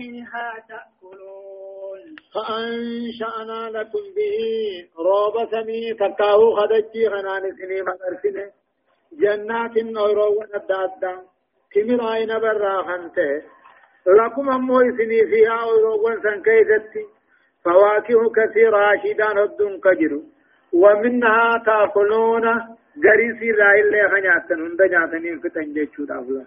منها 0.00 0.48
تأكلون. 0.68 2.02
فأنشأنا 2.34 3.78
لكم 3.78 4.04
به 4.16 4.36
روب 4.98 5.34
سمي 5.50 5.94
تكاو 5.94 6.56
خدجي 6.56 7.08
غنان 7.08 7.44
سني 7.58 7.82
مغرسنه 7.82 8.46
جنات 9.20 9.76
نورو 9.76 10.44
ندادا 10.54 11.14
كمر 11.72 12.00
آين 12.12 12.38
برا 12.38 12.82
خنته 12.82 13.42
لكم 14.06 14.50
أمو 14.50 14.78
سني 14.98 15.20
فيها 15.30 15.56
أورو 15.62 16.08
سن 16.22 16.42
كيستي 16.42 17.04
فواكه 17.64 18.20
كثيرة 18.36 19.02
شيدان 19.02 19.38
الدن 19.38 19.80
كجرو. 19.84 20.22
ومنها 20.72 21.62
تأكلون. 21.66 22.44
غريسي 23.04 23.50
رايل 23.50 23.94
خنياتن 24.10 24.60
هند 24.62 24.82
نياتن 24.82 25.40
فتن 25.42 25.72
جيشو 25.74 26.04
دافلا. 26.04 26.44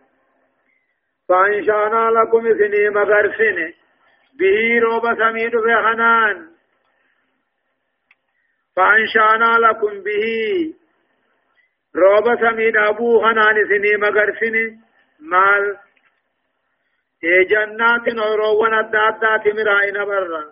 فإنشأنا 1.29 2.09
لكم 2.11 2.41
سني 2.57 2.89
مغرسن 2.89 3.73
به 4.39 4.79
روب 4.83 5.15
سميد 5.15 5.55
بخنان 5.55 6.49
فإنشأنا 8.75 9.57
لكم 9.67 10.03
به 10.03 10.25
روب 11.95 12.39
سميد 12.39 12.77
ابو 12.77 13.19
خنان 13.21 13.55
سني 13.69 13.97
مغرسن 13.97 14.77
مال 15.19 15.77
جنات 17.49 18.07
نورو 18.07 18.65
ندادات 18.67 19.47
مرائنا 19.47 20.05
برا 20.05 20.43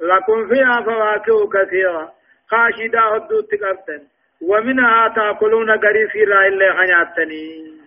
لكم 0.00 0.48
فيها 0.48 0.80
فواكه 0.82 1.48
كثيرة 1.48 2.12
خاشدا 2.50 3.00
هدوت 3.00 3.54
قبتن 3.54 4.02
ومنها 4.42 5.08
تاكلون 5.08 5.70
غريسي 5.70 6.24
را 6.24 6.46
اللي 6.46 6.72
خنياتني 6.72 7.79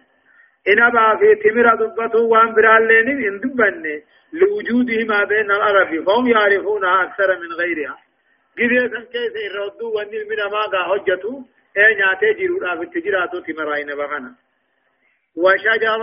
إنما 0.67 1.15
في 1.19 1.35
تمرة 1.43 1.75
دبته 1.75 2.19
وان 2.19 2.53
برالين 2.53 3.07
إن 3.27 3.39
دبني 3.39 4.03
لوجوده 4.33 5.03
ما 5.07 5.23
بين 5.23 5.51
العرب 5.51 6.03
فهم 6.05 6.27
يعرفونها 6.27 7.03
أكثر 7.03 7.39
من 7.39 7.51
غيرها 7.59 7.97
قبل 8.57 8.89
سن 8.91 9.03
كيس 9.13 9.35
الردو 9.51 9.87
وان 9.95 10.07
من 10.07 10.39
ما 10.51 10.63
قا 10.73 10.83
حجته 10.89 11.45
اي 11.77 11.95
ناتي 11.95 12.33
جيرو 12.37 12.59
في 12.59 12.83
التجراتو 12.83 13.39
تمرين 13.39 13.87
بغنا 13.87 14.31
وشجرة 15.35 15.97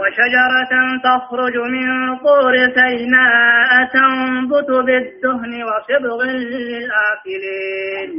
وشجرة 0.00 0.72
تخرج 1.04 1.56
من 1.56 2.18
طور 2.18 2.54
سيناء 2.74 3.70
تنبت 3.92 4.70
بالدهن 4.86 5.52
وصبغ 5.64 6.22
للآكلين 6.24 8.10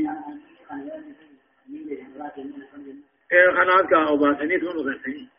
إيه 3.32 3.50
خنات 3.52 3.86
كا 3.90 3.98
أوباسني 4.08 4.60
ثم 4.60 4.68
غسني 4.68 5.35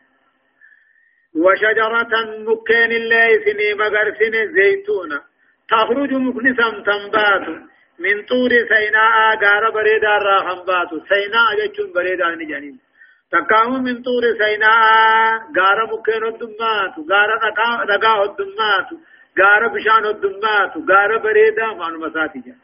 وشجرة 1.43 2.13
مكين 2.47 2.91
الله 2.91 3.27
سني 3.45 3.73
مغرسن 3.81 4.33
زيتونة 4.55 5.19
تخرج 5.69 6.11
مكنسا 6.13 6.67
تنبات. 6.87 7.45
من 7.99 8.15
طور 8.31 8.51
سيناء 8.73 9.15
غار 9.43 9.63
بريدا 9.75 10.13
راهنبات 10.27 10.89
سيناء 11.11 11.47
جچون 11.59 11.89
بريدا 11.95 12.27
نجانين. 12.35 12.77
تقام 13.31 13.83
من 13.83 13.95
طور 14.07 14.23
سيناء 14.41 14.81
غار 15.57 15.79
مكين 15.91 16.23
الدمات 16.31 16.93
غار 17.11 17.29
دقا 17.89 18.23
الدمات 18.25 18.89
غار 19.39 19.67
بشان 19.67 20.05
الدمات 20.05 20.73
غار 20.89 21.17
بريدا 21.17 21.67
معلوماتي 21.79 22.39
جا 22.45 22.55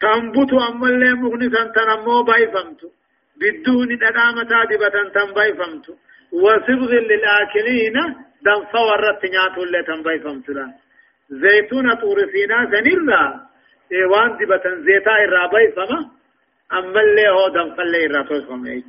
تنبت 0.00 0.52
أمالي 0.52 1.14
مغنسا 1.22 1.64
تنمو 1.76 2.22
بايفمتو 2.22 2.88
بدون 3.40 3.98
دقامتا 3.98 4.64
دبتا 4.70 5.02
تنبايفمتو 5.14 5.92
وصبغ 6.32 6.92
للآكلين. 6.92 7.96
دم 8.42 8.60
صورت 8.72 9.24
نياتو 9.24 9.62
اللي 9.62 9.82
تنباي 9.82 10.18
فمتلا 10.20 10.66
زيتون 11.30 11.94
طور 11.94 12.18
سينا 12.32 12.70
سنرا 12.72 13.22
إيوان 13.92 14.36
دبتا 14.38 14.70
زيتا 14.86 15.14
الرابي 15.24 15.72
فما 15.76 16.10
أما 16.72 17.00
اللي 17.00 17.28
هو 17.28 17.48
دم 17.48 17.74
فاللي 17.74 18.06
الرابي 18.06 18.40
فما 18.46 18.82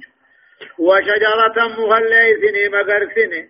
وشجرة 0.79 1.57
مغلي 1.77 2.27
سني 2.41 2.63
مغرسني 2.75 3.41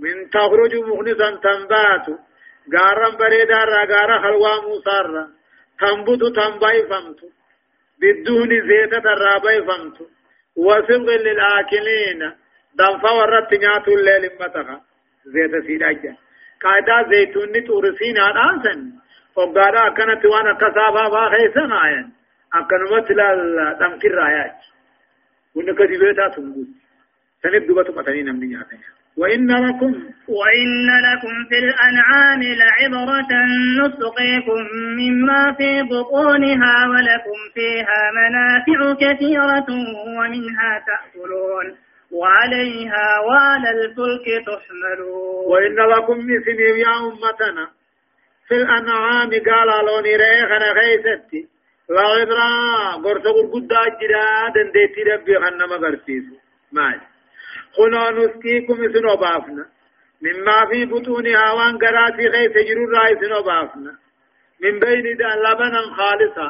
من 0.00 0.30
تخرج 0.30 0.74
مغنسا 0.74 1.30
تنبات 1.44 2.06
غارا 2.74 3.10
بريدا 3.18 3.64
را 3.64 3.84
غارا 3.90 4.16
خلوا 4.22 4.60
موسارا. 4.66 5.24
تنبت 5.80 6.22
تنباي 6.36 6.82
فمتو 6.90 7.28
بدون 8.00 8.50
زيتة 8.68 9.06
الرابي 9.14 9.58
فمتو 9.68 10.04
وصبغ 10.56 11.08
للآكلين. 11.26 12.20
دنفا 12.78 13.10
ورت 13.10 13.52
نياتو 13.54 13.92
الليل 13.94 14.24
متخا 14.40 14.80
زيت 15.34 15.64
سيداجا 15.66 16.14
قاعدة 16.62 17.08
زيتون 17.10 17.64
تورسين 17.66 18.18
عن 18.18 18.36
آنسن 18.48 18.78
وقادا 19.36 19.86
أكنت 19.86 20.24
وأنا 20.26 20.52
كسابا 20.60 21.08
با 21.08 21.28
خيسن 21.32 21.72
آيان 21.72 22.08
أكنمت 22.54 23.10
لدمكر 23.10 24.10
رايات 24.14 24.58
ونك 25.56 25.78
دبيتا 25.90 26.28
تنبوت 26.28 26.68
سنب 27.42 27.62
دبتو 27.66 27.92
متنين 27.92 28.26
من 28.34 28.40
نياتنا 28.40 28.78
وإن 29.16 29.50
لكم 29.50 29.92
وإن 30.38 30.86
لكم 31.08 31.34
في 31.48 31.58
الأنعام 31.64 32.40
لعبرة 32.60 33.30
نسقيكم 33.80 34.60
مما 35.00 35.52
في 35.58 35.82
بطونها 35.82 36.74
ولكم 36.92 37.38
فيها 37.54 38.00
منافع 38.18 38.94
كثيرة 39.02 39.66
ومنها 40.18 40.84
تأكلون 40.86 41.85
وعليها 42.20 43.06
وعلى 43.28 43.70
الفلك 43.70 44.26
تحملون. 44.46 45.44
وإن 45.50 45.76
لكم 45.92 46.18
مثل 46.18 46.60
يا 46.84 46.94
أمتنا 47.08 47.66
في 48.48 48.54
الأنعام 48.54 49.30
قال 49.30 49.86
لوني 49.86 50.16
ريخنا 50.16 50.68
لا 51.88 52.00
عبرا 52.00 52.50
قرص 53.04 53.22
قرقود 53.22 53.72
أجرا 53.72 54.48
دنديتي 54.54 55.02
ربي 55.02 55.34
خنما 55.38 55.76
قرسيسو 55.76 56.36
مال 56.72 57.00
خنا 57.76 58.10
نسقيكم 58.10 58.92
سنو 58.92 59.16
بافنا. 59.16 59.66
مما 60.22 60.66
في 60.70 60.84
بطونها 60.84 61.52
وان 61.52 61.78
قراتي 61.78 62.30
خيس 62.32 62.54
جرور 62.68 62.88
رأي 62.98 63.14
سنو 63.20 63.42
من 64.62 64.78
بين 64.80 65.16
دان 65.16 65.38
لبنا 65.44 65.80
خالصا 65.96 66.48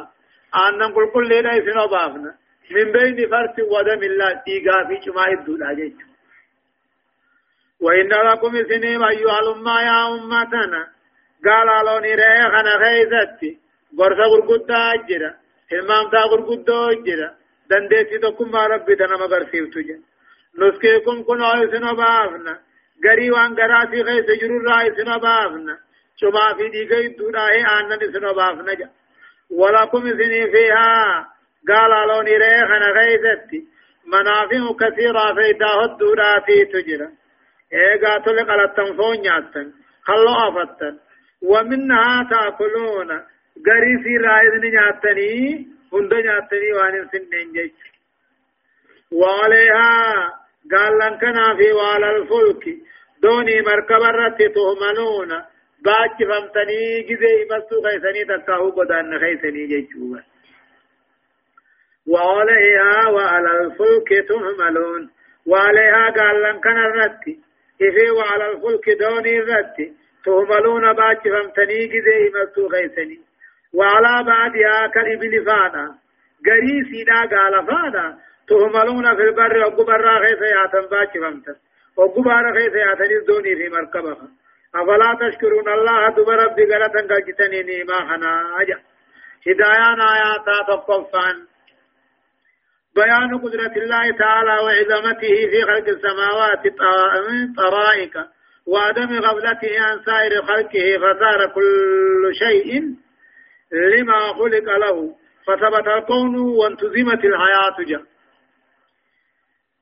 آنن 0.67 0.93
قل 0.95 1.07
قل 1.15 1.29
لنا 1.29 1.53
سنو 1.67 1.87
بافنا. 1.87 2.35
من 2.71 2.93
بين 2.93 3.29
فرس 3.31 3.57
ودم 3.73 4.03
الله 4.03 4.43
تيغا 4.47 4.85
في 4.89 4.95
جماع 5.05 5.29
الدولا 5.39 5.73
جيش 5.75 5.93
وإن 7.81 8.09
لكم 8.09 8.53
سنين 8.69 9.03
أيها 9.03 9.39
الأمة 9.43 9.81
يا 9.81 10.09
أمتنا 10.15 10.83
قال 11.47 11.69
لوني 11.87 12.15
ريخنا 12.15 12.73
خيزتي 12.83 13.59
غرصة 13.99 14.25
غرقودة 14.33 14.93
أجرا 14.95 15.31
همام 15.73 16.11
تا 16.11 16.21
غرقودة 16.31 16.91
أجرا 16.91 17.29
دنديتي 17.71 18.19
تكم 18.19 18.51
ما 18.51 18.67
ربي 18.67 18.95
دنا 18.95 19.17
مغرسيب 19.17 19.71
تجا 19.71 19.99
نسكيكم 20.59 21.23
كن 21.23 21.43
آي 21.43 21.71
سنو 21.73 21.95
بافنا 21.95 22.59
غري 23.05 23.31
وان 23.31 23.55
غراتي 23.59 24.05
خيس 24.05 24.41
جرور 24.41 24.63
رأي 24.71 24.95
سنو 24.97 25.19
بافنا 25.19 25.79
شما 26.21 26.55
في 26.57 26.69
دي 26.69 26.89
گئی 26.91 27.09
دولا 27.19 27.49
ہے 27.49 27.61
آنن 27.77 28.13
سنو 28.13 28.33
بافنا 28.35 28.73
جا. 28.75 28.89
ولكم 29.51 30.03
سنين 30.11 30.51
فيها 30.51 31.36
قال 31.69 32.09
لوني 32.09 32.37
ريخنا 32.37 32.89
غيثتي 32.99 33.77
منافع 34.07 34.63
كثيرة 34.81 35.35
في 35.35 35.53
داه 35.53 35.85
الدوراتي 35.85 36.65
تجرى. 36.65 37.09
إيقا 37.73 38.19
تلق 38.19 38.51
على 38.51 38.65
التنفون 38.65 39.25
ياتن. 39.25 39.73
خلو 40.03 40.35
أفتن. 40.49 40.99
ومنها 41.43 42.29
تأكلون. 42.31 43.11
غريسي 43.67 44.17
رايدن 44.17 44.65
ياتني. 44.79 45.67
هند 45.93 46.13
ياتني 46.13 46.73
وان 46.73 47.09
سنين 47.13 47.53
جيش. 47.53 47.73
وعليها 49.13 49.93
قال 50.73 50.93
لنكنا 50.99 51.57
في 51.57 51.73
وعلى 51.73 52.17
الفلك. 52.17 52.65
دوني 53.23 53.63
مركب 53.63 54.03
الرت 54.03 54.39
تهملون. 54.43 55.31
باج 55.85 56.17
فمتني 56.29 57.03
جزي 57.09 57.47
مستو 57.51 57.83
خيسني 57.83 58.25
تكاهو 58.25 58.71
بدان 58.71 59.19
خيسني 59.19 59.67
جيشوبا 59.67 60.36
وعليها 62.07 63.09
وعلى 63.09 63.51
الفلك 63.61 64.09
تحملون 64.29 65.11
وعليها 65.47 66.11
قال 66.11 66.43
لن 66.43 66.61
كان 66.61 66.79
الرتي 66.79 67.41
إذا 67.81 68.11
وعلى 68.13 68.51
الفلك 68.51 68.91
دوني 69.01 69.39
الرتي 69.39 69.93
تهملون 70.25 70.93
باج 70.93 71.17
فمتني 71.35 71.87
جزي 71.93 72.21
مستو 72.35 72.67
غيثني 72.67 73.21
وعلى 73.75 74.25
بعدها 74.27 74.87
كالإبل 74.95 75.45
فانا 75.47 75.95
قريسي 76.47 77.05
دا 77.05 77.21
قال 77.37 77.67
فانا 77.67 78.19
تهملون 78.49 79.17
في 79.17 79.23
البر 79.23 79.59
وقبر 79.59 80.19
غيث 80.25 80.43
ياتن 80.57 80.89
باج 80.91 81.11
فمتن 81.23 81.57
وقبر 81.97 82.53
غيث 82.57 82.75
ياتن 82.75 83.25
دوني 83.29 83.57
في 83.57 83.69
مركبها 83.69 84.29
أفلا 84.75 85.11
تشكرون 85.21 85.69
الله 85.69 86.09
دبر 86.09 86.37
ربي 86.45 86.65
غلطا 86.65 87.01
قلتني 87.15 87.63
نيما 87.63 87.99
خنا 88.09 88.61
أجا 88.61 88.79
هدايان 89.47 90.01
آياتا 90.01 90.57
تقفان 90.69 91.37
بيان 92.97 93.39
قدرة 93.45 93.75
الله 93.83 94.11
تعالى 94.19 94.55
وعظمته 94.65 95.35
في 95.51 95.63
خلق 95.63 95.89
السماوات 95.89 96.63
طرائق 97.57 98.15
وعدم 98.67 99.11
غفلته 99.27 99.81
عن 99.81 100.01
سائر 100.07 100.43
خلقه 100.43 100.87
فصار 101.03 101.41
كل 101.55 102.33
شيء 102.35 102.83
لما 103.73 104.21
خلق 104.33 104.77
له. 104.85 105.15
فثبت 105.47 105.87
الكون 105.89 106.39
وانتزمت 106.39 107.25
الحياة 107.25 107.77
جاء 107.89 108.03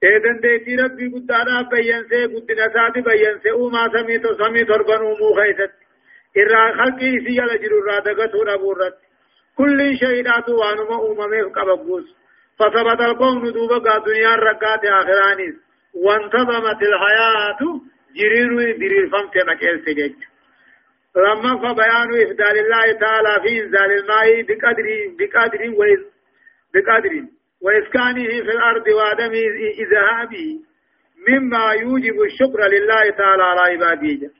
إذن 0.02 0.40
ديتي 0.40 0.76
ربي 0.76 1.06
قدانا 1.14 1.62
بيّنسي 1.72 2.24
قدنا 2.24 2.66
ساتي 2.74 3.00
بيّنسي 3.00 3.50
وما 3.50 3.88
سميتو 3.94 4.34
سمي 4.34 4.64
تربن 4.64 5.00
ومو 5.02 5.34
خيست. 5.34 5.72
إرى 6.36 6.72
خلقه 6.78 7.12
سيال 7.26 7.62
جرو 7.62 7.78
رادقته 7.88 8.44
ربورت 8.52 8.96
كل 9.56 9.96
شيء 9.96 10.28
وانما 10.48 10.96
أممه 11.06 11.52
قبقوس 11.56 12.23
فثبت 12.58 13.00
الكون 13.00 13.52
دوبا 13.52 13.98
دنيا 13.98 14.34
رقات 14.36 14.84
آخرانيس. 14.84 15.54
وانتظمت 15.94 16.82
الحياة 16.82 17.58
جرير 18.16 18.76
درير 18.76 19.10
فمت 19.10 19.36
نكيل 19.36 19.84
سجج 19.84 20.14
لما 21.16 21.58
فبيان 21.58 22.22
إفدال 22.22 22.58
الله 22.58 22.92
تعالى 23.00 23.42
في 23.42 23.62
إنزال 23.62 23.90
الماء 23.98 24.42
بقدر 24.42 24.86
بقدر 25.18 25.60
بقدر 26.74 27.24
وإسكانه 27.62 28.26
في 28.26 28.50
الأرض 28.56 28.88
وعدم 28.88 29.32
إذهابه 29.78 30.60
مما 31.28 31.72
يوجب 31.72 32.22
الشكر 32.22 32.60
لله 32.74 33.10
تعالى 33.10 33.42
على 33.42 33.60
عباده. 33.60 34.30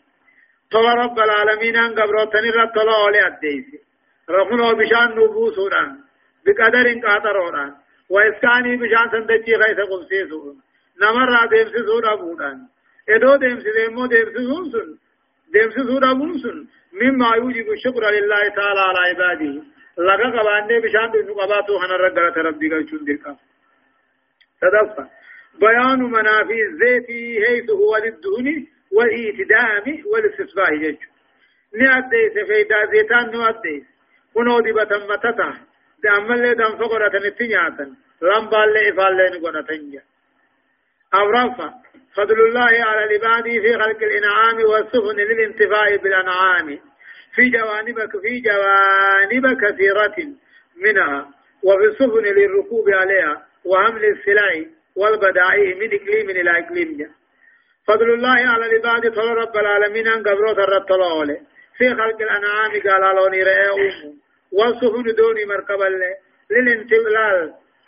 طلع 0.73 0.95
رب 0.95 1.19
العالمين 1.19 1.77
أن 1.77 1.95
قبرتني 1.95 2.51
رب 2.51 2.69
طلع 2.75 3.07
علي 3.07 3.27
الديس. 3.27 3.65
رفنه 4.31 4.73
بشأن 4.73 5.11
نبوسنا 5.11 5.99
بقدر 6.47 6.87
وإسكانه 8.11 8.77
بشان 8.77 9.11
سندجي 9.13 9.55
غيث 9.55 9.79
قمسيسون 9.91 10.57
نمر 11.03 11.47
ديمسسون 11.47 12.05
أبودان 12.05 12.59
إدو 13.09 13.37
ديمسسون 13.37 14.09
ديمسسون 14.09 14.65
سن 14.73 14.89
ديمسسون 15.53 16.05
أبون 16.05 16.39
سن 16.39 16.67
مما 16.93 17.37
يوجب 17.37 17.71
الشكر 17.73 18.11
لله 18.11 18.49
تعالى 18.57 18.81
على 18.81 18.99
عباده. 19.09 19.63
لغا 19.99 20.41
قبانده 20.41 20.79
بشان 20.79 21.11
دي 21.11 21.19
نقباتو 21.19 21.79
خنا 21.79 21.97
رقلت 21.97 22.39
ربي 22.39 22.69
قلشون 22.71 23.05
ديكا 23.05 23.37
تدفع 24.61 25.07
بيان 25.61 26.03
منافي 26.03 26.63
الزيت 26.69 27.07
حيث 27.47 27.71
هو 27.71 27.97
للدهن 27.97 28.67
والإتدام 28.93 30.03
والاستصفاء 30.13 30.77
جيش 30.77 30.99
نأديس 31.81 32.33
فيدا 32.49 32.79
زيتان 32.93 33.31
نأديس 33.31 33.85
كنو 34.35 34.61
دي 34.61 34.73
بتمتتا 34.73 35.55
دعمل 36.05 36.43
لي 36.43 36.55
دم 36.55 36.77
فقرة 36.77 37.13
نتنياتا 37.29 37.87
لمبال 38.23 38.73
لي 38.73 38.89
إفال 38.91 39.17
لي 39.17 39.39
نقونا 39.39 39.63
تنجا 39.63 40.03
أورفا 41.15 41.75
فضل 42.17 42.41
الله 42.49 42.85
على 42.89 43.05
العباد 43.05 43.45
في 43.45 43.75
خلق 43.75 44.01
الإنعام 44.03 44.57
والسفن 44.71 45.17
للانتفاع 45.17 45.97
بالأنعام 46.03 46.79
في 47.35 47.49
جوانب 47.51 47.97
في 48.23 48.41
جوانب 48.49 49.45
كثيرة 49.65 50.17
منها 50.77 51.29
وفي 51.63 51.85
السفن 51.85 52.25
للركوب 52.25 52.91
عليها 52.91 53.47
وحمل 53.65 54.05
السلاح 54.05 54.65
والبدائع 54.97 55.77
من 55.81 55.89
إقليم 55.95 56.31
إلى 56.31 56.51
إقليم 56.59 57.15
فضل 57.87 58.15
الله 58.15 58.49
على 58.53 58.67
العباد 58.67 59.13
فضل 59.13 59.29
رب 59.29 59.57
العالمين 59.57 60.09
أن 60.09 60.23
قبروت 60.23 60.59
الرب 60.59 60.87
في 61.79 61.91
خلق 61.91 62.19
الأنعام 62.21 62.71
قال 62.71 63.17
لوني 63.17 63.43
رأيه 63.43 64.15
والسفن 64.59 65.15
دوني 65.19 65.45
مركبا 65.45 65.89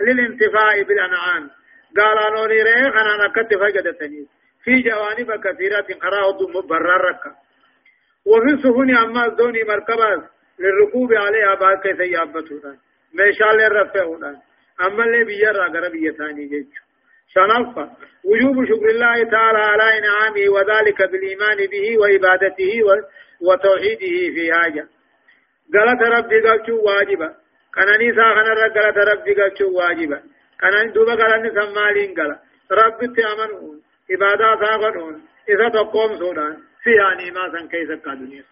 للانتفاع 0.00 0.82
بالأنعام. 0.88 1.50
قال 1.98 2.32
لوني 2.32 2.62
رأيه 2.62 2.88
أنا 3.00 3.12
نكت 3.26 3.54
فجدتني 3.54 4.26
في 4.64 4.72
جوانب 4.82 5.40
كثيرة 5.44 5.86
قرأه 6.02 6.38
بررك 6.68 7.22
وفي 8.26 8.54
السفن 8.54 8.96
أما 8.96 9.28
دوني 9.28 9.64
مركبا 9.64 10.28
للركوب 10.58 11.12
عليها 11.12 11.54
بعد 11.54 11.78
كيف 11.82 12.00
يابتونا. 12.00 12.76
ميشال 13.14 13.60
الرفعونا 13.60 14.40
أما 14.86 15.04
اللي 15.04 15.24
بيجرى 15.24 15.66
قرب 15.74 15.94
يثاني 15.94 16.46
جيجو 16.46 16.70
شنفة 17.34 17.90
وجوب 18.24 18.64
شكر 18.64 18.88
الله 18.90 19.30
تعالى 19.30 19.58
على 19.58 19.98
إنعامه 19.98 20.48
وذلك 20.54 21.02
بالإيمان 21.10 21.56
به 21.72 21.98
وعبادته 22.00 22.72
وتوحيده 23.40 24.34
في 24.34 24.52
حاجة. 24.52 24.88
قالت 25.74 26.02
ربي 26.02 26.40
قلتو 26.40 26.76
واجبا 26.86 27.28
كان 27.74 27.88
نيسا 27.98 28.26
خنا 28.34 28.54
قالت 28.76 28.98
ربي 28.98 29.32
قلتو 29.34 29.66
واجبا 29.78 30.18
كان 30.60 30.92
دوبا 30.92 31.14
قال 31.14 31.42
نسا 31.42 31.64
مالين 31.76 32.14
قال 32.14 32.38
ربي 32.70 33.06
تأمنون 33.16 33.76
عبادات 34.10 34.62
آخرون 34.62 35.22
إذا 35.48 35.68
تقوم 35.68 36.18
سودان 36.18 36.56
فيها 36.82 37.14
نيما 37.14 37.44
سن 37.52 37.68
كيسا 37.68 37.96
قدنيا 38.04 38.44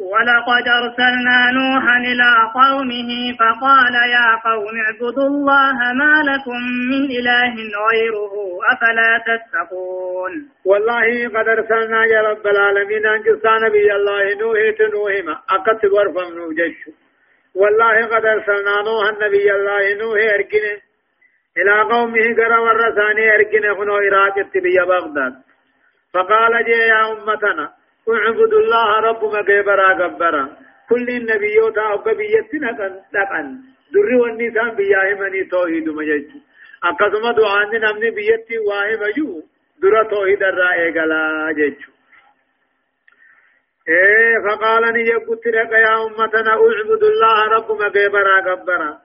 ولقد 0.00 0.64
أرسلنا 0.80 1.38
نوحا 1.58 1.96
إلى 2.10 2.30
قومه 2.54 3.10
فقال 3.40 3.94
يا 4.16 4.28
قوم 4.48 4.74
اعبدوا 4.84 5.26
الله 5.26 5.76
ما 6.00 6.14
لكم 6.30 6.60
من 6.90 7.02
إله 7.18 7.54
غيره 7.88 8.32
أفلا 8.72 9.10
تتقون 9.28 10.32
والله 10.64 11.28
قد 11.28 11.48
أرسلنا 11.48 12.04
يا 12.04 12.20
رب 12.22 12.46
العالمين 12.46 13.06
أن 13.06 13.22
جسا 13.22 13.58
نبي 13.66 13.92
الله 13.92 14.34
نوح 14.40 14.58
تنوهما 14.78 15.32
أقت 15.50 15.84
ورفم 15.84 16.34
نوجش 16.38 16.78
والله 17.54 18.06
قد 18.06 18.24
أرسلنا 18.26 18.74
نوحا 18.88 19.26
نبي 19.26 19.52
الله 19.54 19.94
نوح 20.02 20.20
أركنه 20.34 20.78
إلى 21.58 21.80
قومه 21.92 22.26
قرى 22.38 22.58
ورساني 22.58 23.34
أركنه 23.34 23.72
هنا 23.82 23.92
إراقة 24.08 24.50
بي 24.54 24.76
بغداد. 24.88 25.34
فقال 26.14 26.64
جي 26.64 26.70
يا 26.70 27.12
أمتنا 27.12 27.77
اعبد 28.10 28.52
الله 28.54 29.00
ربك 29.00 29.44
كبرا 29.48 30.08
كبرا. 30.08 30.56
كل 30.88 31.08
النبيوت 31.08 31.78
أو 31.78 31.98
بيتنا 31.98 32.70
لقن 33.14 33.46
دري 33.92 34.16
والنسان 34.20 34.70
بياهمني 34.76 35.44
توحيد 35.44 35.88
مجد 35.88 36.30
أقسم 36.84 37.24
دعان 37.40 37.70
نمني 37.84 38.10
بيتي 38.10 38.58
واهم 38.58 39.02
يو. 39.16 39.42
درا 39.82 40.02
توحيد 40.02 40.42
الرائع 40.42 40.90
قلا 40.90 41.52
جيد 41.56 41.76
إيه 43.88 44.34
فقال 44.44 44.92
ني 44.92 45.12
قلت 45.12 45.46
لك 45.46 45.72
يا 45.72 45.94
أمتنا 46.06 46.50
اعبد 46.50 47.02
الله 47.12 47.36
ربك 47.56 47.92
كبرا 47.92 48.40
كبرا. 48.46 48.98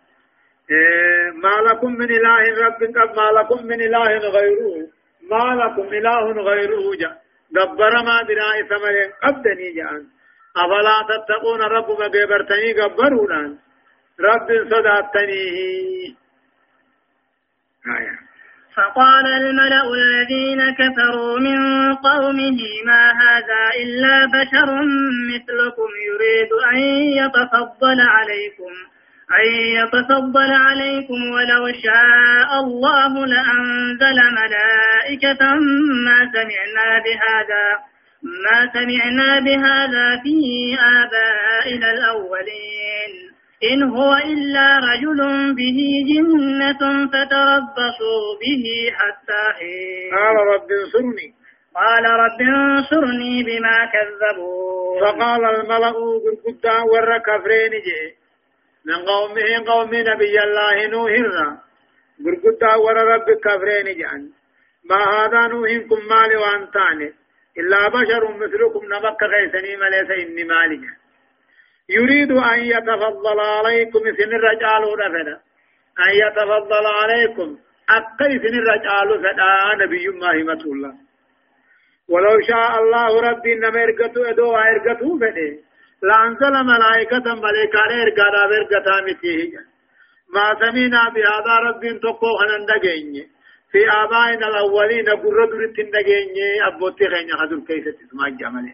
إيه 0.71 1.31
ما 1.43 1.69
لكم 1.69 1.91
من 1.93 2.09
إله 2.11 2.65
رب 2.65 2.81
ما 3.17 3.39
لكم 3.39 3.65
من 3.65 3.81
إله 3.81 4.17
غيره. 4.17 4.87
ما 5.31 5.63
لكم 5.63 5.87
إله 5.93 6.31
غيره 6.31 6.95
جاء 6.99 7.22
دبر 7.55 7.93
ما 8.03 8.21
دراء 8.21 8.55
ثمر 8.69 8.95
قبدني 9.23 9.71
جان. 9.77 10.03
أفلا 10.57 10.97
تتقون 11.09 11.61
رب 11.61 11.89
ما 11.99 12.07
قبرتني 12.07 12.73
قبرونا 12.73 13.57
رب 14.19 14.47
صداتني 14.71 15.43
آية. 17.97 18.17
فقال 18.75 19.25
الملأ 19.27 19.83
الذين 19.93 20.61
كفروا 20.73 21.39
من 21.39 21.59
قومه 21.93 22.59
ما 22.85 23.03
هذا 23.21 23.63
إلا 23.83 24.15
بشر 24.25 24.69
مثلكم 25.33 25.89
يريد 26.09 26.51
أن 26.73 26.77
يتفضل 27.21 28.01
عليكم. 28.01 28.73
أن 29.39 29.53
يتفضل 29.53 30.51
عليكم 30.51 31.31
ولو 31.31 31.73
شاء 31.83 32.59
الله 32.63 33.25
لأنزل 33.25 34.17
ملائكة 34.31 35.45
ما 36.05 36.31
سمعنا 36.33 36.99
بهذا 37.05 37.65
ما 38.23 38.71
سمعنا 38.73 39.39
بهذا 39.39 40.21
في 40.23 40.37
آبائنا 40.79 41.91
الأولين. 41.91 43.13
إن 43.71 43.83
هو 43.83 44.13
إلا 44.13 44.79
رجل 44.79 45.19
به 45.55 45.79
جنة 46.09 47.07
فتربصوا 47.07 48.25
به 48.41 48.65
حتى 48.97 49.43
حين. 49.59 50.15
قال 50.15 50.35
رب 50.35 50.71
انصرني. 50.71 51.33
قال 51.75 52.05
رب 52.05 52.41
انصرني 52.41 53.43
بما 53.43 53.77
كذبوا 53.93 55.01
فقال 55.01 55.45
الملأ 55.45 55.93
بالقدام 56.23 56.85
والركفرين 56.85 57.71
جئ. 57.71 58.22
من 58.85 58.95
قومه 58.95 59.49
قوم 59.67 59.89
نبي 59.93 60.35
الله 60.43 60.87
نوح 60.87 61.11
برقدا 62.19 62.75
ور 62.75 62.97
رب 63.13 63.27
كفرين 63.45 63.97
جان. 63.99 64.21
ما 64.89 65.01
هذا 65.15 65.47
نوحكم 65.47 65.99
مال 66.11 66.31
وانتان 66.37 66.99
إلا 67.59 67.87
بشر 67.87 68.23
مثلكم 68.37 68.81
نبك 68.93 69.21
غيثني 69.33 69.77
مليس 69.77 70.09
إني 70.23 70.43
مالك 70.43 70.83
يريد 71.89 72.31
أن 72.31 72.59
يتفضل 72.59 73.39
عليكم 73.39 73.99
سن 74.17 74.31
الرجال 74.39 74.83
رفنا 74.99 75.35
أن 76.05 76.11
يتفضل 76.23 76.85
عليكم. 77.01 77.57
أقي 77.89 78.31
سن 78.43 78.55
الرجال 78.61 79.09
فدا 79.23 79.85
نبي 79.85 80.07
ما 80.07 80.31
همة 80.31 80.63
الله 80.73 80.93
ولو 82.09 82.41
شاء 82.47 82.71
الله 82.81 83.21
ربي 83.29 83.53
إنما 83.53 83.83
إرقتوا 83.83 84.29
إدوا 84.29 84.57
إرقتوا 84.57 85.19
فده 85.19 85.51
لأنزل 86.03 86.53
ملائكة 86.63 87.35
ملائكة 87.35 87.79
إرقادا 88.03 88.45
برقتا 88.51 89.01
متيه 89.01 89.53
ما 90.35 90.55
سمينا 90.61 91.09
بهذا 91.09 91.55
رب 91.67 91.99
تقو 92.03 92.37
خنندقين 92.39 93.33
في 93.71 93.79
آبائنا 93.89 94.47
الأولين 94.47 95.09
قرر 95.09 95.45
درت 95.45 95.79
النجيني 95.79 96.67
أبوتي 96.67 97.05
خيني 97.07 97.31
خدر 97.31 97.59
كيسة 97.67 97.95
اسمع 98.05 98.27
الجمل 98.27 98.73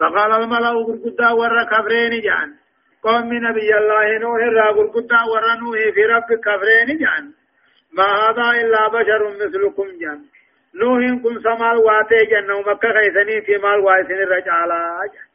فقال 0.00 0.32
الملأ 0.32 0.70
قرقدا 0.86 1.30
ورى 1.30 1.64
كفرين 1.64 2.20
جان۔ 2.20 2.54
قوم 3.02 3.32
نبي 3.32 3.74
الله 3.74 4.18
نوح 4.18 4.40
را 4.56 4.72
قرقدا 4.72 5.20
ورى 5.32 5.52
نوح 5.60 5.94
في 5.94 6.04
رب 6.04 6.40
كفرين 6.44 6.98
جان۔ 6.98 7.32
ما 7.92 8.08
هذا 8.22 8.46
إلا 8.60 8.88
بشر 8.88 9.22
مثلكم 9.28 9.88
جان۔ 10.00 10.24
نوح 10.80 11.22
كن 11.22 11.40
سمال 11.42 11.76
واتي 11.76 12.24
جنة 12.30 12.54
ومكة 12.56 12.92
خيسني 12.92 13.40
في 13.40 13.58
مال 13.58 13.78
واسن 13.80 14.18
الرجالا 14.26 14.80
جان 15.12 15.26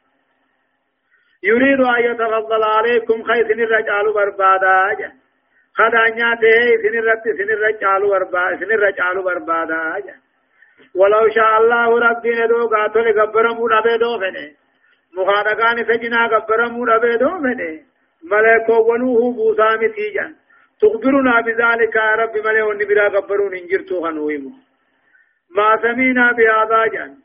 يريد 1.44 1.82
أن 1.82 2.04
يتفضل 2.12 2.64
عليكم 2.64 3.24
خيسن 3.24 3.60
الرجال 3.60 4.14
بربادا 4.14 5.12
خدانيا 5.78 6.30
ته 6.42 6.56
سن 6.84 6.96
رت 7.08 7.26
سن 7.38 7.50
رجالو 7.66 8.10
بربا 8.10 8.44
سن 8.60 8.72
رجالو 8.86 9.22
بربادا 9.24 10.16
ولو 10.96 11.30
شاء 11.36 11.52
الله 11.62 12.00
ربي 12.00 12.32
ندو 12.40 12.68
قاتل 12.68 13.20
غبر 13.20 13.54
مود 13.54 13.72
ابي 13.72 13.98
دو 13.98 14.20
فني 14.20 14.48
مخادقان 15.18 15.78
سجنا 15.90 16.26
غبر 16.34 16.70
مود 16.70 16.90
ابي 16.90 17.18
دو 17.18 17.32
فني 17.44 17.72
ملكو 18.32 18.76
ونوه 18.90 19.34
بوسامي 19.38 19.90
تيجان 19.96 20.36
تخبرنا 20.82 21.42
بذلك 21.42 21.96
رب 22.22 22.36
ملئ 22.46 22.62
ونبرا 22.62 23.08
غبرون 23.08 23.54
انجرتو 23.56 24.02
خنويم 24.04 24.44
ما 25.58 25.78
سمينا 25.82 26.32
بهذا 26.32 26.86
جان 26.94 27.16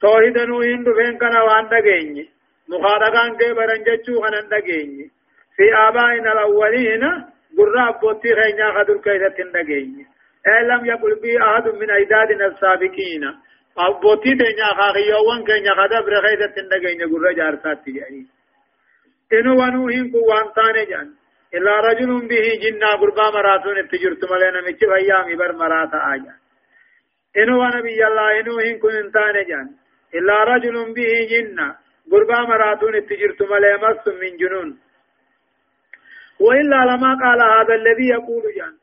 توحيد 0.00 0.38
نوين 0.38 0.84
دفين 0.84 1.18
كان 1.18 1.36
وان 1.36 1.68
دغيني 1.68 2.28
مخادقان 2.68 3.36
كي 3.36 3.52
برنجچو 3.52 4.20
خنن 4.22 4.48
دغيني 4.48 5.10
في 5.56 5.74
آبائنا 5.88 6.32
الأولين 6.32 7.04
قرى 7.58 7.88
أبوتي 7.88 8.34
خينيا 8.34 8.68
خدر 8.76 8.96
النجين 9.40 10.06
أي 10.48 10.64
لم 10.68 10.86
يقل 10.86 11.14
بي 11.22 11.42
أحد 11.42 11.68
من 11.68 11.90
أجدادنا 11.90 12.46
السابقين 12.46 13.24
أبوتي 13.78 14.34
تينيا 14.40 14.68
خاخيوان 14.78 15.44
كينيا 15.44 15.72
خدر 15.80 16.20
خيسة 16.24 16.54
النجين 16.62 17.00
قرى 17.12 17.34
جارسات 17.34 17.78
تجاري 17.86 18.26
إنو 19.32 19.52
ونوهين 19.60 20.12
قوان 20.12 20.46
تاني 20.56 20.84
جان 20.90 21.08
إلا 21.54 21.80
رجل 21.88 22.28
به 22.28 22.46
جنة 22.62 22.86
قربا 23.00 23.30
مراتون 23.30 23.78
اتجرت 23.78 24.22
ملينا 24.30 24.60
مچ 24.66 24.80
بيامي 24.90 25.34
بر 25.36 25.52
مراتا 25.52 25.98
آجا 26.14 26.41
إنو 27.36 27.60
ونبي 27.62 28.06
الله 28.06 28.40
إنو 28.40 28.58
هين 28.58 28.78
كن 28.78 28.96
انتاني 28.96 29.44
جان 29.44 29.68
إلا 30.14 30.44
رجل 30.44 30.76
به 30.96 31.12
جنة 31.30 31.76
قربا 32.12 32.40
مراتون 32.40 32.96
اتجرت 32.96 33.42
ملينا 33.42 33.76
مس 33.82 34.08
من 34.22 34.36
جنون 34.36 34.78
وإلا 36.40 36.80
لما 36.90 37.10
قال 37.22 37.40
هذا 37.56 37.74
الذي 37.74 38.08
يقول 38.08 38.42
جان 38.56 38.74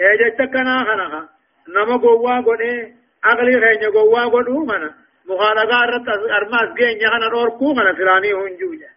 اجت 0.00 0.42
كنا 0.52 0.84
خنا 0.88 1.28
نما 1.68 1.96
غوا 1.96 2.38
غدي 2.46 2.94
اغلي 3.30 3.60
خيني 3.60 3.86
غوا 3.86 4.24
غدو 4.34 4.64
منا 4.64 4.94
مخالغا 5.28 5.80
رت 5.92 6.08
ارماس 6.38 6.68
گين 6.78 7.08
خنا 7.12 7.26
اور 7.38 7.50
کو 7.58 7.74
منا 7.74 7.92
فلاني 7.92 8.32
هنجوجا 8.32 8.90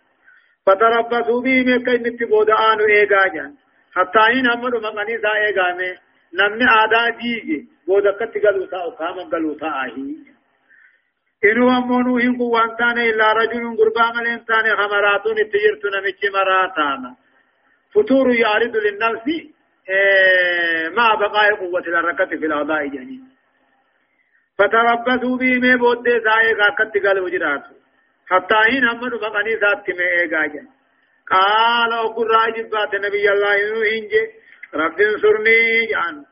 فتربصوا 0.65 1.41
به 1.41 1.63
من 1.63 1.83
كي 1.85 1.97
نتبود 1.97 2.49
آنو 2.49 2.85
ايغا 2.85 3.27
جان 3.35 3.53
حتى 3.95 4.19
ان 4.19 4.49
أمر 4.51 4.79
مغني 4.79 5.17
سا 5.17 5.31
ايغا 5.45 5.73
میں 5.79 5.93
نمني 6.33 6.65
آدا 6.83 7.09
جيگي 7.09 7.76
بودا 7.87 8.11
کت 8.19 8.37
گلو 8.45 8.65
سا 8.71 8.81
اقام 8.87 9.29
گلو 9.33 9.53
سا 9.59 9.71
آهي 9.83 10.07
إنو 11.43 11.69
أمونو 11.77 12.17
هنكو 12.17 12.49
وانتان 12.53 12.97
إلا 12.99 13.33
رجل 13.33 13.77
قربان 13.77 14.19
الإنسان 14.19 14.75
خمراتون 14.75 15.39
اتجرتنا 15.39 16.01
مچ 16.07 16.25
مراتانا 16.33 17.15
فتور 17.95 18.31
يعرض 18.35 18.77
للنفس 18.77 19.27
مع 20.97 21.15
بقاء 21.15 21.55
قوة 21.55 21.83
الحركة 21.87 22.25
في 22.25 22.45
الأعضاء 22.45 22.87
جنين 22.87 23.27
فتربصوا 24.57 25.37
به 25.37 25.59
مي 25.59 25.75
بود 25.77 26.07
سائے 26.25 26.53
قد 26.79 26.97
قال 26.97 27.19
وجرات 27.19 27.63
حتى 28.29 28.55
حين 28.55 28.83
هم 28.83 29.09
بقني 29.09 29.55
ذات 29.55 29.89
میں 29.89 30.09
ايغا 30.21 30.67
قال 31.31 31.93
أقول 31.93 32.27
راجب 32.31 32.69
بات 32.69 32.95
نبي 32.95 33.31
الله 33.31 33.55
انج 33.97 34.11
رب 34.73 35.01
انصرني 35.01 35.85
جان 35.91 36.25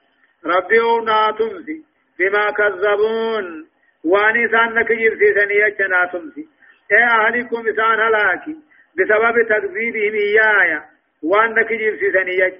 ربي 0.45 0.79
وناتمسي 0.79 1.83
بما 2.19 2.51
كذبون 2.51 3.67
واني 4.03 4.47
سان 4.47 4.73
نكير 4.73 5.17
سيسني 5.19 5.67
اجنا 5.67 6.05
تمسي 6.05 6.47
اي 6.91 7.03
اهلكم 7.03 7.63
سان 7.75 7.99
هلاكي 7.99 8.55
بسبب 8.97 9.35
تكذيبهم 9.49 10.13
ايايا 10.13 10.85
وان 11.23 11.53
نكجيب 11.53 11.95
سيساني 11.99 12.53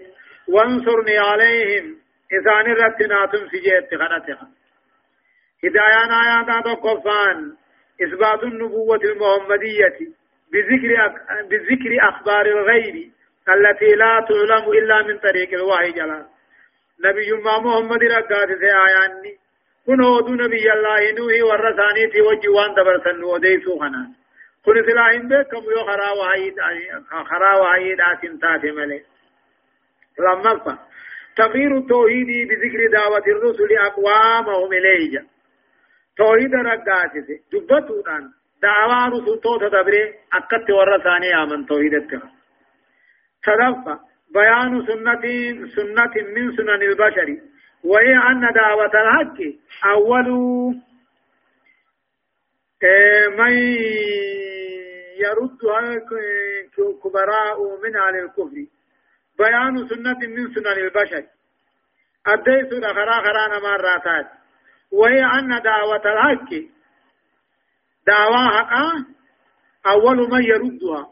وانصرني 0.48 1.18
عليهم 1.18 1.98
إذان 2.34 2.74
رتنا 2.74 3.26
تمسجيت 3.26 3.90
خنتها 3.90 4.48
هدايان 5.64 6.12
آيات 6.12 6.68
قفان 6.68 7.54
إثبات 8.04 8.44
النبوة 8.44 9.00
المحمدية 9.04 9.98
بذكر. 10.52 10.90
بذكر 11.50 12.10
أخبار 12.10 12.46
الغيب 12.46 13.12
التي 13.50 13.96
لا 13.96 14.26
تعلم 14.30 14.72
إلا 14.72 15.02
من 15.02 15.18
طريق 15.18 15.54
الوحي 15.54 15.92
جلال 15.92 16.26
نبي 17.04 17.32
ما 17.32 17.60
محمد 17.60 18.04
رقات 18.04 18.50
سي 18.60 18.72
آياني 18.86 19.38
كن 19.86 20.04
هودو 20.04 20.34
نبي 20.34 20.74
الله 20.74 21.12
نوحي 21.12 21.42
والرساني 21.42 22.08
تي 22.12 22.22
وجوان 22.22 22.74
دبرسن 22.74 23.24
وديسو 23.24 23.80
خنان 23.80 24.10
كن 24.66 24.76
سلاهم 24.88 25.28
بكم 25.28 25.64
يو 25.72 25.84
خرا 25.88 26.10
وحيد 26.20 26.56
خرا 27.30 27.56
وحيد 27.62 28.02
آسن 28.02 28.40
تاتي 28.40 28.72
ملي. 28.72 29.02
لما 30.20 30.78
تغيير 31.38 31.78
التوحيد 31.78 32.28
بذكر 32.50 32.92
دعوة 32.92 33.26
الرسل 33.28 33.78
أقوامهم 33.78 34.74
إليه. 34.74 35.26
توحيد 36.18 36.54
رقاتي 36.56 37.20
دبتودان 37.52 38.24
دعوة 38.62 39.08
رسل 39.08 39.42
توتا 39.44 39.68
دبري 39.68 40.04
أكت 40.34 40.70
ورساني 40.70 41.44
آمن 41.44 41.66
توحيد 41.66 41.94
التخ 41.94 42.24
صدفة 43.46 44.00
بيان 44.34 44.86
سنة 44.88 45.22
سنة 45.76 46.14
من 46.36 46.56
سنن 46.58 46.82
البشر. 46.82 47.38
وهي 47.84 48.14
أن 48.32 48.54
دعوة 48.56 48.92
الحق 49.04 49.38
أول 49.86 50.30
من 53.38 53.54
يردها 55.20 56.00
كبراء 57.04 57.58
من 57.84 57.96
أهل 57.96 58.16
الكفر. 58.24 58.66
بيان 59.40 59.88
سنة 59.88 60.20
من 60.20 60.54
سنن 60.54 60.68
البشر. 60.68 61.24
أديس 62.28 62.84
خرا 62.84 63.22
خرا 63.22 63.60
مراتات 63.60 64.28
وهي 64.92 65.24
أن 65.24 65.62
دعوة 65.62 66.02
الحق 66.06 66.52
دعوة 68.08 68.48
حقا 68.50 69.06
أول 69.88 70.18
من 70.18 70.44
يردها. 70.44 71.08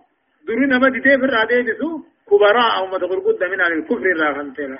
درين 0.47 0.79
ما 0.79 0.91
في 0.91 1.13
الرادة 1.13 2.12
كبراء 2.37 2.77
أو 2.77 2.87
متغرقود 2.87 3.43
من 3.43 3.61
أهل 3.61 3.73
الكفر 3.73 4.05
الراغنتلا 4.05 4.79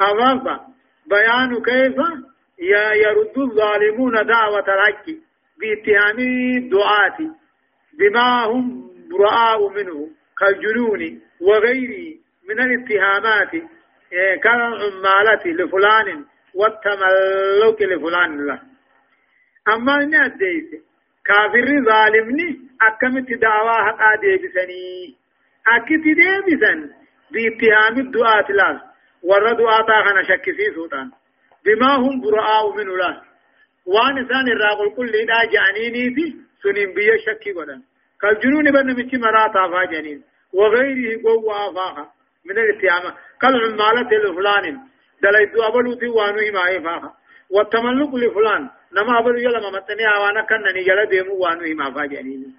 أضافة 0.00 0.60
بيان 1.06 1.62
كيف؟ 1.62 1.96
يرد 3.04 3.38
الظالمون 3.38 4.26
دعوة 4.26 4.64
الحق 4.74 5.06
باتهام 5.60 6.18
الدعاة 6.56 7.18
بما 7.98 8.44
هم 8.44 8.90
براء 9.10 9.68
منه 9.68 10.10
كالجنون 10.38 11.20
وغيره 11.40 12.14
من 12.48 12.60
الاتهامات 12.60 13.54
إيه، 14.12 14.40
كالعمالة 14.40 15.44
لفلان 15.46 16.24
والتملك 16.54 17.82
لفلان 17.82 18.46
له. 18.46 18.60
أما 19.68 19.94
إن 20.02 20.14
أديت 20.14 20.70
كافر 21.24 21.84
ظالمني 21.84 22.60
أكمت 22.82 23.32
دعوى 23.32 23.72
حقا 23.86 24.16
ديبسني 24.20 25.16
أكت 25.66 26.02
ديبسن 26.04 26.90
باتهام 27.30 27.98
الدعاة 27.98 28.46
له 28.50 28.82
ورد 29.22 29.56
دعاة 29.56 30.04
خنا 30.04 30.22
شكسي 30.22 30.74
سلطان 30.74 31.10
بما 31.64 31.94
هم 31.96 32.20
براء 32.20 32.76
منه 32.76 32.96
له 32.96 33.22
وان 33.86 34.18
إنسان 34.18 34.48
الراقل 34.48 34.96
كل 34.96 35.12
دا 35.12 35.38
جانيني 35.52 36.14
في 36.14 36.36
سنين 36.62 36.94
بيا 36.94 37.16
شكي 37.26 37.52
قدن 37.52 37.82
كالجنون 38.20 38.70
بن 38.72 38.94
مچي 38.96 39.16
مراتا 39.18 39.68
فا 39.72 39.84
جنين 39.84 40.22
وغيره 40.52 41.22
قوة 41.24 41.68
آفاها 41.70 42.12
من 42.44 42.58
الاتيامة 42.58 43.14
كالعمالة 43.40 44.10
لفلان 44.24 44.78
دلائدو 45.22 45.62
أبلوتي 45.62 46.08
وانو 46.08 46.38
همائي 46.48 46.80
فاها 46.80 47.14
والتملق 47.50 48.14
لفلان 48.14 48.70
نما 48.92 49.18
أبلو 49.18 49.38
يلا 49.38 49.60
ممتني 49.70 50.04
آوانا 50.16 50.42
كنني 50.42 50.80
يلا 50.88 51.04
ديمو 51.04 51.34
وانو 51.34 51.64
هما 51.72 51.90
فا 51.94 52.06
جنين 52.06 52.54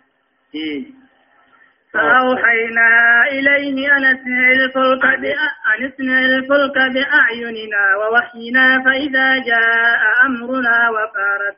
فأوحينا 1.93 2.89
إليه 3.31 3.97
أن 3.97 4.05
اسمع 4.05 4.51
الفلك 4.51 5.05
أن 5.05 5.85
اسمع 5.85 6.19
الفلك 6.19 6.75
بأعيننا 6.93 7.83
ووحينا 7.99 8.83
فإذا 8.85 9.37
جاء 9.37 10.01
أمرنا 10.25 10.89
وفارت 10.89 11.57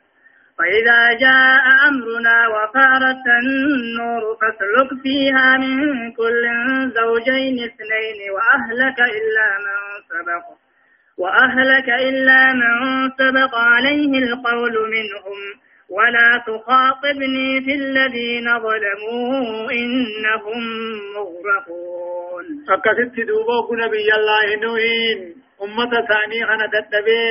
فإذا 0.58 1.18
جاء 1.20 1.64
أمرنا 1.88 2.48
وفارت 2.48 3.24
النور 3.42 4.36
فاسلك 4.40 5.02
فيها 5.02 5.56
من 5.56 6.12
كل 6.12 6.44
زوجين 6.94 7.54
اثنين 7.64 8.18
وأهلك 8.34 8.98
إلا 9.00 9.48
من 9.64 9.78
سبق 10.08 10.44
وأهلك 11.18 11.88
إلا 11.88 12.52
من 12.52 12.70
سبق 13.18 13.54
عليه 13.54 14.18
القول 14.18 14.72
منهم 14.72 15.65
ولا 15.90 16.42
تخاطبني 16.46 17.60
في 17.64 17.74
الذين 17.74 18.46
ظلموا 18.58 19.70
إنهم 19.72 20.62
مغرقون 21.16 22.44
أكست 22.68 23.20
دوبوك 23.28 23.72
نبي 23.72 24.08
الله 24.18 24.56
نوين 24.62 25.34
أمة 25.62 25.90
ثاني 25.90 26.46
خنا 26.46 26.66
تتبي 26.66 27.22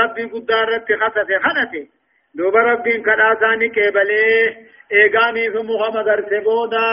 ربي 0.00 0.24
قدارت 0.24 0.86
خطت 1.00 1.30
خنته 1.44 1.88
دوب 2.34 2.56
ربي 2.56 2.98
كدا 2.98 3.34
ثاني 3.40 3.68
كبلي 3.68 4.56
إيغاني 4.92 5.50
في 5.52 5.58
محمد 5.58 6.08
أرسبودا 6.08 6.90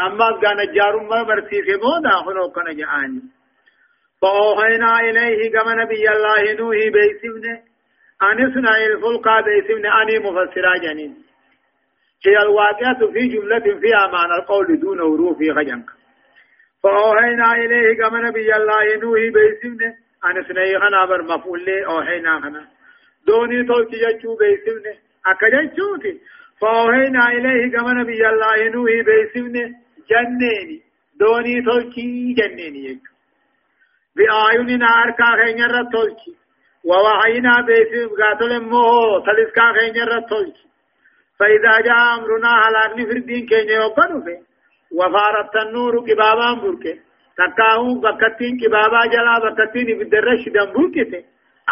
أما 0.00 0.40
كان 0.42 0.72
جارم 0.74 1.08
ما 1.08 1.22
برسي 1.22 1.62
في 1.62 1.74
مودا 1.82 2.10
خلو 2.24 2.50
كان 2.50 2.76
جعاني 2.76 3.22
فأوحينا 4.22 5.00
إليه 5.00 5.52
كما 5.52 5.74
نبي 5.74 6.08
الله 6.10 6.52
نوحي 6.52 6.90
بيسمنه 6.90 7.69
أن 8.22 8.50
اصنع 8.50 8.76
الفلق 8.86 9.26
بيسمنه 9.44 10.02
أني 10.02 10.18
مفسرا 10.18 10.76
جنين 10.82 11.14
هي 12.26 12.38
الواقعة 12.42 13.12
في 13.12 13.28
جملة 13.28 13.80
فيها 13.80 14.06
معنى 14.12 14.34
القول 14.42 14.80
دون 14.80 15.00
وروف 15.00 15.38
خجنك 15.38 15.90
فأوحينا 16.82 17.52
إليه 17.52 17.96
كما 17.98 18.20
نبي 18.28 18.56
الله 18.56 18.96
نوحي 19.02 19.30
بيسمنه 19.30 19.94
أن 20.24 20.36
لي 20.42 20.76
دوني 25.76 26.12
فأوحينا 26.60 27.28
إليه 27.28 27.72
كما 27.72 27.92
نبي 27.92 28.28
الله 28.28 28.68
نوحي 28.68 29.02
جنيني. 30.10 30.82
دوني 31.20 31.60
جنيني 32.34 32.84
يجو 32.84 33.10
أركا 34.82 35.24
ووحينا 36.84 37.60
بيسيب 37.66 38.10
قاتل 38.20 38.60
مو 38.60 38.82
تلسكا 39.26 39.72
خينيا 39.72 40.04
رتولكي 40.04 40.64
فإذا 41.38 41.80
جاء 41.86 42.00
أمرنا 42.14 42.52
هلاكني 42.62 43.06
في 43.06 43.12
الدين 43.12 43.46
كينيا 43.46 43.76
يوبنو 43.82 44.20
في 44.24 44.36
وفارت 44.98 45.56
النور 45.56 45.94
كبابا 46.06 46.48
بركة 46.62 46.94
تكاهو 47.38 48.00
بكتين 48.04 48.58
كبابا 48.60 49.00
جلا 49.12 49.34
بكتين 49.44 49.98
بدرش 49.98 50.48
دم 50.54 50.72
بركة 50.72 51.12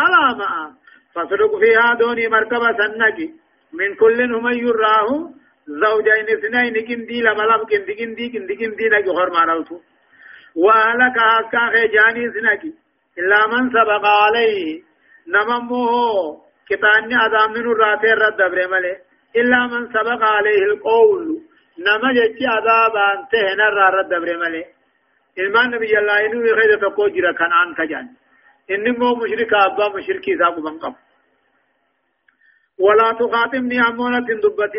ألا 0.02 0.24
ما 0.38 0.74
فسلك 1.14 1.52
فيها 1.62 1.94
دوني 2.00 2.28
مركبة 2.28 2.68
سنكي 2.78 3.34
من 3.72 3.94
كل 3.94 4.34
هم 4.34 4.48
يراه 4.48 5.08
زوجين 5.66 6.28
اثنين 6.36 6.74
كندي 6.88 7.22
لما 7.22 7.42
لم 7.42 7.64
كندي 7.70 7.94
كندي 7.94 8.28
كندي 8.32 8.54
كندي 8.56 8.88
نجي 8.88 9.10
خرم 9.16 9.36
عرفتو 9.36 9.80
وأهلك 10.56 11.16
أكا 11.18 11.62
خيجاني 11.72 12.24
سنكي 12.34 12.72
إلا 13.18 13.46
من 13.46 13.70
سبق 13.70 14.04
عليه. 14.06 14.87
نممه 15.34 15.88
كتاني 16.68 17.14
أدام 17.26 17.50
من 17.52 17.66
الراتي 17.72 18.12
رد 18.22 18.36
دبر 18.36 18.58
ملي 18.72 18.94
إلا 19.36 19.60
من 19.72 19.82
سبق 19.94 20.22
عليه 20.36 20.62
القول 20.70 21.24
نما 21.86 22.08
جتي 22.18 22.46
عذاب 22.54 22.96
أنتهنا 23.14 23.66
رد 23.96 24.08
دبر 24.08 24.30
ملي 24.42 24.64
إلمان 25.38 25.70
نبي 25.70 25.98
الله 25.98 26.16
إنه 26.26 26.54
خير 26.58 26.70
تقو 26.82 27.08
جرا 27.14 27.32
كنان 27.38 27.68
كجان 27.78 28.06
إني 28.72 28.90
مو 29.00 29.14
مشرك 29.20 29.52
أبا 29.54 29.86
مشركي 29.96 30.32
ساقو 30.38 30.60
بنقب 30.66 30.94
ولا 32.84 33.08
تخاطبني 33.20 33.80
أمونة 33.88 34.28
دبة 34.44 34.74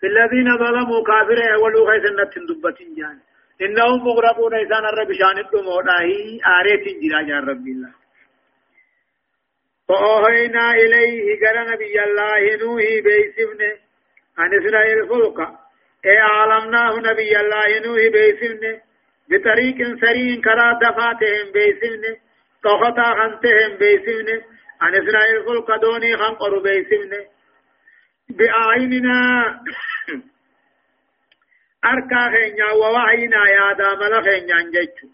في 0.00 0.06
الذين 0.12 0.48
ظلموا 0.62 1.04
كافر 1.08 1.38
أولو 1.54 1.86
خيسنة 1.88 2.34
دبة 2.48 2.78
جان 2.98 3.18
إنهم 3.64 3.98
مغرقون 4.06 4.54
إسان 4.54 4.84
الرب 4.90 5.12
شان 5.20 5.38
الدموداهي 5.44 6.40
آريت 6.56 6.84
جرا 7.02 7.20
جان 7.28 7.42
رب 7.50 7.66
الله 7.74 8.05
فأوهينا 9.88 10.72
إليه 10.72 11.46
قال 11.46 11.56
نبي 11.72 12.04
الله 12.04 12.56
نوحي 12.56 13.00
بيسفنه 13.00 13.72
أن 14.38 14.50
اسرع 14.58 14.82
الفلق 14.82 15.40
إي 16.06 16.18
عالمناه 16.18 16.98
نبي 16.98 17.40
الله 17.40 17.78
نوحي 17.84 18.08
بيسفنه 18.08 18.80
بطريق 19.30 19.78
سرين 20.00 20.40
كرا 20.42 20.72
دفاتهم 20.82 21.52
بيسفنه 21.54 22.16
طخطا 22.64 23.14
خنتهم 23.18 23.76
بيسفنه 23.80 24.42
أن 24.82 24.94
اسرع 24.94 25.24
الفلق 25.24 25.76
دوني 25.76 26.16
خنقر 26.16 26.58
بيسفنه 26.58 27.26
بأعيننا 28.28 29.20
أركا 31.90 32.30
خينيا 32.30 32.72
ووحينا 32.72 33.48
يا 33.56 33.72
دامل 33.72 34.24
خينيا 34.24 34.70
جيتشو 34.74 35.08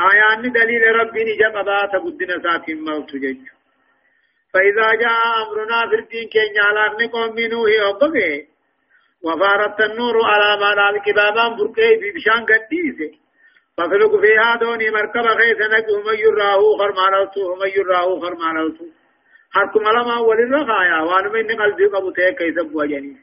آيان 0.00 0.52
دليل 0.52 0.96
ربي 0.96 1.46
أباتا 1.46 1.98
قدنا 1.98 2.42
ساتين 2.42 2.84
موت 2.84 3.16
جيتشو 3.16 3.61
فإذا 4.52 4.88
جاء 5.02 5.20
أمرنا 5.42 5.88
في 5.90 5.96
الدين 6.02 6.28
كينيا 6.28 6.68
لاغني 6.76 7.06
قوم 7.06 7.34
منوه 7.36 7.70
أقبه 7.90 8.46
وفارت 9.24 9.80
النور 9.80 10.16
على 10.24 10.60
ما 10.60 10.70
دال 10.78 11.02
كبابان 11.06 11.56
بركي 11.56 11.90
في 12.00 12.10
بشان 12.14 12.40
قديسه 12.50 13.12
ففلق 13.76 14.20
فيها 14.20 14.56
دوني 14.60 14.90
مركب 14.90 15.26
خيث 15.38 15.60
نجو 15.74 15.94
هم 15.96 16.08
يراه 16.24 16.62
خرمانوتو 16.78 17.52
هم 17.52 17.62
يراه 17.76 18.20
خرمانوتو 18.20 18.84
حركم 19.54 19.84
لما 19.96 20.16
وللرخايا 20.18 20.98
وانمين 21.08 21.60
قلبي 21.60 21.86
قبطه 21.86 22.30
كيف 22.38 22.58
بوجنيه 22.72 23.16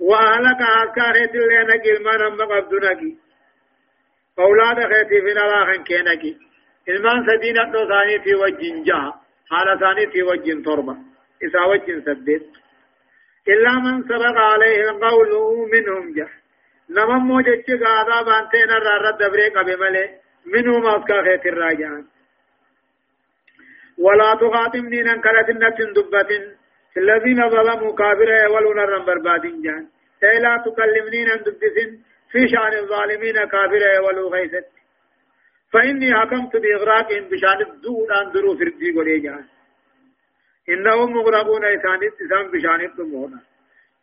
وأهلك 0.00 0.60
أذكار 0.82 1.14
اللي 1.14 1.58
نجي 1.70 2.04
ما 2.04 2.16
نم 2.16 2.42
قبض 2.52 2.74
نجي 2.74 3.16
أولاد 4.38 4.76
خيتي 4.92 5.20
في 5.24 5.32
نلاخن 5.38 5.82
كي 5.84 5.98
نجي 6.08 6.36
إلمان 6.88 7.26
سدينة 7.26 7.64
دو 7.72 7.88
ثاني 7.88 8.18
في 8.24 8.34
وجه 8.34 8.82
جاه 8.86 9.14
حال 9.52 9.78
ثاني 9.80 10.22
وجه 10.22 10.62
تربة. 10.64 10.96
إذا 11.42 11.62
وجه 11.70 12.00
سدد 12.06 12.42
إلا 13.48 13.72
من 13.84 14.02
سبق 14.02 14.36
عليه 14.50 14.90
القول 14.90 15.30
منهم 15.72 16.14
جه. 16.16 16.28
نمم 16.90 17.26
موجج 17.28 17.68
قادا 17.84 18.18
بانتين 18.26 18.70
الرارد 18.78 19.18
دبريق 19.18 19.62
بملي 19.62 20.04
منهم 20.46 20.86
أذكار 20.86 21.24
خيتي 21.24 21.48
الراجعان 21.48 22.04
ولا 23.98 24.34
تخاطبني 24.34 25.02
ننكلت 25.02 25.48
النتن 25.50 25.92
دبة 25.92 26.30
الذين 26.96 27.48
ظلموا 27.50 27.94
كافر 27.94 28.30
ولون 28.52 28.78
الرم 28.80 29.04
بربادين 29.04 29.62
جان. 29.62 29.88
اي 30.24 30.38
لا 30.40 30.64
تكلمني 30.66 31.30
عن 31.30 31.38
دبسن 31.38 31.90
في 32.32 32.48
شان 32.48 32.72
الظالمين 32.78 33.36
كافر 33.44 33.82
ولو 34.04 34.28
غيثت 34.28 34.81
فإني 35.72 36.14
حكمت 36.14 36.56
بإغراق 36.56 37.08
بشأن 37.30 37.60
الدور 37.60 38.08
أن 38.20 38.32
درو 38.32 38.56
فردي 38.58 38.92
قولي 38.96 39.18
جان 39.18 39.44
إنهم 40.68 41.12
مغرقون 41.16 41.64
إسان 41.64 42.00
إسان 42.22 42.50
بشأن 42.52 42.80
الدمونا 42.80 43.40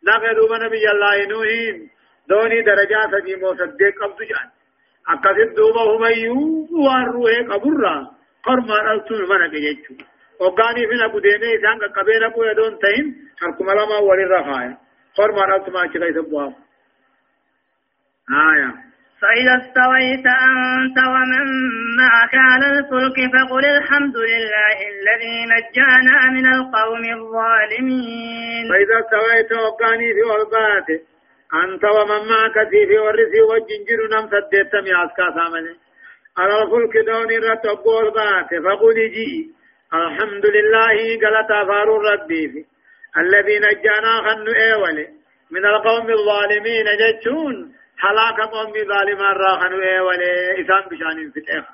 نقلوا 0.08 0.58
نبي 0.64 0.84
الله 0.90 1.26
نوحين. 1.26 1.90
دوني 2.28 2.62
درجات 2.62 3.24
جيمو 3.24 3.54
صدق 3.54 3.94
قبض 4.00 4.22
جان 4.30 4.48
أكثر 5.08 5.54
دوبا 5.56 5.82
هم 5.90 6.04
يو 6.04 6.66
وارروه 6.84 7.36
قبرا. 7.50 7.96
قرمان 8.44 8.88
ألتون 8.92 9.22
منك 9.28 9.50
جيتشو. 9.50 9.94
وقاني 10.40 10.86
فينا 10.88 11.06
بديني 11.06 11.48
إسان 11.56 11.78
قبينا 11.96 12.28
قوي 12.28 12.54
دون 12.54 12.78
تين 12.78 13.04
حركم 13.40 13.70
لما 13.70 13.98
ولي 13.98 14.24
رخايا 14.24 14.76
فرما 15.16 15.42
رأسما 15.42 15.86
كيف 15.86 16.18
بواب 16.30 16.54
آية. 18.30 18.89
فإذا 19.20 19.54
استويت 19.62 20.26
أنت 20.26 20.98
ومن 21.14 21.46
معك 22.00 22.34
على 22.34 22.66
الفلك 22.78 23.18
فقل 23.34 23.64
الحمد 23.64 24.16
لله 24.16 24.76
الذي 24.94 25.36
نجانا 25.54 26.16
من 26.36 26.46
القوم 26.54 27.04
الظالمين. 27.18 28.64
فإذا 28.72 28.96
استويت 29.04 29.52
وقاني 29.52 30.08
في 30.14 30.22
والبات 30.30 30.88
أنت 31.64 31.84
ومن 31.84 32.20
معك 32.32 32.68
في 32.70 32.98
ورثي 32.98 33.40
وجنجر 33.50 34.00
نم 34.12 34.26
سدت 34.32 34.74
مياسكا 34.74 35.26
ثامنه 35.36 35.74
على 36.38 36.62
الفلك 36.62 36.94
دوني 37.06 37.38
رتقول 37.38 38.10
بات 38.10 38.50
فقل 38.64 38.94
جي 39.16 39.50
الحمد 39.94 40.46
لله 40.46 40.96
قالت 41.22 41.68
فارو 41.68 41.96
ربي 42.00 42.48
في. 42.52 42.64
الذي 43.20 43.58
نجانا 43.58 44.12
خن 44.24 44.48
ايولي 44.54 45.08
من 45.50 45.64
القوم 45.66 46.10
الظالمين 46.10 46.86
جتون 47.02 47.79
حلاك 48.02 48.40
قوم 48.40 48.72
ظالمان 48.72 49.36
راخن 49.44 49.72
ايولي 49.82 50.30
اسان 50.60 50.84
بشان 50.90 51.30
في 51.30 51.40
الاخ 51.40 51.64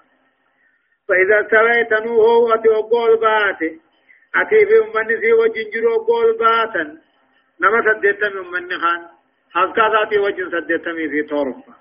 فإذا 1.08 1.38
سويت 1.50 1.92
نوه 1.92 2.36
وتوقول 2.48 3.16
باتي 3.16 3.80
أتي 4.40 4.66
في 4.66 4.76
أمني 4.78 5.20
سي 5.20 5.32
وجنجرو 5.32 5.96
قول 6.08 6.38
باتا 6.38 6.84
نما 7.60 7.78
سدت 7.86 8.24
من 8.34 8.46
من 8.52 8.80
خان 8.82 9.02
حسكا 9.54 9.88
ذاتي 9.92 10.18
وجن 10.18 10.50
سدت 10.50 10.88
في 11.12 11.22
طرفة 11.22 11.74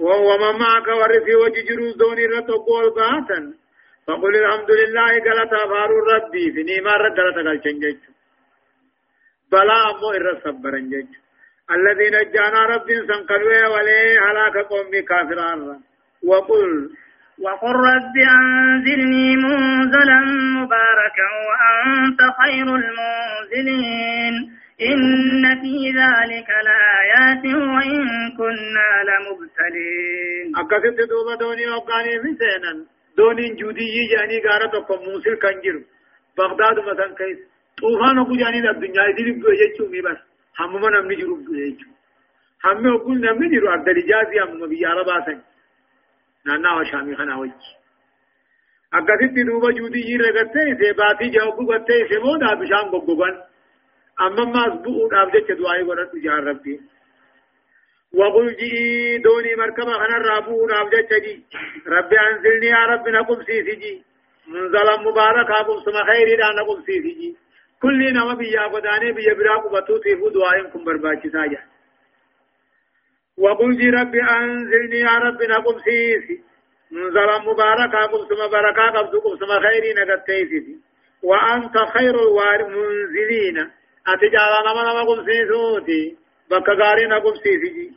ومن 0.00 0.58
معك 0.62 0.88
ورثي 1.00 1.34
وجنجرو 1.34 1.92
دوني 1.92 2.26
رتو 2.26 2.56
قول 2.68 2.90
باتا 2.90 3.40
فقل 4.06 4.36
الحمد 4.36 4.70
لله 4.70 5.10
قالت 5.26 5.52
أفار 5.52 5.90
ربي 6.12 6.52
في 6.52 6.62
نيما 6.62 6.92
رد 6.92 7.20
قالت 7.20 7.64
قال 7.64 7.98
بلا 9.52 9.90
أمو 9.90 10.10
إر 10.10 10.40
صبرن 10.44 10.90
جج 10.90 11.27
الذين 11.76 12.32
جانا 12.34 12.60
رب 12.74 12.88
سنقلوا 13.08 13.66
ولي 13.74 14.18
هلاك 14.24 14.56
قومي 14.70 15.02
كافران. 15.02 15.60
وقل 16.24 16.90
وقل 17.44 17.74
رب 17.90 18.16
أنزلني 18.38 19.36
منزلا 19.36 20.20
مباركا 20.58 21.28
وأنت 21.48 22.20
خير 22.40 22.66
المنزلين. 22.82 24.34
إن 24.90 25.44
في 25.62 25.76
ذلك 26.00 26.48
لآيات 26.68 27.44
وإن 27.74 28.02
كنا 28.38 28.90
لمبتلين. 29.08 30.46
أكثت 30.56 30.98
دوبا 31.10 31.34
دوني 31.40 31.66
وقاني 31.66 32.12
سينا 32.38 32.72
دوني 33.16 33.46
جودي 33.54 34.08
جاني 34.12 34.36
غارة 34.46 34.74
موسل 35.04 35.34
كنجر. 35.42 35.76
بغداد 36.38 36.76
مثلا 36.88 37.14
كيس. 37.18 37.38
طوفان 37.80 38.18
أبو 38.18 38.34
جاني 38.36 38.70
الدنيا 38.70 39.04
يجو 39.18 39.86
مي 39.92 40.00
بس. 40.00 40.20
هم 40.58 40.82
من 40.82 40.96
أمني 40.96 41.14
جرب 41.14 41.54
يجو 41.54 41.86
هم 42.64 42.86
أقول 42.86 43.20
نمني 43.20 43.48
جرب 43.48 43.68
عبد 43.68 43.88
الجازي 43.88 44.40
هم 44.40 44.68
بيارا 44.68 45.02
باسن 45.02 45.40
نانا 46.46 46.76
وشامي 46.76 47.16
خنا 47.16 47.36
وجه 47.36 47.78
juutii 49.78 50.08
irra 50.14 50.30
gattee 50.32 50.70
isee 50.72 50.94
baatii 51.00 51.32
jawabu 51.32 51.66
gattee 51.66 52.04
isee 52.04 52.20
booda 52.20 52.56
bishaan 52.60 52.90
goggogan. 52.90 53.34
Amma 54.24 54.44
maas 54.54 54.74
bu'uudhaaf 54.84 55.32
jecha 55.34 55.54
du'aa'ii 55.58 55.88
godhadhu 55.88 56.22
jaan 56.26 56.44
rabbi. 56.50 56.80
وقل 58.12 58.56
جي 58.56 59.18
دوني 59.18 59.54
مركبة 59.56 59.92
خنا 59.92 60.16
الرابو 60.16 60.66
راب 60.66 60.90
جي 61.24 61.44
ربي 61.86 62.16
أنزلني 62.20 62.66
يا 62.66 62.86
رب 62.86 63.08
نقم 63.08 63.42
سيسي 63.42 63.74
جي 63.76 64.02
منزلا 64.46 64.96
مبارك 64.96 65.50
أقم 65.50 65.80
سما 65.84 66.04
خيري 66.04 66.36
لا 66.36 66.52
نقم 66.52 66.82
سيسي 66.86 67.12
جي 67.18 67.36
كل 67.82 68.12
نما 68.12 68.34
بيا 68.34 68.62
قداني 68.62 69.12
بيا 69.12 69.34
براق 69.34 69.72
بطوتي 69.72 70.16
فو 70.16 70.28
دعائكم 70.28 70.84
برباكي 70.84 71.30
ساجا 71.30 71.62
وقل 73.38 73.76
جي 73.78 73.90
ربي 73.90 74.20
أنزلني 74.22 74.98
يا 74.98 75.18
رب 75.18 75.42
نقم 75.42 75.78
سيسي. 75.78 76.42
منزلا 76.90 77.38
مباركا 77.38 78.02
قبسما 78.12 78.46
بركا 78.46 78.86
قبس 78.90 79.12
قبسما 79.24 79.60
خيري 79.60 79.92
نغتيسي 79.94 80.76
وأنت 81.22 81.78
خير 81.94 82.14
المنزلين 82.54 83.58
أتجعل 84.06 84.52
نما 84.66 84.82
نما 84.82 85.02
قبسيسوتي 85.02 86.16
بك 86.50 86.68
غارين 86.68 87.12
قبسيسي 87.12 87.92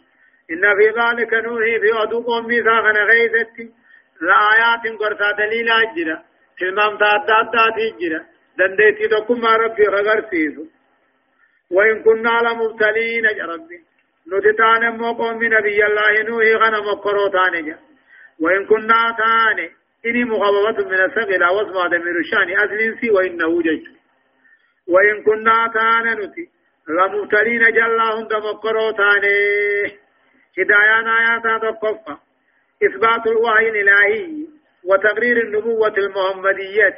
إن 0.51 0.63
في 0.77 0.87
ذلك 0.99 1.33
نوحي 1.33 1.79
في 1.79 2.03
أدو 2.03 2.21
قومي 2.21 2.63
ساخن 2.63 2.97
غيثتي. 2.97 3.71
لآيات 4.21 4.99
قرصا 4.99 5.31
دليل 5.31 5.69
أجرا. 5.69 6.23
تلمام 6.59 6.97
تادات 6.97 7.55
أجرا 7.77 8.25
دنديتي 8.61 9.07
دكما 9.07 9.55
ربي 9.57 9.83
غرسيسو 9.87 10.65
وإن 11.71 12.03
كنا 12.03 12.35
لمبتلين 12.45 13.25
يا 13.25 13.45
ربي 13.45 13.79
نتتان 14.31 14.97
مو 14.97 15.11
قوم 15.13 15.43
نبي 15.43 15.85
الله 15.85 16.21
نوحي 16.29 16.53
غنم 16.55 16.87
قروتان 17.05 17.65
جا 17.65 17.77
وإن 18.39 18.65
كنا 18.65 19.15
تاني 19.17 19.71
إني 20.05 20.23
مخببة 20.23 20.89
من 20.89 20.99
الثقل 21.05 21.43
واسمع 21.43 21.87
دمير 21.87 22.19
الشان 22.19 22.49
أسلنسي 22.63 23.09
وإنه 23.11 23.61
جج 23.61 23.83
وإن 24.87 25.23
كنا 25.23 25.71
تاني 25.73 26.11
نتي 26.25 26.49
لمبتلين 26.87 27.63
جلاهم 27.73 28.27
دمقرو 28.27 28.91
تاني 28.91 29.37
هدايان 30.59 31.07
آيات 31.07 31.61
تقفى 31.63 32.15
إثبات 32.85 33.27
الوحي 33.27 33.69
الإلهي 33.69 34.45
وتقرير 34.83 35.37
النبوة 35.37 35.93
المحمدية 35.97 36.97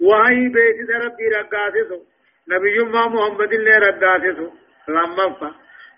وهي 0.00 0.48
بيت 0.48 0.90
ربي 0.90 1.28
رقاسسه 1.28 2.00
نبي 2.48 2.78
محمد 2.84 3.52
الله 3.52 3.78
رقاسسه 3.78 4.52
لما 4.88 5.54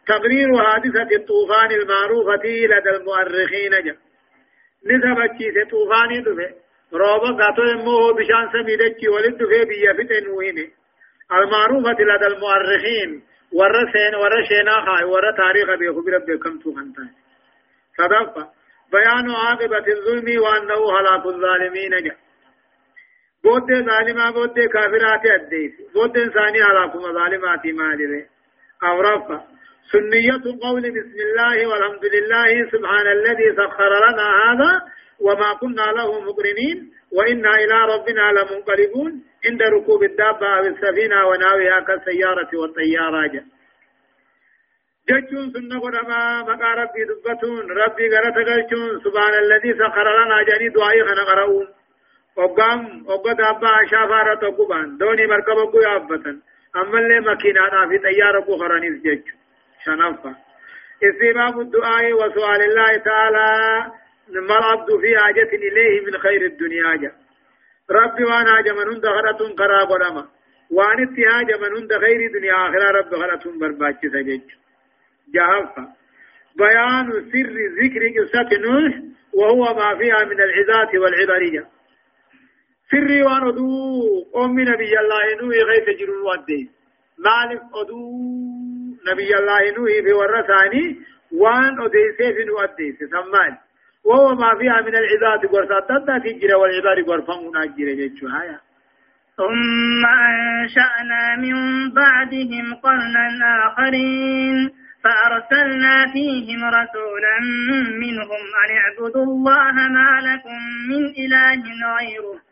تقرير 0.06 0.48
حادثة 0.64 1.16
الطوفان 1.16 1.70
المعروفة 1.70 2.44
لدى 2.44 2.90
المؤرخين 2.96 3.70
جا. 3.84 3.96
نسبة 4.86 5.26
كيسة 5.38 5.70
طوفان 5.70 6.22
دفه 6.22 6.54
روبا 6.92 7.44
قاتو 7.44 7.62
امه 7.62 8.12
بشان 8.16 8.44
سميدتي 8.52 9.08
ولد 9.08 9.34
دفه 9.38 9.64
بيا 9.64 9.92
فتن 9.92 10.28
وهنه 10.28 10.68
المعروفة 11.32 11.98
لدى 12.10 12.26
المؤرخين. 12.26 13.22
ورسين 13.52 14.14
ورشينا 14.14 14.74
خاي 14.86 15.04
ور 15.04 15.30
تاريخ 15.36 15.68
بيخبر 15.78 16.18
بكم 16.18 16.58
توخنتان 16.58 17.10
صدق 17.98 18.34
بيان 18.92 19.30
عاقبة 19.30 19.86
الظلم 19.94 20.42
وأنه 20.42 20.80
هلاك 20.98 21.26
الظالمين 21.26 21.90
جا. 22.04 22.16
بود 23.44 23.68
ظالما 23.88 24.30
بود 24.32 24.58
كافرات 24.60 25.26
الديس 25.26 25.72
بود 25.94 26.18
إنساني 26.18 26.60
هلاك 26.62 26.96
مظالمات 26.96 27.66
مالي 27.66 28.26
أو 28.82 29.00
رفا 29.00 29.44
سنية 29.92 30.44
قول 30.62 30.82
بسم 30.82 31.18
الله 31.26 31.66
والحمد 31.68 32.04
لله 32.04 32.70
سبحان 32.72 33.06
الذي 33.06 33.56
سخر 33.56 33.92
لنا 34.06 34.28
هذا 34.44 34.82
وما 35.20 35.54
كنا 35.60 35.86
له 35.98 36.20
مقرنين 36.20 36.92
وإنا 37.12 37.54
إلى 37.54 37.78
ربنا 37.94 38.32
لمنقلبون 38.32 39.22
عند 39.46 39.62
ركوب 39.62 40.02
الدابة 40.02 40.60
أو 40.60 41.30
وناويها 41.30 41.80
كالسيارة 41.80 42.50
والطيارة 42.54 43.26
جا 43.26 43.44
جتون 45.08 45.52
سنة 45.52 45.80
قدما 45.80 46.42
مقا 46.42 46.70
ربي 46.82 47.02
ربي 47.86 48.08
غرت 48.14 48.36
سبحان 49.04 49.34
الذي 49.44 49.72
سخر 49.74 50.06
لنا 50.24 50.42
جاني 50.48 50.68
دعائي 50.68 51.04
خنا 51.04 51.24
قرؤون 51.24 51.77
وقام 52.38 53.04
وقد 53.06 53.36
دابة 53.36 53.68
شافارة 53.90 54.50
قبان 54.50 54.96
دوني 54.98 55.26
مركب 55.26 55.58
قو 55.72 55.80
يابتن 55.80 56.40
أما 56.76 56.98
اللي 56.98 57.20
مكينانا 57.20 57.88
في 57.88 57.98
طيارة 57.98 58.40
قو 58.44 58.56
خرانيس 58.58 59.02
جتون 59.02 59.38
شنفة 59.84 60.36
استباب 61.08 61.60
الدعاء 61.60 62.12
وسؤال 62.12 62.60
الله 62.62 62.96
تعالى 62.96 63.46
ما 64.28 64.58
العبد 64.58 65.00
في 65.00 65.18
حاجة 65.18 65.50
إليه 65.52 66.06
من 66.06 66.18
خير 66.18 66.42
الدنيا 66.46 66.96
جا 66.96 67.12
ربي 67.90 68.24
وأنا 68.24 68.54
حاجة 68.54 68.72
من 68.72 68.88
هند 68.92 69.06
غرة 69.06 69.54
قراب 69.58 69.90
ولما 69.90 70.26
وان 70.70 71.02
اتهاج 71.02 71.60
من 71.60 71.76
هند 71.76 71.92
خير 72.04 72.32
دنيا 72.32 72.52
آخرة 72.54 72.90
رب 72.98 73.14
غرة 73.14 73.58
برباك 73.60 74.00
سجج 74.02 74.40
جهفة 75.34 75.88
بيان 76.56 77.06
سر 77.12 77.56
ذكر 77.80 78.02
قصة 78.18 78.58
نوح 78.58 78.94
وهو 79.34 79.74
ما 79.74 79.98
فيها 79.98 80.24
من 80.24 80.40
العظات 80.40 80.94
والعبرية 80.94 81.77
سري 82.90 83.22
وان 83.22 83.48
أدو 83.48 83.68
أم 84.36 84.60
نبي 84.60 84.92
الله 85.02 85.24
نوح 85.40 85.56
غيث 85.70 85.98
جرون 86.00 86.22
ودي 86.28 86.70
مالك 87.26 87.62
أدو 87.80 88.00
نبي 89.08 89.30
الله 89.38 89.62
نوح 89.76 89.92
في 90.04 90.12
ورثاني 90.12 90.84
وان 91.32 91.74
أديسي 91.84 92.34
في 92.34 92.44
نؤديسي 92.44 93.06
ثمان 93.06 93.52
وهو 94.04 94.34
ما 94.34 94.58
فيها 94.58 94.80
من 94.80 94.94
العباد 94.96 95.46
قرصات 95.52 95.84
تتا 95.88 96.18
تجرى 96.18 96.54
والعباد 96.54 96.98
قرفمون 97.08 97.56
أجرى 97.56 97.94
جيتشو 97.96 98.28
ثم 99.38 100.02
أنشأنا 100.06 101.36
من 101.36 101.56
بعدهم 101.94 102.74
قرنا 102.74 103.26
آخرين 103.66 104.70
فأرسلنا 105.04 106.12
فيهم 106.12 106.64
رسولا 106.64 107.36
منهم 108.02 108.42
أن 108.62 108.70
اعبدوا 108.76 109.24
الله 109.24 109.72
ما 109.72 110.20
لكم 110.28 110.58
من 110.88 111.02
إله 111.24 111.62
غيره 111.98 112.47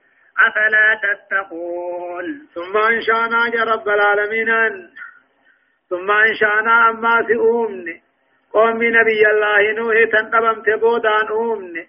أفلا 0.46 1.00
تتقون؟ 1.02 2.48
ثم 2.54 2.76
أنشأنا 2.76 3.46
يا 3.54 3.64
رب 3.64 3.88
العالمين 3.88 4.48
ثم 5.90 6.10
انشانا 6.10 6.90
أما 6.90 7.22
في 7.26 7.34
اومن 7.34 8.00
قوم 8.52 8.82
نبي 8.82 9.26
الله 9.32 9.72
نوح 9.72 9.96
تنقبم 10.12 10.62
تبودان 10.62 11.28
اومن 11.28 11.84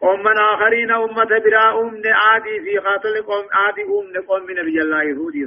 قوم 0.00 0.20
من 0.20 0.38
آخرين 0.38 0.90
أمة 0.90 1.24
برا 1.44 1.80
أمن 1.80 2.02
عادي 2.06 2.60
في 2.60 2.78
قاتل 2.78 3.22
قوم 3.22 3.46
عادي 3.52 3.82
أمن 3.82 4.22
قوم 4.26 4.50
نبي 4.50 4.80
الله 4.80 5.02
يهودي. 5.02 5.46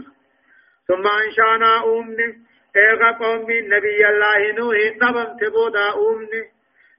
ثم 0.87 1.07
انشانا 1.07 1.83
أمن 1.85 2.19
إيغا 2.75 3.11
قوم 3.11 3.47
نبي 3.51 4.07
الله 4.09 4.51
نوح 4.51 4.77
تبم 5.01 5.37
تبودا 5.41 5.89
أمن 5.89 6.33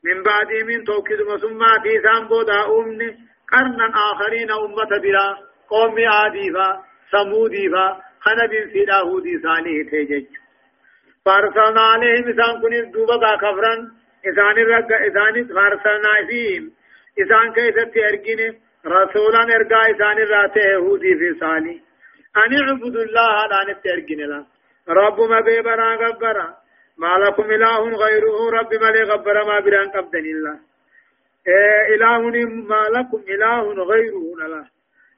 من 0.04 0.22
بعد 0.22 0.52
من 0.66 0.84
توكيد 0.84 1.20
مسمى 1.22 1.66
تيسان 1.82 2.28
بودا 2.28 2.66
أمن 2.66 3.14
قرنا 3.52 3.86
آخرين 4.12 4.50
أمة 4.50 4.92
برا 5.04 5.26
قوم 5.68 5.96
عادي 6.14 6.52
فا 6.52 6.68
سمودي 7.12 7.68
فا 7.72 8.00
خنب 8.24 8.52
في 8.72 8.84
داهودي 8.84 9.34
صالح 9.42 9.90
تيجج. 9.90 10.26
فارسلنا 11.24 11.80
عليهم 11.80 12.28
إسان 12.28 12.54
كن 12.62 12.90
دوبا 12.90 13.36
كفرا 13.36 13.74
إسان 14.28 14.56
الرق 14.64 14.90
إسان 15.08 15.34
فارسلنا 15.56 16.12
فيهم. 16.28 16.64
إسان 17.22 17.52
كيست 17.52 17.96
أرقين 17.96 18.40
رسولا 18.86 19.42
إرقا 19.56 19.80
إسان 19.90 20.18
الرات 20.24 20.56
يهودي 20.56 21.14
في 21.20 21.28
صالي 21.40 21.80
أن 22.36 22.52
اعبدوا 22.60 23.04
الله 23.06 23.46
لا 23.50 23.60
نتأرقين 23.68 24.20
لا. 24.30 24.44
رب 24.88 25.20
ما 25.20 25.40
بيبرا 25.40 25.94
غبرا. 25.94 26.48
ما 26.98 27.12
لكم 27.22 27.50
إله 27.50 27.80
غيره 28.04 28.50
رب 28.58 28.74
ما 28.82 28.90
لغبر 28.96 29.44
ما 29.48 29.60
بران 29.60 29.88
قبدن 29.90 30.24
الله. 30.34 30.71
إله 31.94 32.18
ما 32.70 32.82
لكم 32.98 33.22
إله 33.28 33.84
غيره. 33.84 34.24
لا 34.38 34.64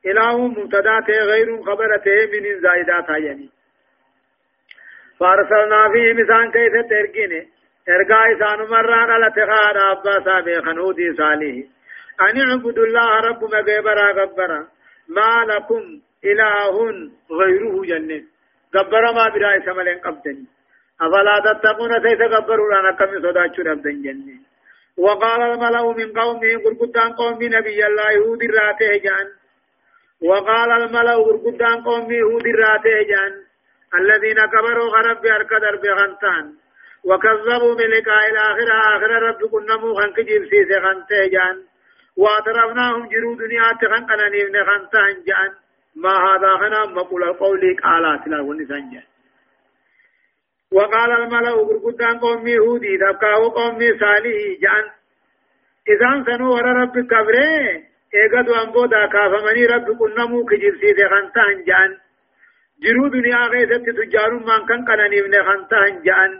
إله 0.07 0.49
مبتداته 0.49 1.15
غير 1.15 1.63
خبرته 1.63 2.19
من 2.33 2.61
زائدات 2.61 3.09
يعني. 3.09 3.49
فأرسلنا 5.21 5.89
فيهم 5.93 6.25
إسان 6.25 6.51
كيف 6.51 6.73
ترقين 6.91 7.33
ارقا 7.89 8.21
إسان 8.33 8.59
مرة 8.71 8.95
على 8.95 9.31
تخار 9.31 9.93
أبا 9.93 10.25
سابق 10.25 10.65
خنودي 10.65 11.15
صالح 11.17 11.67
أن 12.21 12.41
اعبدوا 12.41 12.87
الله 12.87 13.21
رب 13.21 13.45
مغيبرا 13.45 14.13
غبرا 14.13 14.67
ما 15.09 15.45
لكم 15.45 15.83
إله 16.25 16.75
غيره 17.41 17.83
جنة 17.91 18.23
غبرا 18.77 19.13
ما 19.13 19.29
برأي 19.29 19.63
سملين 19.67 19.99
قبدني 19.99 20.47
أفلا 21.01 21.37
تتقون 21.45 21.93
سيس 22.03 22.21
غبروا 22.21 22.69
لنا 22.75 22.93
كم 22.99 23.13
صداتشو 23.23 23.63
ربدن 23.63 24.03
جنة 24.03 24.54
وقال 24.99 25.43
الملأ 25.43 25.93
من 25.93 26.13
قومه 26.13 26.53
قرقدان 26.65 27.13
قوم 27.13 27.39
نبي 27.43 27.87
الله 27.87 28.11
يهود 28.13 28.43
راته 28.43 28.97
جان. 28.97 29.27
وقال 30.23 30.71
الملأ 30.83 31.17
قرقدان 31.17 31.83
قوم 31.85 32.13
يهود 32.13 32.47
راته 32.47 33.03
جان. 33.11 33.33
الذين 33.95 34.39
كبروا 34.47 34.89
غرب 34.89 35.21
بأركدر 35.23 35.77
بغنتان 35.77 36.53
وكذبوا 37.05 37.75
بلقاء 37.75 38.31
الآخرة. 38.31 38.75
آخرة 38.97 39.19
رب 39.19 39.41
كنمو 39.53 39.95
خنك 39.95 40.21
جيب 40.21 40.45
خنته 40.85 41.27
جان. 41.27 41.57
واعترفناهم 42.17 43.09
جرو 43.09 43.35
دنيا 43.35 43.73
تخن 43.83 44.07
قنانيف 44.07 44.49
نخنتان 44.51 45.15
جان. 45.27 45.51
ما 45.97 46.15
هذا 46.27 46.51
خنا 46.61 46.87
مقول 46.87 47.23
القول 47.23 47.77
قالات 47.83 48.29
لا 48.29 48.41
ونسان 48.41 48.91
جان. 48.91 49.13
وقال 50.75 51.11
الملأ 51.13 51.51
غرغدان 51.51 52.19
قوم 52.19 52.47
يهودي 52.47 52.99
تبقى 52.99 53.35
قوم 53.59 53.79
صالح 54.01 54.39
جان. 54.65 54.85
إذا 55.93 56.11
سنو 56.27 56.55
ور 56.55 56.67
رب 56.81 56.97
كبره 57.11 57.83
ايغدو 58.15 58.55
امبودا 58.55 59.07
كافمني 59.07 59.67
رب 59.67 59.89
كنمو 59.99 60.45
كجيب 60.45 60.75
سيده 60.81 61.09
خنتان 61.09 61.65
جان. 61.69 61.91
جرو 62.83 63.09
دنيا 63.09 63.43
غيثت 63.53 63.87
تجارون 63.99 64.43
من 64.43 64.67
كان 64.69 64.85
قنانيف 64.89 65.27
نخنتان 65.27 66.03
جان. 66.07 66.33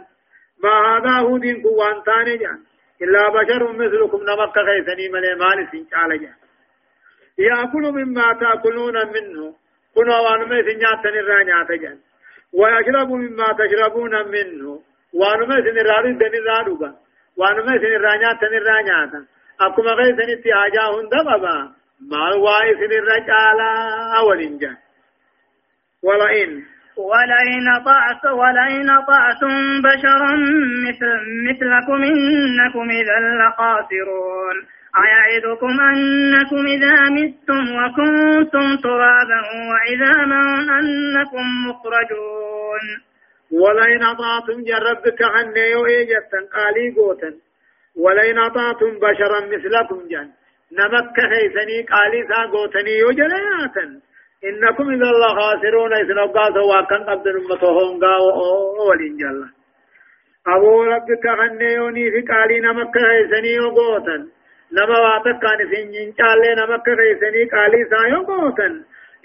ما 0.63 0.73
هذا 0.87 1.13
هودين 1.19 1.61
كوان 1.61 2.03
تاني 2.05 2.37
جان. 2.37 2.59
إلا 3.01 3.29
بشر 3.29 3.71
مثلكم 3.71 4.21
نمك 4.29 4.57
غيثني 4.57 5.09
من 5.13 5.25
مال 5.41 5.59
سنشال 5.71 6.11
جان. 6.21 6.37
يأكل 7.37 7.83
مما 7.97 8.27
تأكلون 8.41 8.97
منه. 9.15 9.55
كنا 9.95 10.17
وانما 10.19 10.57
سنجاتني 10.67 11.19
رانيات 11.19 11.71
جان. 11.81 11.97
ويشرب 12.59 13.09
مما 13.11 13.47
تشربون 13.59 14.13
منه. 14.31 14.79
وانما 15.13 15.55
سنراري 15.65 16.13
دني 16.13 16.39
رادوغا 16.49 16.91
وانما 17.37 17.77
سنرانياتني 17.77 18.57
رانياتا 18.57 19.25
أكما 19.61 19.91
غيثني 19.91 20.35
تياجا 20.43 20.83
هندبابا 20.95 21.55
مال 22.11 22.33
واي 22.45 22.73
سنرجالا 22.79 23.71
أولين 24.19 24.57
جان 24.57 24.77
ولئن. 26.03 26.63
ولئن 26.97 27.67
طعت 27.85 28.25
ولئن 28.25 28.89
طعتم 29.07 29.81
بشرا 29.81 30.33
مثل 30.87 31.11
مثلكم 31.49 32.03
إنكم 32.03 32.89
إذا 32.89 33.17
لخاسرون. 33.39 34.57
أيعدكم 35.03 35.73
أنكم 35.91 36.65
إذا 36.75 36.95
متم 37.17 37.65
وكنتم 37.79 38.75
ترابا 38.83 39.41
وعظاما 39.69 40.41
أنكم 40.79 41.45
مخرجون. 41.67 42.85
ولئن 43.51 44.03
أطعتم 44.03 44.63
جربك 44.63 45.21
عني 45.21 45.75
إيجتا 45.87 46.39
قالي 46.53 46.95
قوتا 46.95 47.33
ولئن 47.97 48.37
أطعتم 48.39 48.99
بشرا 48.99 49.39
مثلكم 49.53 50.07
جن. 50.11 50.29
نمك 50.77 51.17
خيسني 51.31 51.77
قالي 51.91 52.27
سا 52.29 52.39
قوتني 52.51 52.97
يجلياتا 53.05 53.85
إنكم 54.43 54.89
إذا 54.89 55.09
الله 55.09 55.35
خاسرون 55.39 55.93
إذن 55.93 56.19
أبقاته 56.19 56.61
وكان 56.61 57.03
قبل 57.03 57.35
أمتهم 57.37 57.99
قاو 58.03 58.89
ولين 58.89 59.17
جل. 59.17 59.45
أبو 60.47 60.83
ربك 60.83 61.25
خنيوني 61.39 62.11
في 62.11 62.21
قالي 62.33 62.59
نمك 62.59 62.95
خيسني 62.97 63.59
وقوتا 63.59 64.34
نما 64.77 64.97
واتك 65.05 65.39
كان 65.41 65.59
سنين 65.71 66.13
چالي 66.19 66.51
نمك 66.59 66.87
خيسني 66.99 67.43
قالي 67.53 67.81
سايو 67.91 68.21
قوتا 68.29 68.69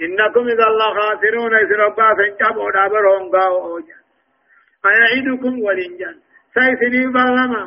إنكم 0.05 0.49
إذا 0.49 0.67
الله 0.73 0.89
خاسرون 0.99 1.55
إذن 1.55 1.81
أبقاته 1.81 2.25
انجابوا 2.29 2.71
دابرهم 2.71 3.31
قاو 3.31 3.81
أيعيدكم 4.87 5.63
ولين 5.63 5.97
جل 6.01 6.17
سيسني 6.55 7.07
بلما 7.07 7.65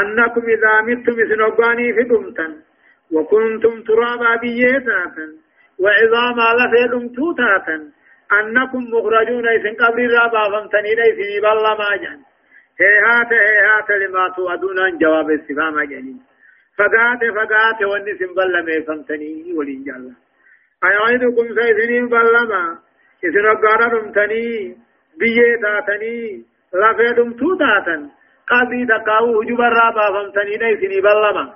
أنكم 0.00 0.44
إذا 0.54 0.80
متم 0.80 1.20
إذن 1.24 1.42
أبقاني 1.42 1.92
في 1.92 2.02
دمتا 2.02 2.48
وكنتم 3.12 3.82
ترابا 3.82 4.36
بيتاتا 4.36 5.26
وعظام 5.82 6.40
على 6.40 6.64
فيدم 6.72 7.08
توتاتا 7.14 7.76
أنكم 8.38 8.82
مخرجون 8.94 9.48
إذن 9.48 9.74
قبل 9.82 10.00
الرابع 10.04 10.42
فمتني 10.52 10.94
ليسني 10.94 11.40
بالله 11.40 11.74
ما 11.80 11.96
جان 12.02 12.20
هيهات 12.80 13.32
هيهات 13.32 13.90
لما 13.90 14.28
توعدون 14.36 14.98
جواب 14.98 15.30
استفهام 15.30 15.82
جنين 15.84 16.20
فقات 16.78 17.20
فقات 17.38 17.82
والنسم 17.82 18.34
بالله 18.34 18.62
ما 18.62 18.84
فمتني 18.86 19.52
ولين 19.56 19.84
جالله 19.84 20.14
أيعيدكم 20.84 21.46
سيسني 21.56 22.00
بالله 22.12 22.44
ما 22.52 22.78
إذن 23.24 23.46
أقارا 23.46 23.86
رمتني 23.94 24.76
بيه 25.20 25.40
تاتني 25.62 26.42
لا 26.80 26.92
فيدم 26.96 27.32
توتاتا 27.32 27.96
قبل 28.50 28.86
تقاو 28.88 29.40
هجوب 29.40 29.60
الرابع 29.60 30.04
فمتني 30.14 30.56
ليسني 30.56 31.00
بالله 31.00 31.32
ما 31.32 31.54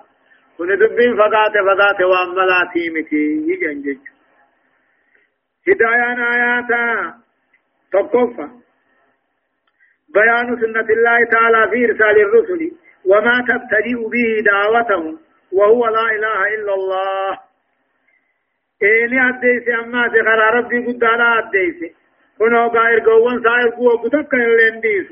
كن 0.58 0.70
دبين 0.80 1.16
فقات 1.16 1.54
فقات 1.68 2.00
وأملاتي 2.10 2.90
متي 2.94 3.24
يجنجج 3.50 3.98
هدايان 5.68 6.20
آياتا 6.34 7.14
تقفى 7.92 8.61
بيان 10.14 10.46
سنة 10.60 10.88
الله 10.96 11.18
تعالى 11.32 11.70
في 11.70 11.84
إرسال 11.84 12.16
الرسل 12.20 12.70
وما 13.06 13.36
تبتدئ 13.48 13.98
به 14.12 14.28
دعوتهم 14.44 15.18
وهو 15.52 15.86
لا 15.86 16.06
إله 16.16 16.54
إلا 16.54 16.74
الله. 16.74 17.38
إني 18.82 19.28
أديس 19.28 19.68
أما 19.84 20.08
تخرى 20.08 20.58
ربي 20.58 20.78
قد 20.86 21.04
أنا 21.04 21.38
أديس. 21.38 22.02
هنا 22.40 22.68
قائر 22.68 23.00
قوان 23.00 23.42
سائر 23.42 23.68
قوة 23.70 24.02
قدك 24.02 24.34
اللنديس 24.34 25.06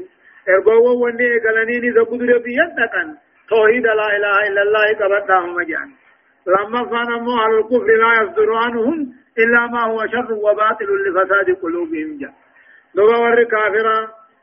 إرقوان 0.49 0.97
وني 1.03 1.27
إقلنيني 1.37 1.93
سقدر 1.93 2.39
بيدكا 2.39 3.03
توحيد 3.51 3.87
لا 3.87 4.17
إله 4.17 4.37
إلا 4.49 4.63
الله 4.63 4.87
قبضاهم 5.01 5.63
جان 5.63 5.91
لما 6.47 6.85
فانموا 6.91 7.41
على 7.41 7.59
الكفر 7.59 7.87
لا 8.03 8.23
يصدر 8.23 8.55
عنهم 8.55 9.13
إلا 9.39 9.67
ما 9.67 9.83
هو 9.85 10.07
شر 10.07 10.33
وباطل 10.33 10.89
لفساد 11.07 11.57
قلوبهم 11.63 12.19
جاء 12.21 12.33
دوبا 12.95 13.17
ور 13.19 13.45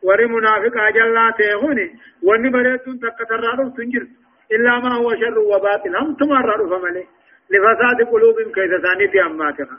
ور 0.04 0.28
منافق 0.28 0.78
أجل 0.78 1.34
تيهوني 1.38 1.88
وني 2.24 2.50
بريتون 2.50 3.00
تكترارو 3.00 3.70
تنجر 3.70 4.08
إلا 4.52 4.80
ما 4.80 4.96
هو 4.96 5.16
شر 5.16 5.40
وباطل 5.40 5.96
هم 5.96 6.16
تمرروا 6.16 6.80
فملي 6.80 7.06
لفساد 7.52 8.08
قلوبهم 8.12 8.52
كيف 8.52 8.72
ثاني 8.82 9.26
أماتها 9.26 9.78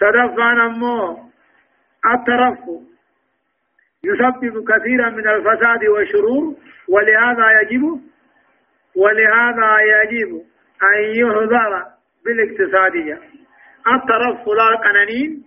صدفان 0.00 0.60
أمو 0.60 1.18
الترف 2.14 2.58
يسبب 4.04 4.54
كثيرا 4.70 5.10
من 5.10 5.28
الفساد 5.28 5.84
والشرور 5.84 6.54
ولهذا 6.88 7.46
يجب 7.60 8.00
ولهذا 8.96 9.70
يجب 9.92 10.42
أن 10.82 11.02
يهذر 11.14 11.84
بالاقتصادية 12.24 13.18
الطرف 13.86 14.44
فلا 14.44 14.76
قنانين 14.84 15.44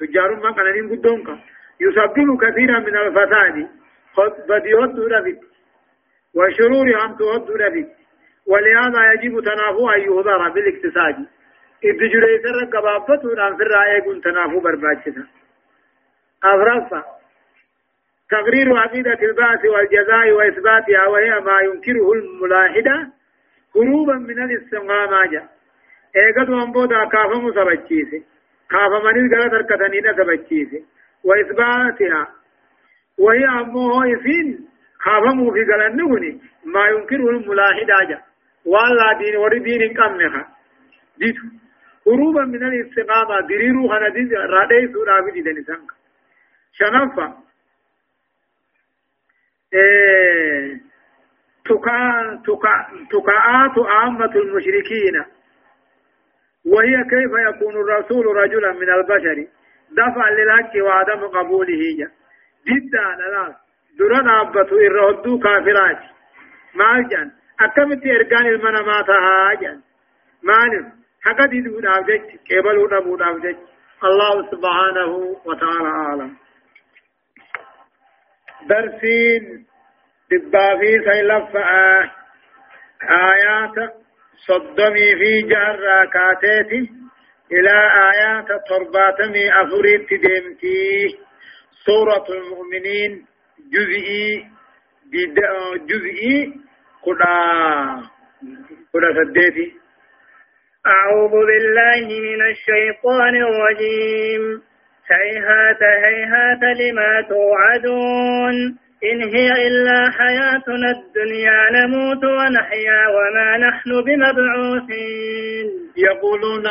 تجار 0.00 0.36
ما 0.36 0.50
قنانين 0.50 0.88
قدونك 0.90 1.38
يسبب 1.80 2.44
كثيرا 2.44 2.78
من 2.78 2.96
الفساد. 2.96 3.68
بديوت 4.48 4.98
ربك 5.12 5.40
وشرور 6.34 6.86
هم 7.00 7.16
تود 7.16 7.50
ربك 7.50 7.88
ولهذا 8.46 9.12
يجب 9.12 9.40
تنافو 9.44 9.90
أن 9.90 10.00
يهضر 10.00 10.48
بالاقتصاد. 10.48 11.26
إذ 11.84 11.98
جريت 11.98 12.44
الرقبابة 12.46 13.42
عن 13.42 13.56
في 13.56 13.62
الرأي 13.62 14.00
كنت 14.00 14.24
تنافو 14.24 14.60
برباجتا 14.60 15.26
أغرفة 16.44 17.04
تقرير 18.30 18.76
عقيدة 18.76 19.18
البعث 19.22 19.64
والجزاء 19.64 20.30
وإثباتها 20.32 21.06
وهي 21.06 21.40
ما 21.40 21.60
ينكره 21.60 22.12
الملاحدة 22.12 23.08
هروبا 23.76 24.14
من 24.14 24.42
الاستقامة 24.42 25.48
ايغد 26.16 26.50
وانبودا 26.50 27.04
كافم 27.04 27.52
سبچيسي 27.52 28.22
كافمني 28.70 29.34
غلا 29.34 29.48
تركتني 29.48 30.00
سبچيسي 30.02 30.82
وإثباتها. 31.24 32.28
وهي 33.18 33.44
امه 33.44 34.06
يفين 34.06 34.68
كافم 35.04 35.52
في 35.52 35.62
غلنوني 35.72 36.40
ما 36.64 36.86
ينكره 36.86 37.30
الملاحد 37.30 37.90
اجا 38.02 38.22
والله 38.64 39.18
دين 39.18 39.36
ور 39.36 39.58
دين 39.58 39.98
قمنها 39.98 40.48
ديتو. 41.18 41.42
هروبا 42.06 42.44
من 42.44 42.62
الاستقامة. 42.64 43.46
دريرو 43.48 43.88
خنا 43.88 44.08
دي 44.08 44.34
رادي 44.34 44.92
سورا 44.92 45.22
في 45.22 45.40
دي 45.40 45.62
سانك 45.62 45.90
شنفا. 46.72 47.38
إيه. 49.74 50.80
تكا 51.64 52.42
تكا 52.46 52.86
تكاءات 53.10 53.78
عامة 53.78 54.34
المشركين. 54.36 55.24
وهي 56.66 57.04
كيف 57.10 57.32
يكون 57.48 57.74
الرسول 57.74 58.26
رجلا 58.26 58.72
من 58.72 58.90
البشر؟ 58.90 59.57
دفع 59.90 60.28
للحق 60.28 60.72
وعدم 60.84 61.26
قبوله 61.26 61.82
جدا 62.66 63.06
لا 63.32 63.56
درنا 63.98 64.40
أبتو 64.40 64.76
إرهدو 64.76 65.38
كافرات 65.38 66.00
ما 66.74 67.08
جان. 67.10 67.30
أكمت 67.60 68.06
إرقان 68.06 68.46
المنما 68.46 69.02
تهاجا 69.02 69.80
مالف 70.42 70.86
حقا 71.24 71.46
دي 71.46 71.60
دود 71.60 71.86
أبجج 71.86 72.36
قبلوا 72.50 72.88
دبود 72.88 73.22
أبجج 73.22 73.56
الله 74.04 74.50
سبحانه 74.50 75.12
وتعالى 75.44 75.88
أعلم 75.88 76.36
درسين. 78.68 79.66
دبافي 80.30 80.92
سيلف 81.04 81.56
آيات 83.10 83.76
صدمي 84.46 85.16
في 85.16 85.42
جهر 85.42 85.80
راكاتيتي. 85.80 87.07
إلى 87.52 87.76
آيات 88.10 88.48
ترباتمي 88.68 89.44
أفريت 89.62 90.08
ديمتي. 90.10 91.18
سورة 91.86 92.26
المؤمنين 92.28 93.26
جزئي 93.72 94.46
جزئي 95.86 96.54
كنا 97.04 97.34
كنا 98.92 99.08
سديتي. 99.24 99.72
أعوذ 100.86 101.30
بالله 101.30 102.06
من 102.20 102.40
الشيطان 102.50 103.34
الرجيم. 103.36 104.62
هيهات 105.10 105.82
هيهات 105.82 106.62
لما 106.80 107.12
توعدون. 107.28 108.78
إن 109.04 109.22
هي 109.22 109.66
إلا 109.66 110.10
حياتنا 110.10 110.90
الدنيا 110.90 111.60
نموت 111.72 112.24
ونحيا 112.24 113.02
وما 113.08 113.56
نحن 113.68 113.90
بمبعوثين. 114.06 115.66
يقولون 115.96 116.66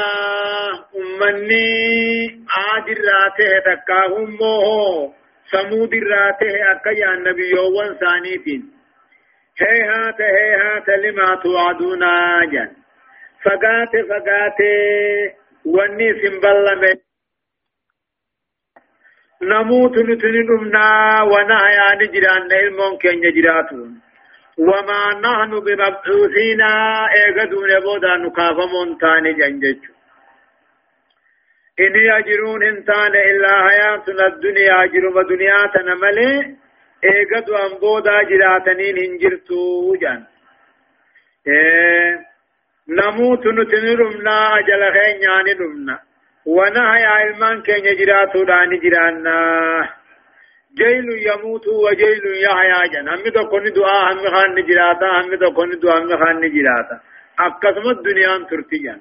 أمني 0.95 2.45
عاد 2.57 2.87
الراته 2.97 3.51
تكاهم 3.65 4.37
موه 4.41 5.13
سمود 5.51 5.93
الراته 5.93 6.53
أكيا 6.71 7.13
النبي 7.13 7.49
يوان 7.49 7.95
ثانيتين. 7.95 8.63
هيهات 9.61 10.21
هيهات 10.21 10.89
لما 10.89 11.35
توعدون 11.43 11.99
جن 12.51 12.69
فقات 13.43 13.93
فقات 14.09 14.59
وني 15.65 16.13
سنبلمت 16.21 17.06
نموت 19.41 19.97
نتندمنا 19.97 21.21
ونحيا 21.23 21.95
نجران 22.01 22.51
المون 22.51 22.97
كن 23.01 23.23
يجراتون 23.23 24.01
وما 24.57 25.03
نحن 25.25 25.51
بمبعوثين 25.59 26.61
ايغدون 26.61 27.79
بودا 27.79 28.15
نكافمون 28.17 28.97
تاني 28.97 29.33
جنجج 29.33 29.79
إن 31.79 31.95
يجرون 31.95 32.63
انتان 32.63 33.15
إلا 33.15 33.53
حياتنا 33.67 34.27
الدنيا 34.27 34.85
جرم 34.85 35.21
دنيا 35.29 35.67
تنملي 35.73 36.55
ايغدو 37.03 37.55
ان 37.55 37.73
بودا 37.81 38.23
جراتنين 38.23 38.97
هنجرتو 38.97 39.95
جان 40.01 40.23
إيه 41.47 42.19
نموت 42.89 43.47
نتندمنا 43.47 44.59
أجل 44.59 44.81
خين 44.93 45.21
نمنا 45.59 46.06
ونهى 46.47 47.05
علمان 47.05 47.61
كن 47.61 47.85
يجراتو 47.85 48.43
دان 48.43 48.79
جرانا 48.83 49.37
جيل 50.77 51.07
يموت 51.27 51.67
وجيل 51.67 52.25
يحيا 52.45 52.81
جن 52.93 53.07
هم 53.09 53.29
تو 53.35 53.49
كون 53.49 53.65
دعاء 53.73 54.13
هم 54.13 54.19
خان 54.33 54.55
نجراتا 54.55 55.07
هم 55.21 55.35
تو 55.35 55.53
كون 55.53 55.79
دعاء 55.79 56.03
هم 56.03 56.17
خان 56.17 56.35
نجراتا. 56.45 56.97
أقسم 57.39 57.89
الدنيا 57.89 58.37
ترتي 58.49 58.77
جن. 58.77 58.99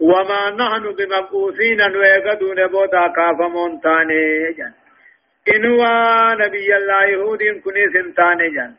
وما 0.00 0.50
نحن 0.50 0.84
بمبعوثين 0.98 1.80
ويقدون 1.96 2.66
بودا 2.66 3.06
كافمون 3.16 3.80
تاني 3.80 4.52
جن. 4.58 4.72
إنوا 5.54 6.34
نبي 6.34 6.76
الله 6.76 7.04
يهود 7.04 7.42
كني 7.64 7.84
سنتاني 7.94 8.48
جن. 8.56 8.72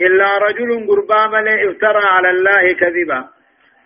إلا 0.00 0.38
رجل 0.38 0.86
قربا 0.88 1.26
ملي 1.26 1.70
افترى 1.70 2.04
على 2.14 2.30
الله 2.30 2.72
كذبا. 2.72 3.20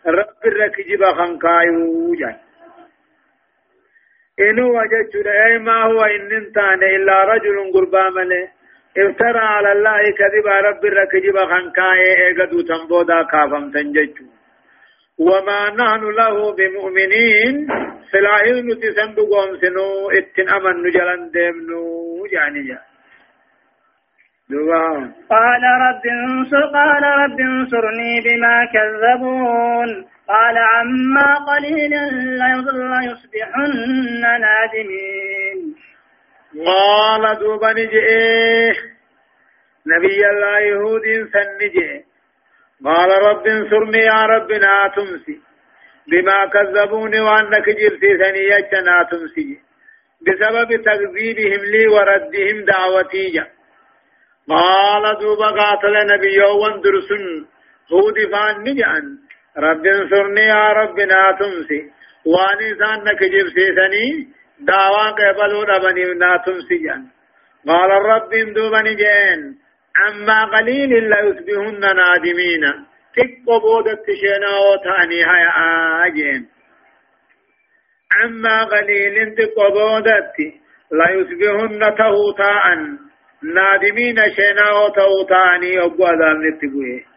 رب 0.06 0.42
الركجب 0.46 1.04
خنقايو 1.04 2.14
جن. 2.14 2.45
إن 4.40 4.58
هو 4.58 4.80
أي 5.46 5.58
ما 5.58 5.82
هو 5.82 6.04
إن 6.04 6.32
انتان 6.32 6.82
إلا 6.82 7.24
رجل 7.24 7.72
قربا 7.74 8.10
ملي 8.10 8.48
افترى 8.98 9.38
على 9.38 9.72
الله 9.72 10.02
كذب 10.18 10.46
رب 10.46 10.84
الركجب 10.84 11.36
خنكاي 11.50 12.26
إيقدو 12.26 12.60
تنبودا 12.60 13.22
كافم 13.22 13.70
تنجج 13.70 14.16
وما 15.18 15.60
نحن 15.70 16.02
له 16.20 16.54
بمؤمنين. 16.56 17.54
سلاحل 18.12 18.56
نتسند 18.68 19.18
قوم 19.32 19.50
سنو 19.60 20.10
إتن 20.10 20.48
أمن 20.56 20.76
نجلن 20.82 21.30
ديمنو 21.30 22.26
يعني 22.32 22.62
جا. 22.68 22.78
قال 25.30 25.62
رب 25.86 26.04
انصر 26.06 26.64
قال 26.76 27.04
رب 27.22 27.40
انصرني 27.40 28.12
بما 28.24 28.56
كذبون. 28.74 29.90
قال 30.28 30.58
عما 30.58 31.34
قليل 31.34 31.90
ليصبحن 32.38 33.72
نادمين. 34.20 35.74
قال 36.66 37.38
دوبا 37.38 37.72
نجئ. 37.72 38.72
نبي 39.86 40.26
الله 40.30 40.58
يهود 40.58 41.02
سنجئ 41.32 42.02
قال 42.84 43.10
رب 43.10 43.46
انصرني 43.46 43.98
يا 43.98 44.26
ربنا 44.26 44.92
تمسي. 44.96 45.40
بما 46.08 46.46
كذبوني 46.46 47.20
وأنك 47.20 47.66
جرتي 47.68 48.18
ثنيتنا 48.18 49.02
تمسي. 49.10 49.60
بسبب 50.26 50.68
تكذيبهم 50.82 51.64
لي 51.64 51.86
وردهم 51.86 52.64
دعوتي. 52.64 53.40
قال 54.48 55.18
دوبا 55.20 55.46
قاتل 55.46 55.94
نبي 56.14 56.40
وندرسن 56.40 57.46
هود 57.92 58.18
فان 58.32 58.60
نجأن 58.60 59.25
رب 59.57 59.85
انصرني 59.85 60.41
يا 60.41 60.73
رب 60.73 60.99
ناتمسي 60.99 61.81
واني 62.25 62.69
سان 62.79 63.03
نكجب 63.03 63.47
سيسني 63.55 64.27
دعوان 64.59 65.13
قبلوا 65.13 65.63
ربني 65.63 66.03
ناتمسي 66.13 66.77
جان 66.83 67.07
قال 67.67 67.91
الرب 67.91 68.33
اندوبني 68.33 68.95
جين 68.95 69.57
أما 70.07 70.45
قليل 70.45 71.09
لا 71.09 71.19
يصبحن 71.19 71.79
نادمين 71.79 72.63
تقو 73.15 73.59
بودت 73.59 74.05
شينا 74.21 74.51
وتاني 74.67 75.19
هيا 75.31 75.51
آجين 76.05 76.47
أما 78.25 78.63
قليل 78.63 79.35
تقو 79.35 79.69
بودت 79.69 80.35
لا 80.91 81.09
يصبحن 81.11 81.95
تهوتاء 81.97 82.63
نادمين 83.43 84.15
شينا 84.35 84.71
وتهوتاني 84.71 85.79
أبو 85.85 86.05
أذان 86.05 86.37
نتقويه 86.47 87.11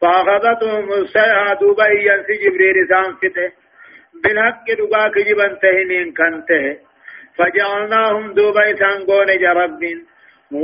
فأخذتهم 0.00 0.92
السيحة 0.92 1.54
دوبا 1.60 1.84
إيانسي 1.86 2.34
جبريل 2.42 2.88
سان 2.88 3.12
فته 3.20 3.52
بالحق 4.24 4.66
دوبا 4.78 5.08
كجبا 5.08 5.48
تهنين 5.62 6.12
كنته 6.18 6.76
فجعلناهم 7.36 8.32
دوبا 8.34 8.70
إسان 8.70 9.06
قونج 9.06 9.44
رب 9.44 9.82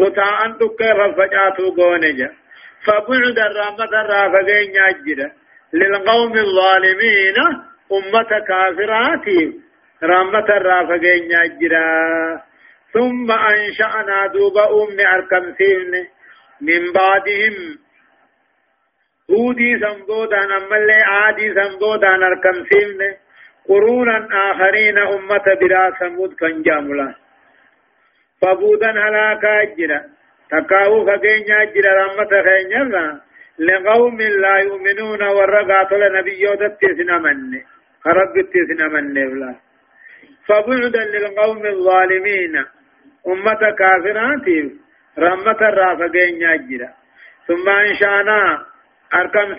غطاء 0.01 0.51
تكر 0.61 0.99
فجاتو 1.19 1.71
قونج 1.79 2.21
فبعد 2.87 3.39
الرحمة 3.49 3.93
الرافقين 4.03 4.73
يجد 4.89 5.21
للقوم 5.73 6.33
الظالمين 6.39 7.39
أمة 7.93 8.31
كافرات 8.49 9.27
رحمة 10.03 10.49
الرافقين 10.57 11.31
يجد 11.39 11.75
ثم 12.93 13.31
أنشأنا 13.31 14.27
دوبا 14.27 14.65
أم 14.83 15.01
أركم 15.15 15.45
من 16.61 16.93
بعدهم 16.93 17.55
هودي 19.32 19.80
سنبودان 19.80 20.52
أمالي 20.52 21.02
عادي 21.12 21.54
سنبودان 21.54 22.24
أركم 22.24 22.66
سيمن 22.70 23.14
قرونا 23.70 24.28
آخرين 24.52 24.98
أمة 24.98 25.46
برا 25.62 25.92
سمود 26.00 26.34
كان 26.34 26.62
جاملا 26.62 27.16
فبودا 28.42 28.92
هلاكا 28.92 29.64
جرا 29.78 30.02
تكاو 30.52 31.06
فقين 31.06 31.46
جرا 31.74 31.92
رحمة 32.06 32.32
خين 32.48 33.02
لقوم 33.60 34.22
لا 34.22 34.58
يؤمنون 34.58 35.22
ورقات 35.24 35.92
لنبيوت 35.92 36.62
التسنا 36.62 37.18
من 37.18 37.62
خرب 38.04 38.38
التسنا 38.38 38.88
من 38.88 39.14
بلا 39.14 39.56
فبعدا 40.48 41.04
للقوم 41.14 41.66
الظالمين 41.66 42.56
أمة 43.28 43.62
كافرات 43.80 44.48
رحمة 45.20 45.60
الرافقين 45.70 46.40
جرا 46.70 46.90
ثم 47.48 47.70
أركم 47.70 48.73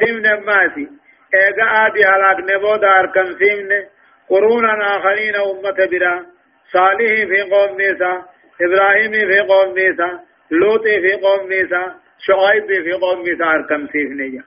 سيمن 0.05 0.45
ماسي 0.47 0.89
إيجا 1.35 1.67
آدي 1.87 2.05
هلاك 2.05 2.39
نبودا 2.51 2.89
أركم 3.01 3.39
سيمن 3.39 3.83
قرونا 4.29 4.97
آخرين 4.97 5.37
أمة 5.37 5.79
برا 5.91 6.27
صالح 6.73 7.13
في 7.31 7.41
قوم 7.53 7.77
نيسا 7.81 8.13
إبراهيم 8.61 9.13
في 9.13 9.41
قوم 9.41 9.69
نيسا 9.79 10.21
لوط 10.51 10.83
في 10.83 11.13
قوم 11.25 11.49
نيسا 11.49 11.83
شعيب 12.27 12.67
في 12.85 12.93
قوم 12.93 13.19
نيسا 13.23 13.45
أركم 13.45 13.87
سيمن 13.93 14.43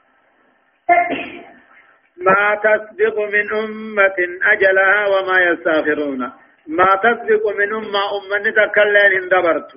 ما 2.18 2.56
تسبق 2.64 3.20
من 3.20 3.54
أمة 3.64 4.18
أجلها 4.54 5.08
وما 5.08 5.38
يستغفرون 5.42 6.20
ما 6.68 6.90
تسبق 7.04 7.44
من 7.60 7.74
أمة 7.74 8.02
أمة 8.18 8.46
تكلين 8.60 9.30
دبرت 9.30 9.72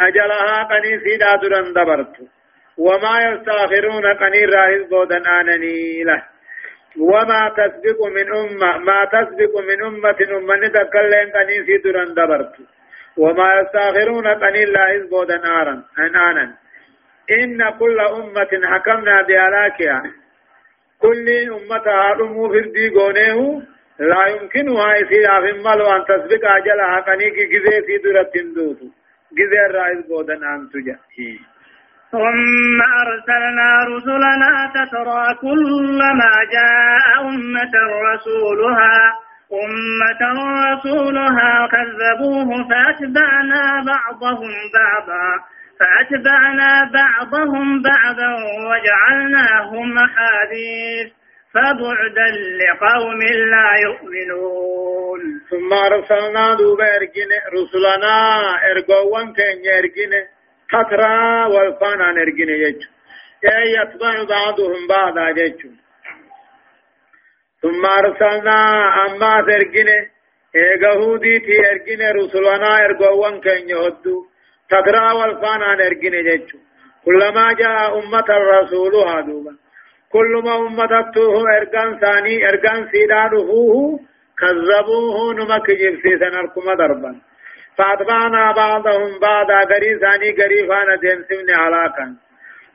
أجلها 0.00 0.62
قنيسي 0.62 1.16
دادرا 1.16 1.60
دبرت 1.70 2.16
وما 2.78 3.14
يستأخرون 3.28 4.06
قنير 4.22 4.50
راهز 4.50 4.82
بودا 4.90 5.22
آنني 5.40 6.04
له. 6.04 6.22
وما 6.98 7.54
تسبق 7.56 8.06
من 8.16 8.26
أمة 8.36 8.78
ما 8.78 9.04
تسبق 9.04 9.52
من 9.68 9.84
أمة 9.84 10.20
أمة 10.38 10.68
تكلم 10.68 11.26
قنين 11.34 11.64
في 11.66 11.78
دران 11.84 12.14
دبرت. 12.14 12.54
وما 13.16 13.48
يستأخرون 13.60 14.26
قنير 14.26 14.68
راهز 14.78 15.08
بودا 15.10 15.36
نارا 15.36 15.84
آنا 15.98 16.54
إن 17.30 17.70
كل 17.78 18.00
أمة 18.00 18.52
حكمنا 18.64 19.22
بهلاكها. 19.22 20.02
كل 21.00 21.26
أمة 21.58 21.86
هارمو 21.86 22.48
في 22.52 22.58
الديقونه 22.58 23.62
لا 23.98 24.26
يمكنها 24.26 24.92
إسيا 25.02 25.40
في 25.40 25.50
المال 25.50 25.82
أن 25.82 26.04
تسبق 26.04 26.42
أجلها 26.56 27.00
قنيك 27.00 27.34
جزي 27.34 27.82
في 27.86 27.98
درة 28.04 28.32
دوتو. 28.54 28.86
جزي 29.32 29.60
الرائز 29.70 30.06
بودا 30.08 30.34
أن 30.34 30.68
تجا. 30.72 30.98
ثم 32.12 32.78
أرسلنا 33.02 33.84
رسلنا 33.84 34.72
تترى 34.74 35.34
كلما 35.40 36.32
جاء 36.52 37.20
أمة 37.20 37.74
رسولها 38.12 39.12
أمة 39.52 40.22
رسولها 40.72 41.68
كذبوه 41.72 42.68
فأتبعنا 42.68 43.84
بعضهم 43.86 44.52
بعضا 44.74 45.28
فأتبعنا 45.80 46.90
بعضهم 46.92 47.82
بعضا 47.82 48.32
وجعلناهم 48.68 49.98
أحاديث 49.98 51.12
فبعدا 51.54 52.28
لقوم 52.60 53.20
لا 53.52 53.70
يؤمنون. 53.86 55.20
ثم 55.50 55.72
أرسلنا 55.72 56.54
دوب 56.54 56.80
إرجن 56.80 57.30
رسلنا 57.54 58.40
إرقوان 58.70 59.26
كن 59.32 60.37
إرجن 60.74 60.84
فترة 60.84 61.48
والفانا 61.48 62.12
نرجين 62.12 62.48
يجو 62.48 62.88
يتبع 63.44 64.24
بعضهم 64.24 64.86
بعضا 64.88 65.28
يجو 65.28 65.68
ثم 67.62 67.86
أرسلنا 67.86 68.88
أما 69.06 69.42
ترجين 69.46 69.88
إيغهودي 70.56 71.38
تي 71.38 71.70
أرجين 71.70 72.00
رسولنا 72.16 72.84
إرغوان 72.84 73.40
كن 73.40 73.68
يهدو. 73.68 74.26
فترة 74.70 75.14
والفانا 75.14 75.74
نرجين 75.74 76.14
يجو 76.14 76.58
كلما 77.04 77.52
جاء 77.52 77.98
أمة 77.98 78.28
الرسول 78.30 78.94
هادوبا. 78.94 79.56
كل 80.12 80.48
أمتته 80.48 81.44
إرغان 81.58 81.98
ثاني 82.00 82.48
إرغان 82.48 82.88
سيدانه 82.92 83.50
كذبوه 84.38 85.34
نمك 85.34 85.70
جبسي 85.70 86.18
سنركم 86.18 86.74
دربا 86.78 87.27
فأتبعنا 87.78 88.52
بعضهم 88.52 89.18
بعضا 89.18 89.58
غري 89.70 89.98
ثاني 89.98 90.30
غري 90.40 90.66
فأنا 90.68 90.96
ديمسمني 90.96 91.54
علاقا 91.54 92.16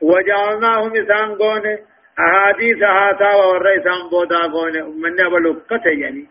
وجعلناهم 0.00 0.92
إسان 0.96 1.34
قونه 1.34 1.78
أحاديث 2.18 2.82
هاتا 2.82 3.34
والرئيسان 3.34 4.08
بودا 4.10 4.42
قونه 4.52 4.88
من 4.88 5.20
أبلوكة 5.20 5.86
يعني. 5.86 6.26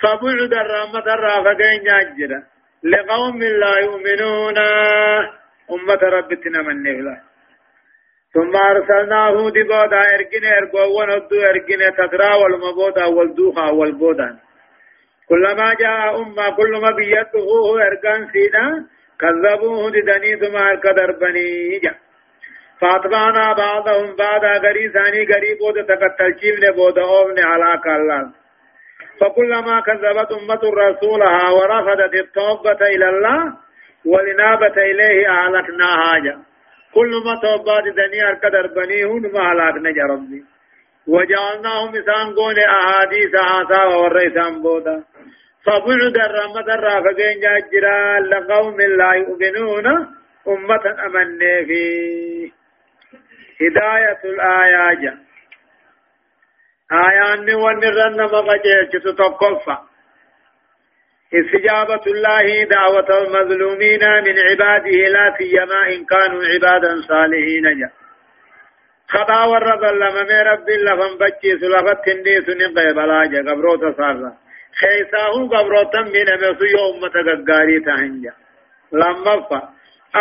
فبعد 0.00 0.52
الرحمة 0.62 1.14
الرافقين 1.14 1.82
يجرى 1.86 2.42
لقوم 2.84 3.38
لا 3.42 3.78
يؤمنون. 3.78 4.58
أمة 5.70 6.02
ربتنا 6.02 6.62
من 6.62 6.82
نهلا 6.82 7.20
ثم 8.34 8.56
أرسلناه 8.56 9.50
دي 9.50 9.62
بودا 9.62 10.00
إرقين 10.14 10.44
إرقوان 10.44 11.10
ودو 11.10 11.36
إرقين 11.50 11.80
تترا 11.98 12.34
والمبودا 12.34 13.04
والدوخا 13.04 13.70
والبودا 13.70 14.38
كلما 15.28 15.74
جاء 15.74 16.22
أمة 16.22 16.50
كل 16.56 16.72
ما 16.82 16.90
بيته 16.90 17.46
أركان 17.86 18.28
سينا 18.32 18.86
كذبوه 19.20 19.90
ددني 19.90 20.36
ثم 20.36 20.56
أركدر 20.56 21.12
بني 21.20 21.78
جا 21.78 21.94
فأتبعنا 22.80 23.52
بعضهم 23.52 24.16
بعضا 24.16 24.52
غري 24.64 24.88
ثاني 24.88 25.24
غري 25.24 25.54
بود 25.54 25.86
تقتل 25.86 26.34
جيبن 26.40 26.70
بود 26.70 26.98
أوبن 26.98 27.38
على 27.44 27.80
كالله 27.84 28.30
فكلما 29.20 29.80
كذبت 29.80 30.32
أمة 30.32 30.62
رسولها 30.84 31.50
ورفضت 31.50 32.14
التوبة 32.14 32.86
إلى 32.94 33.08
الله 33.08 33.54
ولنابة 34.06 34.76
إليه 34.90 35.28
أهلكناها 35.28 36.18
جا. 36.24 36.38
كل 36.94 37.10
ما 37.26 37.40
توبات 37.42 37.84
دنيا 37.84 38.28
أركدر 38.28 38.66
بني 38.66 39.04
هون 39.04 39.32
ما 39.32 39.40
أهلكنا 39.40 39.90
جا 39.90 40.04
وجعلناهم 41.06 41.88
إسان 41.88 42.34
قول 42.34 42.58
أحاديث 42.58 43.34
آثا 43.34 43.84
ورئيسان 43.84 44.62
بودا. 44.62 45.04
فبعد 45.66 46.16
الرحمة 46.16 46.74
الرافقين 46.74 47.40
جاجرا 47.40 48.20
لقوم 48.20 48.80
لا 48.80 49.12
يؤمنون 49.12 49.86
أمة 50.48 50.84
أمن 51.06 51.38
في 51.38 51.84
هداية 53.60 54.20
الآيات. 54.24 55.18
آيان 56.92 57.54
ونرن 57.54 58.20
مغجيش 58.20 58.92
تتقفى 59.04 59.76
استجابة 61.34 62.04
الله 62.06 62.64
دعوة 62.64 63.08
المظلومين 63.22 64.00
من 64.26 64.36
عباده 64.50 64.98
لا 65.14 65.36
سيما 65.38 65.80
إن 65.94 66.04
كانوا 66.04 66.44
عبادا 66.44 67.00
صالحين. 67.08 67.78
جاء 67.80 67.92
خطا 69.08 69.44
ورد 69.44 69.84
لما 69.84 70.42
رب 70.42 70.68
لفن 70.70 71.18
بچي 71.20 71.58
سلفت 71.60 71.98
تندي 72.06 72.40
سنين 72.46 72.78
قبلا 72.78 73.24
جا 73.26 73.40
قبروت 73.50 73.96
صارا 73.96 74.43
خيساه 74.80 75.34
قبروتا 75.52 76.00
من 76.00 76.28
مسو 76.42 76.64
يوم 76.64 77.08
تغغاري 77.14 77.80
تهنجا 77.80 78.32
لما 78.92 79.40
فا 79.50 79.60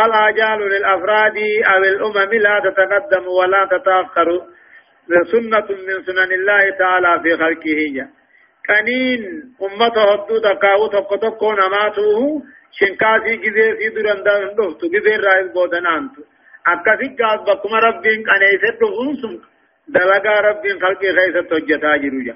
الآجال 0.06 0.60
للأفراد 0.74 1.38
أو 1.74 1.84
الأمم 1.84 2.34
لا 2.34 2.56
تتقدم 2.66 3.28
ولا 3.28 3.68
تتأخر 3.72 4.30
سنة 5.32 5.68
من 5.88 6.04
سنن 6.06 6.32
الله 6.40 6.70
تعالى 6.80 7.20
في 7.24 7.38
خلقه 7.38 8.08
كنين 8.68 9.22
أمته 9.62 10.04
هدو 10.14 10.38
تقاو 10.40 10.88
تقو 10.88 11.16
تقو 11.16 11.52
نماتوه 11.54 12.44
شنكاسي 12.80 13.36
جزي 13.44 13.68
في 13.78 13.90
درندان 13.90 14.56
دفتو 14.58 14.88
جزي 14.88 15.16
رائز 15.16 15.48
بودنانتو 15.56 16.22
akkasi 16.66 17.16
gaas 17.20 17.42
bakkuma 17.46 17.80
rabbiin 17.80 18.24
qaneeyse 18.24 18.70
dhufuun 18.80 19.18
sun 19.22 19.34
dalagaa 19.94 20.42
rabbiin 20.42 20.80
خلقي 20.80 21.10
hojjetaa 21.52 21.98
jiru 22.04 22.22
ja 22.28 22.36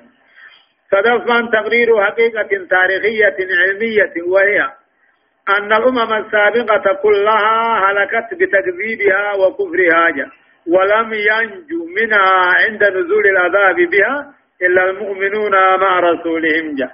صدفا 0.92 1.50
تقرير 1.54 2.04
حقيقة 2.06 2.68
تاريخية 2.70 3.38
علمية 3.60 4.14
وهي 4.28 4.60
أن 5.50 5.74
الأمم 5.74 6.14
السابقة 6.14 6.94
كلها 7.04 7.80
هلكت 7.86 8.34
بتكذيبها 8.34 9.34
وكفرها 9.34 10.10
جا 10.10 10.28
ولم 10.68 11.14
ينجو 11.14 11.86
منها 11.98 12.54
عند 12.60 12.84
نزول 12.84 13.26
العذاب 13.28 13.76
بها 13.76 14.34
إلا 14.62 14.90
المؤمنون 14.90 15.52
مع 15.52 16.00
رسولهم. 16.00 16.76
جا 16.76 16.90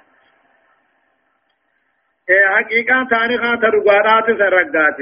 حقيقة 2.55 3.07
تاريخها 3.11 3.55
ترقارات 3.55 4.25
سرقات 4.39 4.97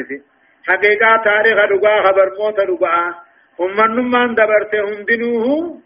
حقيقة 0.68 1.18
تاريخ 1.24 1.58
دقا 1.72 2.04
خبر 2.08 2.28
موت 2.39 2.58
دقا 2.60 3.16
ومن 3.60 3.96
من 4.12 4.36
دبرت 4.36 4.76
هندنوه 4.76 5.78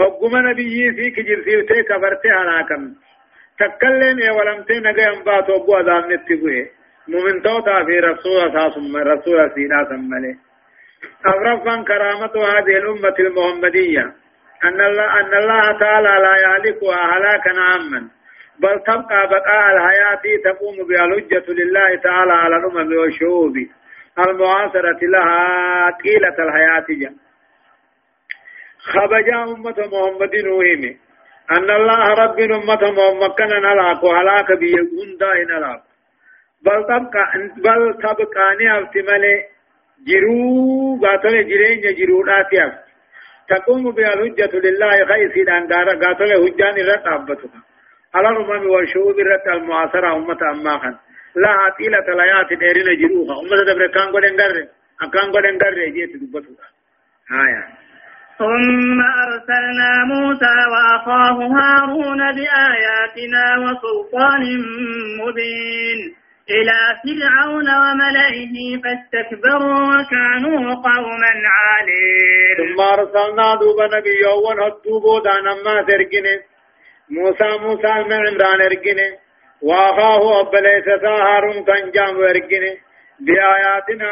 وقم 0.00 0.36
نبي 0.48 0.92
في 0.96 1.10
كجر 1.10 1.42
سيوتي 1.44 1.82
كبرت 1.82 2.24
هلاكم 2.26 2.82
تكلم 3.58 4.18
يا 4.18 4.32
ولمتي 4.32 4.76
نجا 4.86 5.02
ينبات 5.08 5.50
وقو 5.50 5.76
أذان 5.80 6.04
نتبوه 6.12 6.66
مؤمن 7.08 7.42
توتا 7.42 7.84
في 7.84 8.00
رسول 8.00 8.72
ثم 8.74 8.96
رسول 8.96 9.50
سينا 9.54 9.84
سمله 9.90 10.34
أغرفا 11.26 11.82
كرامة 11.88 12.34
هذه 12.52 12.76
الأمة 12.82 13.14
المحمدية 13.20 14.04
أن 14.64 14.80
الله 14.80 15.20
أن 15.20 15.34
الله 15.42 15.78
تعالى 15.80 16.08
لا 16.08 16.34
يهلكها 16.44 17.00
هلاكا 17.16 17.60
عاما 17.60 18.08
بل 18.58 18.80
تبقى 18.86 19.28
بقاء 19.28 19.64
الحياة 19.76 20.22
تقوم 20.44 20.76
بها 20.88 21.04
الحجة 21.04 21.44
لله 21.52 21.96
تعالى 22.04 22.32
على 22.32 22.56
الأمم 22.56 22.92
والشعوب 22.98 23.54
المعاصرة 24.18 24.98
لها 25.02 25.90
طيلة 26.04 26.36
الحياة 26.48 26.86
جا 27.00 27.14
خبجا 28.82 29.42
أمة 29.42 29.78
محمد 29.92 30.36
نوهم 30.36 30.96
أن 31.52 31.70
الله 31.70 32.14
رب 32.14 32.40
أمة 32.40 32.82
محمد 32.92 33.34
كان 33.38 33.48
نلاك 33.48 34.02
وهلاك 34.02 34.52
بيقون 34.58 35.16
دائن 35.20 35.46
نلاك. 35.46 35.82
بل 36.64 36.84
تبقى 36.84 37.24
بل 37.56 37.94
تبقى 38.02 38.56
نعفتمالي 38.60 39.44
جرو 40.08 41.00
قاتل 41.02 41.48
جرين 41.48 41.80
جرو 41.98 42.22
راتياف 42.22 42.72
تقوم 43.48 43.90
بها 43.90 44.14
الحجة 44.14 44.52
لله 44.66 45.06
خيسي 45.06 45.42
دانقارا 45.44 45.94
قاتل 46.04 46.30
حجان 46.42 46.76
رت 46.88 47.06
أبتها. 47.06 47.60
على 48.14 48.28
الأمم 48.28 48.70
والشعوب 48.70 49.16
رت 49.18 49.46
المعاصرة 49.46 50.16
أمة 50.16 50.38
أماخا 50.52 50.98
لا 51.36 51.74
طيلة 51.78 52.06
الحياة 52.14 52.48
ديرنا 52.48 52.94
جروها. 53.00 53.40
أمة 53.40 53.56
دبر 53.68 53.86
كان 53.86 54.08
قدن 54.14 54.40
قرر 54.40 54.66
أكان 55.02 55.32
قدن 55.32 55.58
قرر 55.58 55.88
جيت 55.94 56.16
دبتها. 56.16 56.66
آية. 57.32 57.89
ثم 58.40 59.00
أرسلنا 59.24 59.90
موسى 60.12 60.56
وأخاه 60.72 61.38
هارون 61.56 62.20
بآياتنا 62.36 63.44
وسلطان 63.64 64.42
مبين 65.20 65.98
إلى 66.56 66.78
فرعون 67.02 67.68
وملئه 67.82 68.54
فاستكبروا 68.82 69.82
وكانوا 69.92 70.74
قوما 70.74 71.32
عالين. 71.56 72.56
ثم 72.60 72.80
أرسلنا 72.80 73.54
دوب 73.54 73.78
نبي 73.94 74.22
ونهدوبو 74.44 75.18
دانا 75.18 75.54
ما 75.64 75.82
ترقنه 75.82 76.36
موسى 77.10 77.50
موسى 77.64 77.92
من 78.08 78.12
عمران 78.26 78.60
ارقنه 78.68 79.08
وأخاه 79.62 80.40
أبليس 80.40 80.88
هارون 81.04 81.64
كان 81.64 81.90
جام 81.90 82.16
ارقنه 82.32 82.72
بآياتنا 83.20 84.08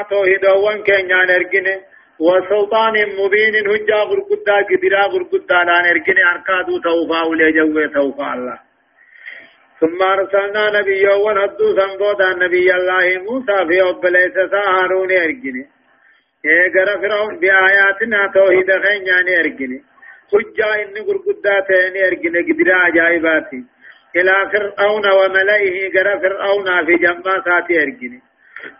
وان 0.65 0.83
كان 0.83 1.31
ارقنه 1.31 1.88
وسلطان 2.21 2.95
مبين 3.19 3.55
هجا 3.71 4.01
غرقدا 4.11 4.57
قدرا 4.71 5.03
غرقدا 5.13 5.59
لأن 5.69 5.87
ارقنه 5.93 6.23
أركادو 6.33 6.79
توفا 6.79 7.23
ولي 7.29 7.89
توفا 7.95 8.35
الله. 8.35 8.59
ثم 9.81 10.03
أرسلنا 10.03 10.81
نبيا 10.81 11.15
ونهدو 11.15 11.67
سنبودا 11.79 12.29
نبي 12.45 12.75
الله 12.75 13.07
موسى 13.27 13.59
في 13.69 13.83
أبليس 13.91 14.37
هارون 14.55 15.11
ارقنه 15.13 15.67
اگر 16.45 16.89
فرعون 17.03 17.39
بآياتنا 17.41 18.21
توحيد 18.35 18.71
خينيان 18.85 19.29
ارقنه 19.41 19.81
حجة 20.33 20.69
إني 20.83 21.01
قرقدا 21.09 21.61
تاني 21.69 22.01
ارقنه 22.09 22.41
قدرا 22.49 22.75
عجائباتي 22.85 23.61
إلى 24.17 24.35
فرعون 24.53 25.05
وملئه 25.19 25.77
قرى 25.95 26.15
فرعون 26.23 26.87
في 26.87 26.95
جنبا 27.05 27.35
ارقنه 27.85 28.21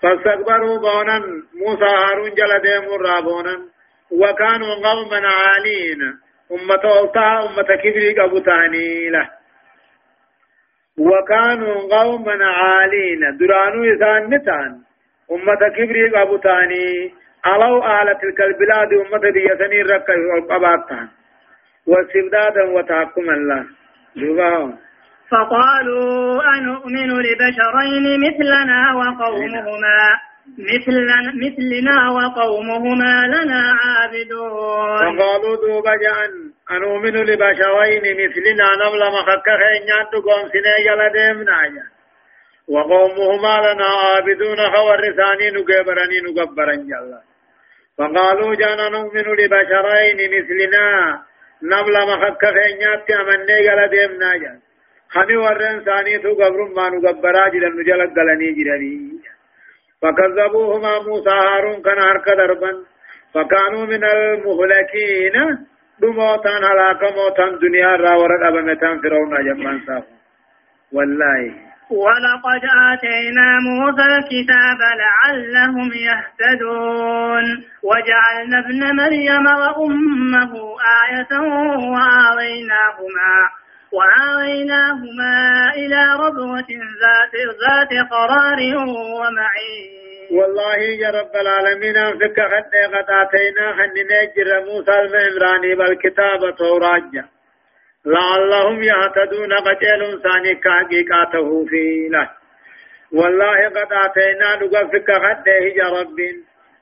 فاستكبروا 0.03 0.79
بونا 0.79 1.19
موسى 1.55 1.85
هارون 1.85 2.31
جل 2.35 2.53
ديمور 2.63 3.01
رابونا 3.03 3.55
وكانوا 4.11 4.75
قوما 4.75 5.21
عالين. 5.29 6.01
أمة 6.53 6.85
ألطاء 7.01 7.47
أمة 7.47 7.77
كبري 7.83 8.15
قبو 8.21 8.39
له 9.15 9.29
وكانوا 10.99 11.77
قوما 11.97 12.45
عالين. 12.45 13.21
درانو 13.39 13.85
إسان 13.95 14.35
نتان. 14.35 14.73
أمة 15.33 15.63
كبري 15.77 16.11
قبو 16.11 16.37
تاني. 16.37 17.15
ألو 17.47 17.85
آل 17.85 18.19
تلك 18.21 18.41
البلاد 18.41 18.93
أمة 18.93 19.31
ديسني 19.31 19.83
ركا 19.83 20.15
والقباتان 20.29 21.09
واستبدادا 21.87 22.65
وتحكم 22.75 23.31
الله. 23.31 23.65
جباهم 24.17 24.79
فقالوا 25.31 26.43
أنؤمن 26.59 27.11
لبشرين 27.27 28.21
مثلنا 28.21 28.95
وقومهما 28.95 29.99
مثلنا, 30.59 31.17
مثلنا 31.45 32.11
وقومهما 32.11 33.27
لنا 33.27 33.63
عابدون. 33.81 34.99
فقالوا 34.99 35.57
دوبا 35.57 35.95
جان 35.97 36.33
أنؤمن 36.71 37.17
لبشرين 37.17 38.03
مثلنا 38.23 38.67
نملا 38.83 39.09
مخكخ 39.11 39.61
إنيان 39.77 40.07
تقوم 40.13 40.49
سنة 40.53 41.09
ديمنا 41.09 41.89
وقومهما 42.69 43.73
لنا 43.73 43.85
عابدون 43.85 44.57
خور 44.75 45.01
رساني 45.01 45.51
نقبرني 45.51 46.19
نقبرن 46.27 46.87
جلا 46.87 47.21
فقالوا 47.99 48.55
جان 48.55 48.93
نؤمن 48.93 49.27
لبشرين 49.41 50.19
مثلنا 50.35 51.19
نملا 51.63 52.05
مخكخ 52.05 52.55
إنيان 52.73 53.01
تأمني 53.09 53.63
جلا 53.63 54.68
خمي 55.15 55.37
ورن 55.37 55.81
ثاني 55.85 56.19
تو 56.19 56.33
قبر 56.41 56.61
ما 56.77 56.89
نقبرا 56.89 57.49
جرن 57.49 57.81
نجلق 57.81 58.11
قلني 58.17 58.53
جرني 58.59 58.95
فكذبوهما 60.03 60.99
موسى 61.07 61.31
هارون 61.31 61.83
كان 61.83 61.99
هرك 61.99 62.29
دربا 62.39 62.73
فكانوا 63.35 63.87
من 63.87 64.05
المهلكين 64.05 65.37
دموتان 66.01 66.65
هلاك 66.65 67.03
موتان 67.19 67.59
دنيا 67.63 67.97
را 67.97 68.15
ورد 68.15 68.43
أبمتان 68.43 69.01
فرعون 69.03 69.35
جمان 69.45 69.81
صاف 69.87 70.05
والله 70.93 71.69
ولقد 71.91 72.63
آتينا 72.93 73.59
موسى 73.69 74.03
الكتاب 74.03 74.81
لعلهم 75.03 75.91
يهتدون. 76.09 77.45
وجعلنا 77.83 78.59
ابن 78.59 78.97
مريم 78.97 79.47
وأمه 79.47 80.53
آية 81.03 81.33
وآويناهما 81.93 83.35
وآويناهما 83.93 85.37
إلى 85.77 86.03
ربوة 86.25 86.71
ذات 87.03 87.35
ذات 87.63 87.93
قرار 88.11 88.61
ومعين. 89.21 90.09
والله 90.31 90.77
يا 90.77 91.11
رب 91.11 91.35
العالمين 91.37 91.95
فك 91.95 92.39
خد 92.53 92.75
قد 92.95 93.11
آتينا 93.11 93.73
خن 93.73 93.97
نجر 94.13 94.49
موسى 94.69 94.93
المعمراني 95.01 95.75
بالكتاب 95.75 96.57
توراجا 96.59 97.25
لعلهم 98.07 98.83
يهتدون 98.83 99.53
قتل 99.53 100.23
ثاني 100.23 100.55
كحقيقاته 100.55 101.67
في 101.71 102.09
له. 102.11 102.31
والله 103.13 103.69
قد 103.69 103.93
آتينا 103.93 104.57
نقفك 104.57 105.11
خد 105.13 105.47
يا 105.77 105.89
رب. 106.01 106.19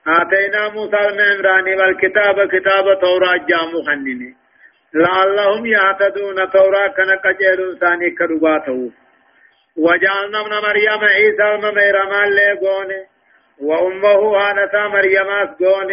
آتينا 0.07 0.69
موسى 0.69 0.97
المعمراني 1.09 1.77
بالكتاب 1.77 2.49
كتاب 2.49 3.01
توراجا 3.01 3.61
مخنني. 3.75 4.46
لعلهم 4.95 5.67
يهتدون 5.67 6.51
تورا 6.51 6.87
كان 6.89 7.11
قجيل 7.25 7.79
ثاني 7.81 8.11
كرباته 8.11 8.91
وجعلنا 9.77 10.41
ابن 10.41 10.53
مريم 10.67 11.05
عيسى 11.15 11.45
المميرم 11.55 12.13
اللي 12.25 12.59
وأمه 13.61 14.37
هانتا 14.37 14.89
مريم 14.89 15.29
أسقون 15.31 15.91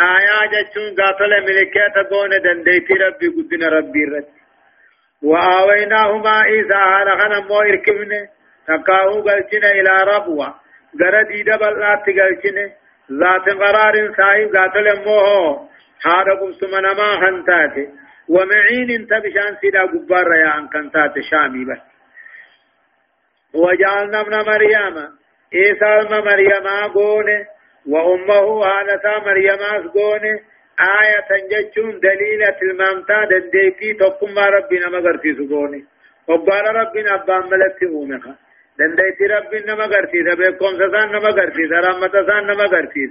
آيا 0.00 0.40
جتشون 0.52 0.94
قاتل 0.98 1.30
ملكيت 1.46 1.96
قون 2.10 2.30
دنديتي 2.30 2.94
ربي 2.94 3.28
قدنا 3.28 3.68
ربي 3.68 4.04
رد 4.04 4.38
وآويناهما 5.22 6.30
عيسى 6.30 6.74
هانا 6.74 7.10
خنا 7.10 7.40
مو 7.40 7.60
إركبن 7.60 8.28
تقاهو 8.68 9.20
قلشنا 9.22 9.70
إلى 9.70 9.92
ربوة. 10.12 10.54
غردي 11.00 11.42
دبل 11.42 11.80
لا 11.80 12.02
تقلشنا 12.06 12.66
ذات 13.20 13.46
قرار 13.60 13.94
صاحب 14.16 14.56
قاتل 14.56 15.04
موه 15.04 15.68
هذا 16.06 16.32
قمت 16.40 16.64
منما 16.64 17.08
خنتاتي. 17.20 17.88
ومعين 18.28 18.90
انت 18.90 19.12
بشان 19.24 19.56
سيدا 19.60 19.82
قبار 19.82 20.26
يا 20.36 20.58
ان 20.58 20.68
كنتات 20.68 21.14
شامي 21.30 21.64
بس. 21.64 21.82
وجعلنا 23.54 24.20
ابن 24.20 24.34
مريم 24.50 24.96
عيسى 25.54 25.84
ابن 25.84 26.14
مريم 26.28 26.66
قونه 26.94 27.46
وأمه 27.86 28.64
هانتا 28.64 29.18
مريم 29.26 29.62
قونه 29.94 30.40
آية 31.02 31.30
جتشون 31.50 32.00
دليلة 32.00 32.58
المامتا 32.62 33.24
دنديتي 33.30 33.94
تقم 33.94 34.38
ربنا 34.38 34.88
مغرتي 34.88 35.34
سقونه 35.34 35.82
وقال 36.28 36.64
ربنا 36.80 37.14
أبان 37.14 37.42
ملتي 37.50 37.86
أومخا 37.86 38.34
دنديتي 38.78 39.24
ربنا 39.26 39.74
مغرتي 39.74 40.18
بيكم 40.22 40.72
سسان 40.80 41.08
نمغرتي 41.12 41.62
رحمة 41.86 42.14
سان 42.26 42.46
نمغرتي 42.46 43.02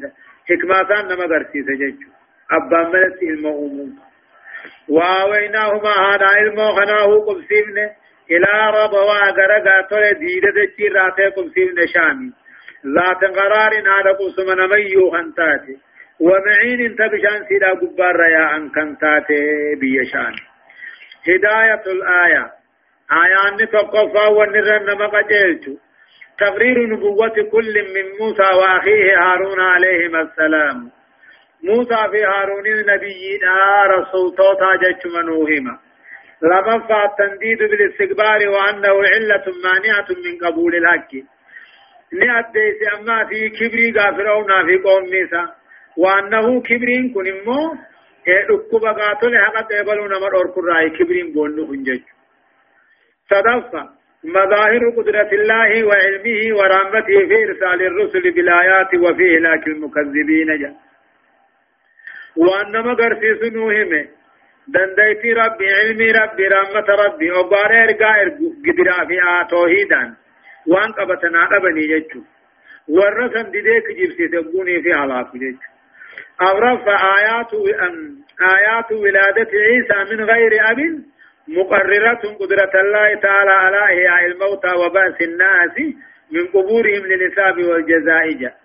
حكمة 0.49 0.87
سان 0.89 1.05
نمغرتي 1.11 1.59
جتشو 1.61 2.09
أبان 2.51 2.91
ملتي 2.93 3.25
المؤمن. 3.29 4.06
واويناهما 4.89 5.89
هذا 5.89 6.25
علم 6.25 6.71
خناه 6.71 7.25
قبسيبن 7.27 7.77
إلى 8.31 8.51
ربوا 8.83 9.31
غرغا 9.37 9.81
تول 9.89 10.13
ديده 10.19 10.49
دچي 10.57 10.87
راته 10.87 11.29
قبسيبن 11.29 11.87
شامي. 11.93 12.31
ذات 12.95 13.23
قرار 13.37 13.73
هذا 13.73 14.11
قسم 14.11 14.59
نميو 14.61 15.11
خنتاتي. 15.11 15.77
ومعين 16.19 16.81
انت 16.85 17.01
بشان 17.01 17.45
سيدا 17.49 17.69
قبار 17.69 18.19
يا 18.31 18.55
ان 18.55 18.69
كنتاتي 18.69 19.41
بيشان. 19.81 20.33
هداية 21.27 21.83
الآية. 21.87 22.51
آيان 23.11 23.67
تقفى 23.67 24.27
ونرن 24.31 24.97
مقجلت 24.97 25.79
تقرير 26.39 26.89
نبوة 26.89 27.35
كل 27.51 27.73
من 27.95 28.05
موسى 28.19 28.55
وأخيه 28.55 29.19
هارون 29.19 29.59
عليهما 29.59 30.21
السلام. 30.21 30.96
موسى 31.63 32.09
في 32.11 32.23
هارون 32.23 32.67
نبينا 32.91 33.55
رسول 33.85 34.35
توتا 34.35 34.71
جج 34.83 35.07
منوهما 35.15 35.79
لما 36.41 36.75
التنديد 37.05 37.57
بالاستكبار 37.57 38.49
وأنه 38.49 38.95
علة 39.13 39.45
مانعة 39.63 40.07
من 40.25 40.47
قبول 40.47 40.75
الحق 40.75 41.11
نأديس 42.13 42.79
أما 42.95 43.25
في 43.25 43.49
كبري 43.49 43.91
غافرون 43.97 44.47
في 44.65 44.77
قوم 44.83 45.03
ميسا 45.03 45.55
وأنه 45.97 46.61
كبرين 46.61 47.13
كن 47.13 47.27
إمو 47.27 47.75
ركب 48.49 48.85
قاتل 48.85 49.37
حقا 49.37 49.61
تقبلون 49.61 50.13
أركو 50.13 50.61
رأي 50.61 50.89
كبرين 50.89 51.33
بونو 51.33 51.65
هنجج 51.65 52.01
صدفة 53.29 53.89
مظاهر 54.23 54.89
قدرة 54.97 55.31
الله 55.31 55.83
وعلمه 55.87 56.57
ورحمته 56.57 57.27
في 57.27 57.43
إرسال 57.45 57.81
الرسل 57.81 58.31
بالآيات 58.31 58.93
وفي 58.93 59.35
إهلاك 59.35 59.67
المكذبين 59.67 60.59
جاء 60.61 60.86
وانما 62.37 62.93
غرسيس 62.93 63.53
نوهمه 63.53 64.05
دنديتي 64.67 65.33
ربي 65.33 65.67
علمي 65.73 66.11
ربي 66.11 66.47
رحمة 66.47 66.87
ربي 67.05 67.31
وبار 67.31 67.71
ارقا 67.83 68.21
ارقو 68.21 68.47
قدرا 68.65 69.05
في 69.07 69.17
توحيدا 69.49 70.13
وان 70.67 70.91
قبتنا 70.91 71.45
قبني 71.45 71.87
جيتشو 71.87 72.21
ورسن 72.87 73.51
ديديك 73.51 73.87
جبسي 73.99 74.27
تبوني 74.27 74.81
في 74.81 74.93
علاق 74.93 75.31
جيتشو 75.33 75.69
أورف 76.41 76.87
آيات 76.87 77.53
آيات 78.55 78.91
ولادة 78.91 79.51
عيسى 79.67 80.15
من 80.15 80.23
غير 80.25 80.51
أب 80.71 80.79
مقررة 81.47 82.21
قدرة 82.39 82.71
الله 82.83 83.15
تعالى 83.21 83.51
على 83.51 83.79
إحياء 83.83 84.25
الموتى 84.25 84.71
وبأس 84.81 85.21
الناس 85.21 85.95
من 86.31 86.47
قبورهم 86.47 87.05
للحساب 87.05 87.57
والجزاء 87.57 88.31
جاء 88.31 88.57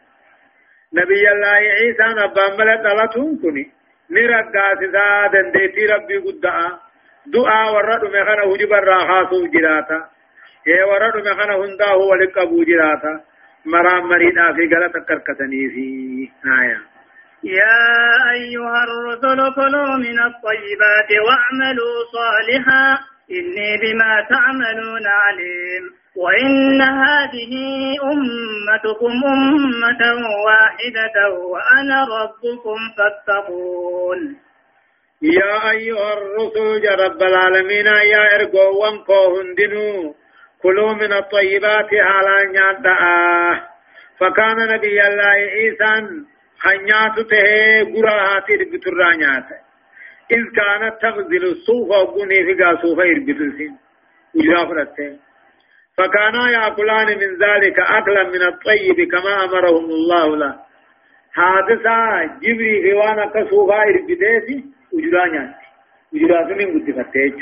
نبي 0.95 1.23
الله 1.33 1.49
عيسى 1.79 2.07
نبا 2.21 2.45
ملك 2.59 2.81
غلطهم 2.87 3.43
كني. 3.43 3.65
نرقا 4.11 4.67
سسا 4.81 5.27
دنديتي 5.33 5.87
ربي 5.87 6.17
قدعا 6.17 6.79
دعاء 7.27 7.75
ورد 7.75 8.05
مخنا 8.05 8.45
هجب 8.45 8.73
الراخاصو 8.73 9.47
جراتا. 9.47 9.99
اي 10.69 10.83
ورد 10.83 11.17
مخنا 11.29 11.55
هنداه 11.57 11.97
ولقبو 11.97 12.65
جراتا. 12.65 13.15
مرام 13.67 14.09
مريدا 14.09 14.53
في 14.53 14.75
غلط 14.75 14.93
كركتني 15.09 15.63
في 15.75 15.87
آية. 16.63 16.81
يا 17.45 17.79
أيها 18.33 18.81
الرسل 18.87 19.55
كلوا 19.55 19.97
من 19.97 20.19
الطيبات 20.29 21.11
واعملوا 21.27 21.97
صالحا. 22.17 23.12
إني 23.39 23.71
بما 23.83 24.27
تعملون 24.31 25.07
عليم. 25.07 25.85
وإن 26.17 26.81
هذه 26.83 27.53
أمتكم 28.13 29.13
أمة 29.35 30.03
واحدة 30.47 31.17
وأنا 31.35 31.99
ربكم 32.17 32.79
فاتقون. 32.97 34.37
يا 35.23 35.71
أيها 35.71 36.13
الرسل 36.13 36.85
يا 36.85 36.95
رب 37.05 37.23
العالمين 37.23 37.87
يا 37.87 38.23
إرقو 38.35 38.83
وانكو 38.83 39.37
هندنو. 39.37 40.15
كلوا 40.63 40.93
من 40.93 41.13
الطيبات 41.13 41.91
على 41.93 42.53
نياتا 42.53 42.97
فكان 44.19 44.57
نبي 44.75 45.07
الله 45.07 45.25
عيسى 45.25 45.93
حنيات 46.61 47.17
ته 47.31 47.47
قراها 47.95 48.41
تربتر 48.41 48.99
نياتا 49.19 49.59
إذ 50.31 50.45
كانت 50.57 51.03
تغزل 51.03 51.45
الصوف 51.45 51.89
وقني 51.89 52.45
في 52.45 52.63
قاسوف 52.63 52.99
إربتسين 52.99 53.77
وجافرته 54.35 55.19
فكانا 55.99 56.51
يأكلان 56.51 57.07
من 57.07 57.31
ذلك 57.45 57.79
أكلا 57.79 58.23
من 58.25 58.43
الطيب 58.43 59.11
كما 59.11 59.45
أمرهم 59.45 59.85
الله 59.85 60.37
له. 60.37 60.55
حادثة 61.33 62.25
جبري 62.43 62.83
في 62.83 62.93
وأنا 62.93 63.27
كسوفا 63.27 63.83
إربتسي 63.83 64.65
وجرانيات 64.93 65.55
وجرانيات 66.13 66.59
من 66.59 66.81
قد 66.81 67.03
فتيج. 67.03 67.35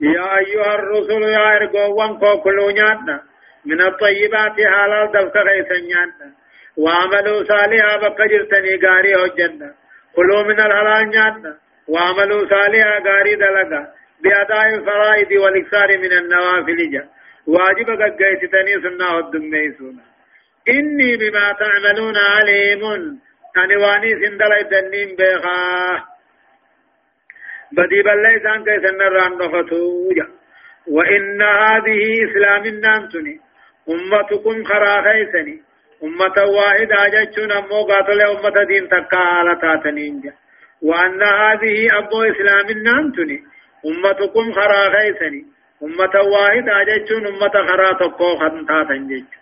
يا 0.00 0.38
أيها 0.38 0.74
الرسل 0.74 1.22
يا 1.22 1.56
إرقوان 1.56 2.18
كوكلو 2.18 2.70
نياتنا. 2.70 3.22
من 3.66 3.80
الطيبات 3.80 4.56
حلال 4.74 5.12
دفك 5.12 5.36
غيثا 5.36 5.78
نياتنا. 5.80 6.34
وعملوا 6.76 7.44
صالحا 7.44 7.96
بقجرتني 7.96 8.72
غاري 8.84 9.14
هجنا 9.14 9.74
كلوا 10.16 10.42
من 10.42 10.60
الحلال 10.60 11.08
نياتنا 11.10 11.52
وعملوا 11.88 12.48
صالحا 12.52 12.98
غاري 13.06 13.34
دلقا 13.34 13.82
بأداء 14.22 14.74
الفرائض 14.74 15.30
والإكثار 15.42 15.88
من 15.98 16.12
النوافل 16.12 16.90
جا. 16.92 17.08
واجب 17.46 17.88
قيتتني 18.20 18.74
سنة 18.84 19.18
الدميسون 19.18 19.96
إني 20.68 21.16
بما 21.16 21.46
تعملون 21.60 22.16
عليم. 22.16 22.82
أني 23.56 23.76
واني 23.76 24.10
سندل 24.20 24.52
الدنين 24.52 25.16
بيخاه 25.16 26.04
بدي 27.72 28.02
بل 28.02 28.26
إسان 28.26 28.64
كيسن 28.64 29.00
الران 29.02 29.32
نفتوجا 29.32 30.26
وإن 30.86 31.42
هذه 31.42 32.00
إسلام 32.26 32.64
النانتني 32.64 33.40
أمتكم 33.88 34.64
خرا 34.64 35.02
خيسني 35.02 35.62
أمة 36.04 36.36
واحدة 36.58 36.96
جتشون 37.14 37.52
أمو 37.52 37.82
قاتل 37.90 38.20
أمة 38.20 38.64
دين 38.68 38.88
تكالة 38.88 39.54
تاتنينجا 39.62 40.32
وأن 40.82 41.22
هذه 41.22 41.98
أبو 41.98 42.22
إسلام 42.22 42.66
النانتني 42.76 43.38
أمتكم 43.86 44.52
خرا 44.52 44.82
خيسني 44.94 45.44
أمة 45.82 46.14
واحدة 46.32 46.72
جتشون 46.88 47.26
أمة 47.26 47.66
خرا 47.68 47.92
تقو 47.92 48.36
خنتاتن 48.36 49.08
جتش 49.08 49.36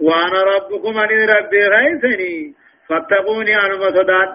وأنا 0.00 0.42
ربكم 0.42 0.98
أني 0.98 1.24
ربي 1.24 1.60
خيسني 1.74 2.54
فاتقوني 2.88 3.56
أنا 3.56 3.76
مصدات 3.76 4.34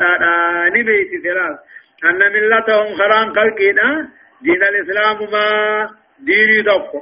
نبيتي 0.76 1.18
ثلاث 1.24 1.58
أن 2.06 2.20
ملتهم 2.34 2.96
خران 2.96 3.28
خلقنا 3.36 4.10
دين 4.42 4.64
الإسلام 4.64 5.18
ما 5.32 5.90
ديني 6.20 6.62
دفق 6.62 6.94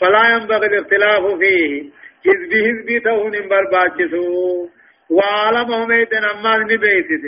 فلا 0.00 0.28
ينبغي 0.34 0.66
الاختلاف 0.66 1.22
فيه 1.38 1.90
حزب 2.26 2.52
حزبي 2.66 3.00
تهون 3.00 3.34
برباچسو 3.50 4.68
وعالمهم 5.10 5.90
ايدن 5.92 6.24
أمال 6.24 6.60
نبيتت 6.62 7.24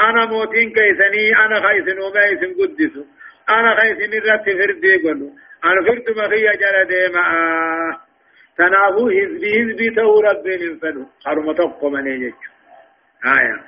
أنا 0.00 0.26
موتين 0.26 0.72
كيسني 0.72 1.24
أنا 1.44 1.56
خيسن 1.68 1.98
وما 2.00 2.24
يسن 2.30 2.52
قدسو 2.60 3.04
أنا 3.50 3.74
خيسن 3.80 4.12
الرت 4.18 4.46
فردي 4.58 4.96
قلو 5.04 5.28
أنا 5.64 5.80
فرد 5.86 6.06
مخي 6.18 6.46
جل 6.62 6.76
ديما 6.90 7.22
تنافو 8.58 9.10
حزبي 9.10 9.50
حزبي 9.58 9.90
تهو 9.96 10.20
ربي 10.20 10.56
ننفدو 10.56 11.04
حرمتكم 11.26 11.92
من 11.92 12.06
يجج 12.06 12.40
آية 13.38 13.58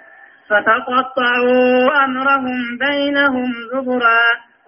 فتقطعوا 0.48 2.04
أمرهم 2.04 2.78
بينهم 2.78 3.50
زبرا 3.72 4.20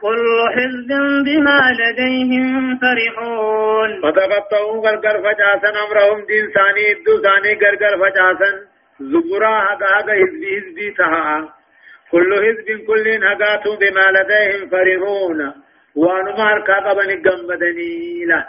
كل 0.02 0.26
حزب 0.54 0.90
بما 1.26 1.60
لديهم 1.80 2.78
فرحون. 2.82 3.90
فتقطعوا 4.02 4.88
غرغر 4.88 5.16
فجاسا 5.24 5.70
أمرهم 5.84 6.26
دين 6.26 6.46
ثاني 6.54 6.86
دو 7.06 7.22
ثاني 7.22 7.52
غرغر 7.62 7.94
فجاسا 8.02 8.50
زبرا 9.00 9.54
هذا 9.68 9.86
هذا 9.96 10.12
حزب 10.20 10.42
حزب 10.54 10.94
تها 10.98 11.54
كل 12.12 12.34
حزب 12.44 12.86
كل 12.86 13.24
هقاتوا 13.24 13.76
بما 13.76 14.06
لديهم 14.16 14.68
فرحون. 14.70 15.52
وانما 15.96 16.44
هركا 16.52 16.92
بني 16.94 17.14
قمدني 17.14 18.24
له 18.24 18.44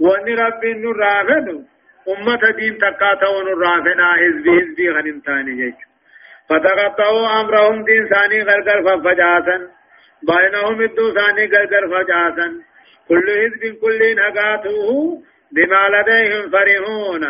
وان 0.00 0.38
ربي 0.38 0.74
نرافن 0.74 1.64
أمة 2.08 2.50
دين 2.56 2.78
تقاتا 2.78 3.28
ونرافنا 3.28 4.08
حزب 4.20 4.46
حزب 4.56 4.78
غنمتاني 4.96 5.54
جيجو 5.56 5.86
فتقطعوا 6.48 7.40
أمرهم 7.40 7.84
دين 7.84 8.08
ثاني 8.08 8.42
غرغر 8.42 8.78
ففجاسا 8.86 9.56
بينهم 10.30 10.80
الدو 10.80 11.14
ثاني 11.14 11.44
غرغر 11.52 11.84
فجاسا 11.92 12.48
كل 13.08 13.26
حزب 13.40 13.62
كل 13.82 14.00
نقاته 14.16 14.88
بما 15.52 15.82
لديهم 15.94 16.50
فرحون 16.50 17.24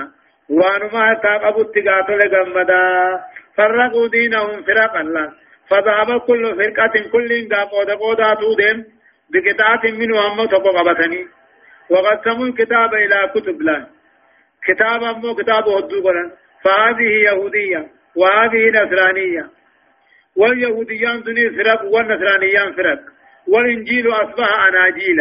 وانما 0.49 1.14
تاقبوا 1.22 1.62
اتقاتوا 1.64 2.16
لغمدا 2.16 3.20
فرقوا 3.57 4.09
دينهم 4.09 4.62
فرقا 4.62 5.03
لا 5.03 5.32
فذهب 5.70 6.20
كل 6.20 6.42
فرقة 6.57 6.95
كل 7.12 7.49
قاقود 7.53 7.90
قوداتو 7.90 8.55
دين 8.61 8.84
بقطعة 9.32 9.82
منه 10.01 10.26
أمو 10.26 10.45
تقو 10.45 10.70
وقسموا 11.90 12.47
الكتاب 12.47 12.95
إلى 12.95 13.30
كتب 13.34 13.62
لا 13.62 13.86
كتاب 14.66 15.03
أمو 15.03 15.34
كتاب 15.34 15.68
هدو 15.68 16.03
فهذه 16.64 17.11
يهودية 17.26 17.86
وهذه 18.16 18.62
نصرانية 18.70 19.51
واليهوديان 20.37 21.22
دني 21.22 21.51
فرق 21.51 21.85
والنصرانيان 21.85 22.72
فرق. 22.76 23.01
والإنجيل 23.49 24.09
أصبح 24.09 24.66
أناجيل. 24.68 25.20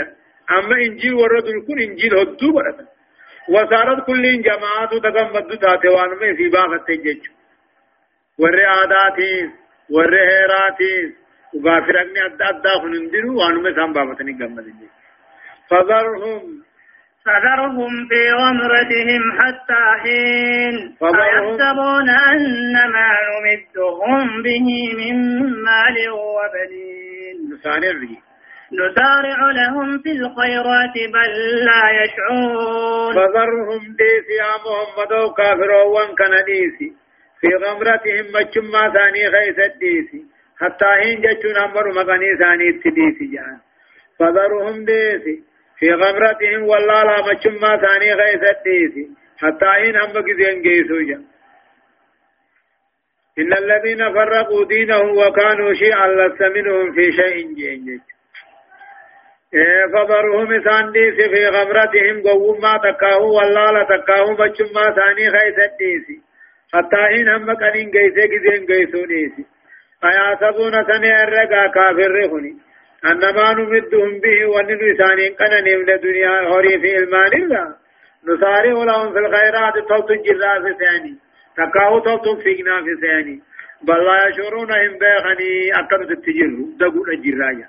أما 0.51 0.75
إنجيل 0.87 1.13
ورد 1.13 1.43
كل 1.67 1.79
إنجيل 1.81 2.13
هدو 2.17 2.59
وصارت 3.49 4.05
كل 4.07 4.41
جماعات 4.41 4.89
تقمد 4.89 5.57
تاتوان 5.59 6.09
من 6.21 6.35
في 6.35 6.49
باب 6.49 6.73
التجج 6.73 7.21
والرعاداتيس 8.39 9.49
والرهيراتيس 9.89 11.11
وغافرقني 11.53 12.19
أدى 12.25 12.43
أدى 12.43 12.69
خنندروا 12.81 13.43
وانو 13.43 13.75
سام 13.75 13.93
بابتني 13.93 14.33
قمد 14.33 14.67
فذرهم 15.69 16.63
فذرهم 17.25 18.07
في 18.09 18.21
غمرتهم 18.31 19.23
حتى 19.39 19.83
حين 20.03 20.75
أيحسبون 21.01 22.09
أن 22.09 22.73
ما 22.95 23.11
نمدهم 23.29 24.43
به 24.43 24.67
من 24.97 25.15
مال 25.67 25.97
وبنين. 26.11 27.37
نسارع 28.73 29.51
لهم 29.51 29.99
في 30.03 30.11
الخيرات 30.11 30.95
بل 31.13 31.31
لا 31.65 31.83
يشعرون. 32.03 33.13
فذرهم 33.15 33.81
ديسي 33.99 34.35
يا 34.43 34.53
محمد 34.65 35.13
كافرون 35.37 36.07
كنديسي 36.19 36.89
في 37.39 37.47
غمرتهم 37.63 38.25
مجمع 38.35 38.93
ثاني 38.93 39.23
خيس 39.35 39.59
الديسي 39.71 40.21
حتى 40.61 40.85
حين 40.85 41.21
جتون 41.21 41.57
أمر 41.57 41.85
مغني 41.93 42.37
ثاني 42.39 42.69
التديسي 42.69 43.25
جان. 43.33 43.57
فذرهم 44.19 44.85
ديسي. 44.85 45.52
في 45.79 45.93
غمرتهم 45.93 46.63
والله 46.63 47.03
لا 47.03 47.17
مچما 47.21 47.77
ثاني 47.77 48.13
غيث 48.13 48.43
الديسي 48.43 49.07
حتى 49.37 49.65
إن 49.65 49.95
هم 49.95 50.13
بكذين 50.13 50.61
جيسوجا 50.61 51.21
إن 53.39 53.53
الذين 53.53 54.13
فرقوا 54.13 54.65
دينهم 54.65 55.17
وكانوا 55.17 55.73
شيعا 55.73 56.07
لست 56.07 56.41
منهم 56.41 56.93
في 56.93 57.11
شيء 57.11 57.53
جينجج 57.55 58.01
إيه 59.53 59.85
فضرهم 59.93 60.63
سانديس 60.63 61.15
في 61.15 61.47
غمرتهم 61.47 62.21
قوم 62.27 62.61
ما 62.61 62.77
تكاهو 62.77 63.37
والله 63.37 63.71
لا 63.71 63.83
تكاهو 63.83 64.33
مچما 64.33 64.95
ثاني 64.95 65.27
غيث 65.29 65.57
الديسي 65.69 66.21
حتى 66.73 67.21
إن 67.21 67.27
هم 67.29 67.53
كنين 67.53 67.91
جيسي 67.91 68.27
كذين 68.27 68.65
جيسو 68.65 69.05
ديسي. 69.05 69.45
أياسبون 70.03 70.71
سنة 70.71 71.23
الرقا 71.23 71.67
كافر 71.67 72.11
رخني 72.11 72.53
أنما 73.05 73.53
نمدهم 73.53 74.19
به 74.19 74.45
وننو 74.45 74.85
إسانين 74.93 75.33
قنا 75.39 75.59
نمد 75.61 76.01
دنيا 76.01 76.39
هوري 76.49 76.79
في 76.81 76.97
إلمان 76.97 77.33
الله 77.33 77.75
نسارع 78.27 78.83
لهم 78.83 79.13
في 79.13 79.19
الخيرات 79.19 79.73
توت 79.89 80.11
الجرا 80.11 80.53
في 80.63 80.71
ثاني. 80.81 81.13
تكاو 81.57 81.99
توت 81.99 82.43
فينا 82.43 82.81
في 82.81 82.93
ثاني. 83.01 83.41
بل 83.87 84.05
لا 84.05 84.27
يشعرون 84.27 84.71
هم 84.71 84.97
بيغني 85.01 85.71
أكدت 85.79 86.11
التجر 86.11 86.51
دقون 86.79 87.09
الجرايا 87.09 87.67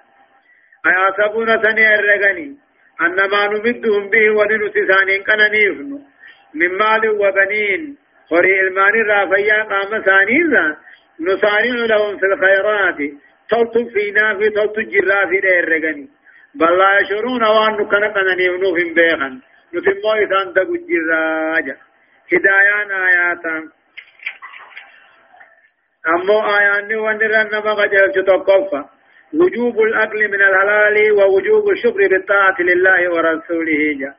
أياسبون 0.86 1.62
ثاني 1.62 1.94
الرغني 1.94 2.56
أنما 3.00 3.46
نمدهم 3.46 4.10
به 4.10 4.30
وننسي 4.30 4.86
ثاني 4.86 5.18
كان 5.18 5.50
نيفن 5.50 5.90
من 6.54 6.70
مال 6.78 7.10
وبنين. 7.10 7.96
خري 8.30 8.60
الماني 8.60 9.02
رافيا 9.02 9.62
قام 9.62 10.02
ثاني 10.02 10.38
نسارع 11.20 11.74
لهم 11.92 12.18
في 12.18 12.26
الخيرات. 12.26 12.98
توت 13.50 13.74
فينا 13.92 14.38
في 14.38 14.50
توت 14.50 14.78
الجرا 14.78 15.26
في 15.30 15.38
الرغني 15.38 16.08
بل 16.54 16.78
لا 16.78 16.90
يشعرون 17.00 17.44
وأن 17.44 17.88
كان 17.90 18.04
كان 18.14 18.28
نيفنهم 18.38 18.94
بيغن. 18.94 19.34
نتمو 19.74 20.12
إسان 20.22 20.52
دقو 20.52 20.74
الجراجة 20.74 21.76
هدايان 22.32 22.90
آياتا 23.08 23.56
أمو 26.14 26.38
آيان 26.56 26.94
ونرن 26.94 27.46
نما 27.52 27.72
قجل 27.74 28.12
تتوقف 28.12 28.70
وجوب 29.34 29.80
الأكل 29.80 30.28
من 30.28 30.40
الحلال 30.48 31.12
ووجوب 31.12 31.70
الشكر 31.70 32.00
بالطاعة 32.08 32.56
لله 32.60 33.00
ورسوله. 33.14 33.82
جا 34.00 34.14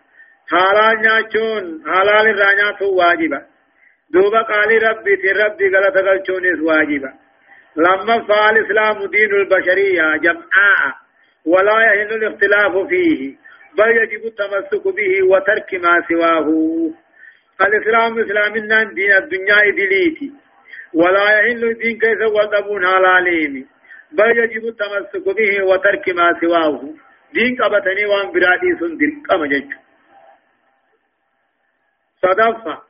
حلال 0.52 1.02
ناچون 1.02 1.64
حلال 1.94 2.26
رانيات 2.40 2.82
واجبا 2.82 3.42
دوبا 4.14 4.42
قال 4.42 4.84
ربي 4.84 5.16
تي 5.16 5.32
ربي 5.32 5.68
غلط 5.76 5.98
غلچون 5.98 6.46
واجبا 6.68 7.25
لما 7.78 8.28
فعل 8.28 8.58
الإسلام 8.58 9.06
دين 9.06 9.34
البشرية 9.34 10.18
جمعاء 10.18 10.96
ولا 11.46 11.94
يهل 11.94 12.14
الاختلاف 12.14 12.88
فيه 12.90 13.36
بل 13.78 13.98
يجب 13.98 14.26
التمسك 14.26 14.84
به 14.88 15.24
وترك 15.32 15.74
ما 15.74 16.02
سواه. 16.10 16.48
الإسلام 17.62 18.20
إسلامنا 18.20 18.84
دين 18.84 19.12
الدنيا 19.14 19.60
إدليتي 19.68 20.32
ولا 20.94 21.24
يحل 21.40 21.64
الدين 21.64 22.00
كيف 22.00 22.22
وطبون 22.22 22.88
حلالين 22.88 23.68
بل 24.12 24.38
يجب 24.38 24.66
التمسك 24.68 25.26
به 25.36 25.64
وترك 25.64 26.10
ما 26.10 26.40
سواه. 26.42 26.82
دين 27.34 27.56
قبتني 27.62 28.06
وان 28.06 28.32
برادي 28.32 28.80
سندر 28.80 29.12
كما 29.30 29.48
جج. 29.48 29.72
صدفة. 32.22 32.82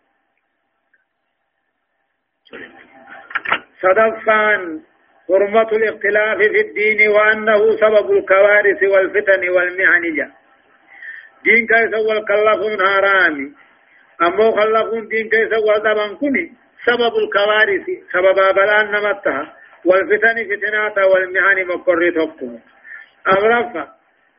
صدفان 3.85 4.81
حرمة 5.27 5.69
الاختلاف 5.71 6.37
في 6.37 6.61
الدين 6.61 7.09
وأنه 7.09 7.75
سبب 7.75 8.11
الكوارث 8.11 8.83
والفتن 8.83 9.49
والمحن 9.49 10.15
جاء 10.15 10.29
دين 11.43 11.67
كيس 11.67 11.93
والكلفون 12.07 12.81
هرامي 12.87 13.51
أمو 14.21 14.51
خلفون 14.51 15.07
دين 15.07 15.29
كيس 15.29 15.51
والدبن 15.67 16.15
كني 16.15 16.45
سبب 16.85 17.13
الكوارث 17.23 17.85
سبب 18.13 18.37
بلان 18.55 18.85
نمتها 18.91 19.53
والفتن 19.85 20.35
فتنات 20.49 20.97
والمهن 20.97 21.67
مقر 21.67 22.09
تقوم 22.15 22.59
أغرف 23.27 23.87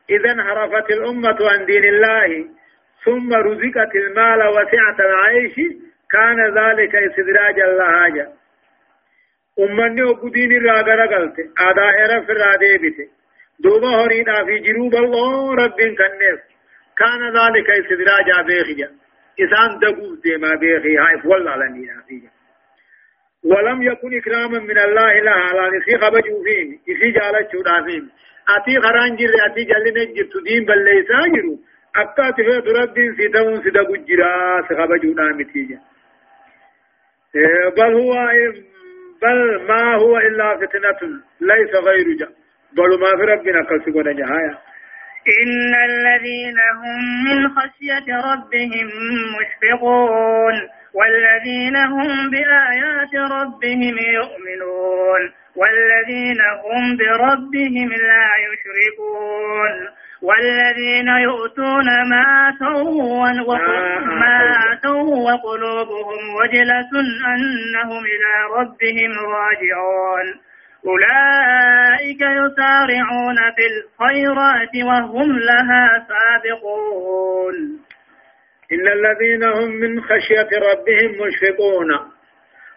إذا 0.09 0.31
انحرفت 0.31 0.91
الأمة 0.91 1.37
عن 1.51 1.65
دين 1.65 1.83
الله 1.83 2.45
ثم 3.05 3.33
رزقت 3.33 3.95
المال 3.95 4.47
وسعة 4.47 4.97
العيش 4.99 5.55
كان 6.11 6.39
ذلك 6.57 6.95
استدراجا 6.95 7.65
لها 7.65 8.37
أمني 9.59 10.03
وقدين 10.03 10.51
الراغر 10.51 11.05
قلت 11.05 11.37
آداء 11.69 11.95
رف 12.17 12.29
الرادي 12.29 12.77
بيت 12.77 13.09
دوبا 13.59 13.87
هرينا 13.87 14.45
في 14.45 14.59
جروب 14.59 14.95
الله 14.95 15.55
رب 15.55 15.79
كنف 15.99 16.39
كان 16.97 17.21
ذلك 17.37 17.69
استدراجا 17.69 18.41
بيخيا 18.47 18.89
إسان 19.43 19.79
دقوز 19.79 20.19
ديما 20.19 20.55
بيخي 20.55 20.97
هاي 20.97 21.21
فول 21.21 21.47
على 21.47 21.69
نينا 21.69 22.03
فيها 22.07 22.31
ولم 23.43 23.83
يكن 23.83 24.17
إكراما 24.17 24.59
من 24.59 24.77
الله 24.77 25.19
لها 25.19 25.33
على 25.33 25.77
نسي 25.77 25.97
خبجو 25.97 26.43
فين 26.43 26.79
إسي 26.89 27.11
جالت 27.11 27.51
شودا 27.51 27.83
فين 27.85 28.09
أتي 28.55 28.79
خران 28.81 29.15
جر 29.15 29.33
أتي 29.45 29.63
جلنا 29.63 30.03
جرت 30.15 30.43
دين 30.43 30.65
بل 30.65 30.83
ليس 30.85 31.07
جرو 31.35 31.59
أكا 31.95 32.29
تفيد 32.31 32.67
رب 32.77 32.95
سيدون 33.17 33.63
سيدقو 33.63 33.95
جرا 33.95 34.61
سخبجو 34.69 35.13
نامتيجا 35.13 35.79
بل 37.77 37.93
هو 37.93 38.13
بل 39.21 39.67
ما 39.67 39.95
هو 39.95 40.17
إلا 40.17 40.57
فتنة 40.57 41.01
ليس 41.41 41.75
غير 41.75 42.05
بل 42.73 42.99
ما 42.99 43.17
في 43.17 43.23
ربنا 43.23 43.63
كسبنا 43.63 44.11
جهايا. 44.11 44.57
إن 45.43 45.75
الذين 45.89 46.59
هم 46.59 46.99
من 47.25 47.49
خشية 47.49 48.15
ربهم 48.31 48.87
مشفقون 49.39 50.55
والذين 50.93 51.77
هم 51.77 52.29
بآيات 52.29 53.31
ربهم 53.31 53.95
يؤمنون 54.19 55.21
والذين 55.55 56.41
هم 56.63 56.97
بربهم 56.97 57.89
لا 57.89 58.29
يشركون. 58.47 59.73
والذين 60.21 61.07
يؤتون 61.07 61.85
ما 62.09 62.49
أتوا 62.49 63.29
آه. 63.29 63.99
ما 63.99 64.37
وقلوبهم 65.27 66.35
وجلة 66.35 66.91
أنهم 67.33 68.03
إلى 68.13 68.33
ربهم 68.57 69.11
راجعون. 69.19 70.27
أولئك 70.87 72.21
يسارعون 72.21 73.37
في 73.55 73.65
الخيرات 73.71 74.75
وهم 74.83 75.39
لها 75.39 76.07
سابقون. 76.09 77.55
إن 78.71 78.87
الذين 78.87 79.43
هم 79.43 79.71
من 79.71 80.01
خشية 80.01 80.49
ربهم 80.71 81.27
مشفقون. 81.27 82.17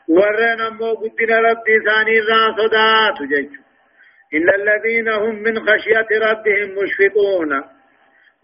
ورنا 0.09 0.71
مو 0.71 0.95
قدنا 0.95 1.39
ربي 1.41 1.77
ثاني 1.87 2.21
ذا 2.21 2.41
صدات 2.59 3.29
جيش 3.29 3.60
إن 4.35 4.49
الذين 4.49 5.09
هم 5.09 5.35
من 5.43 5.61
خشية 5.67 6.09
ربهم 6.31 6.69
مشفقون. 6.83 7.63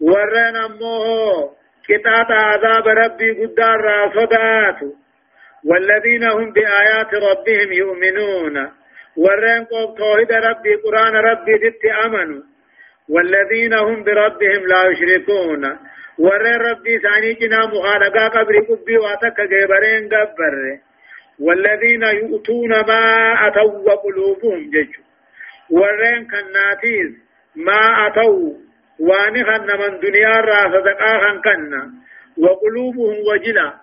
ورنا 0.01 0.67
مو 0.67 1.49
كتاب 1.87 2.31
عذاب 2.31 2.87
ربي 2.87 3.31
قدار 3.31 4.11
صدات 4.15 4.79
والذين 5.65 6.23
هم 6.23 6.51
بآيات 6.51 7.13
ربهم 7.13 7.73
يؤمنون. 7.73 8.71
ورين 9.17 9.65
قوم 9.65 9.95
توحيد 9.95 10.31
ربي 10.31 10.75
قرآن 10.75 11.15
ربي 11.15 11.53
دت 11.57 11.85
أمنوا. 12.05 12.41
والذين 13.09 13.73
هم 13.73 14.03
بربهم 14.03 14.67
لا 14.67 14.83
يشركون. 14.91 15.77
ورين 16.19 16.59
ربي 16.69 16.99
ثاني 16.99 17.33
جنا 17.33 17.65
مخالقا 17.65 18.27
قبر 18.27 18.59
قبي 18.59 18.97
واتك 18.97 19.41
جبرين 19.41 20.09
قبر. 20.09 20.79
والذين 21.39 22.03
يؤتون 22.03 22.69
ما 22.69 23.33
أتوا 23.47 23.79
وقلوبهم 23.87 24.69
ججو 24.69 25.06
ورين 25.69 26.27
كناتيز 26.31 27.11
ما 27.55 28.07
أتوا 28.07 28.53
وانخن 28.99 29.67
من 29.79 29.99
دنيا 29.99 30.35
را 30.41 30.61
صدقا 30.73 31.41
كنا 31.45 31.91
وقلوبهم 32.37 33.15
وجلا 33.29 33.73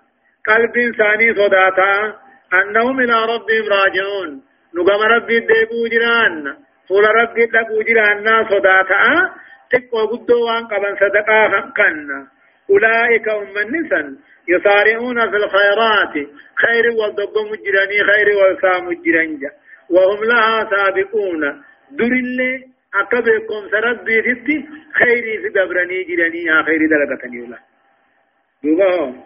قلب 0.47 0.95
ثاني 0.99 1.35
صداتا 1.35 2.15
أنهم 2.55 3.01
إلى 3.01 3.17
ربهم 3.33 3.65
راجعون 3.77 4.43
نقام 4.75 5.01
ربي 5.01 5.39
ديبو 5.41 5.87
جران 5.93 6.57
فول 6.89 7.05
ربي 7.05 7.47
دقو 7.47 7.83
جران 7.83 8.49
صداتا 8.51 9.31
تقوى 9.71 10.03
قدو 10.13 10.47
وان 10.47 10.65
قبن 10.67 10.95
صدقا 11.01 11.61
كن 11.77 12.27
أولئك 12.71 13.29
هم 13.29 13.59
النسان 13.59 14.17
يصارعون 14.49 15.31
في 15.31 15.37
الخيرات 15.37 16.15
خير 16.65 16.85
والضب 16.99 17.35
مجراني 17.53 17.99
خير 18.11 18.29
والسام 18.37 18.85
مجرانجا 18.89 19.51
وهم 19.91 20.25
لها 20.25 20.71
سابقون 20.71 21.63
در 21.99 22.13
اللي 22.23 22.65
أكبركم 22.95 23.69
سربي 23.71 24.23
فتي 24.23 24.57
خيري 24.99 25.39
في 25.43 25.49
دبرني 25.49 26.05
جراني 26.05 26.61
آخر 26.61 26.79
درجة 26.93 27.35
يولا 27.35 27.59
دوبهم 28.65 29.23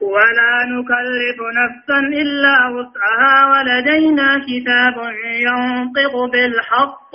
ولا 0.00 0.52
نكلف 0.74 1.38
نفسا 1.60 1.98
إلا 2.22 2.56
وسعها 2.74 3.34
ولدينا 3.50 4.28
كتاب 4.48 4.96
ينطق 5.46 6.14
بالحق 6.32 7.14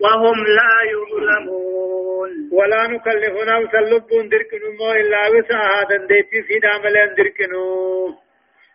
وهم 0.00 0.36
لا 0.58 0.74
يظلمون. 0.92 2.30
ولا 2.52 2.86
نكلف 2.86 3.34
نفسا 3.52 3.80
لب 3.90 4.08
دركنو 4.30 4.92
إلا 5.00 5.28
وسعها 5.28 5.84
دنديتي 5.90 6.42
في 6.42 6.58
دامل 6.62 7.14
دركنو 7.18 7.66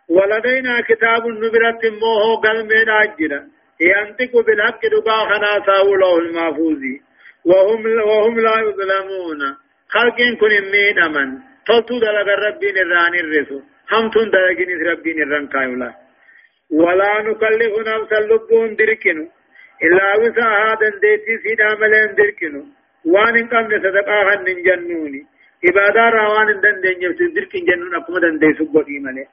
ولدينا 0.08 0.80
كتاب 0.80 1.26
نبرت 1.26 1.82
موه 2.02 2.40
قلمين 2.44 2.88
أجرا 2.88 3.40
ينطق 3.90 4.32
بالحق 4.46 4.82
دقا 4.94 5.16
خناسا 5.30 5.80
ولو 5.88 6.18
المحفوظ 6.18 6.82
وهم, 7.44 7.86
وهم 8.08 8.40
لا 8.40 8.56
يظلمون 8.66 9.40
خلقين 9.88 10.36
كن 10.40 10.52
مين 10.72 10.98
أمن 11.06 11.28
تلتو 11.66 11.98
دلق 11.98 12.28
ربين 12.46 12.76
الران 12.84 13.14
الرسو 13.14 13.58
هم 13.92 14.10
تون 14.10 14.30
دلقين 14.30 14.70
ربين 14.90 15.22
الران 15.22 15.46
كايولا 15.48 15.90
ولا 16.70 17.22
نكلف 17.22 17.72
نفسا 17.88 18.20
لبون 18.30 18.76
دركنو 18.76 19.24
إلا 19.84 20.06
وسعها 20.20 20.74
دنديتي 20.80 21.34
سيدا 21.42 21.68
ملين 21.80 22.14
دركنو 22.18 22.62
وان 23.12 23.36
ان 23.36 23.46
قمنا 23.52 23.78
صدقاها 23.84 24.34
ننجنوني 24.46 25.22
عبادة 25.66 26.04
روان 26.16 26.60
دن 26.64 26.76
دن 26.84 27.02
يفتر 27.02 27.26
درك 27.36 27.52
جنون 27.68 27.94
أقوم 27.94 28.18
دن 28.18 28.38
دي 28.38 28.54
سبو 28.58 28.80
إيمانه 28.88 29.26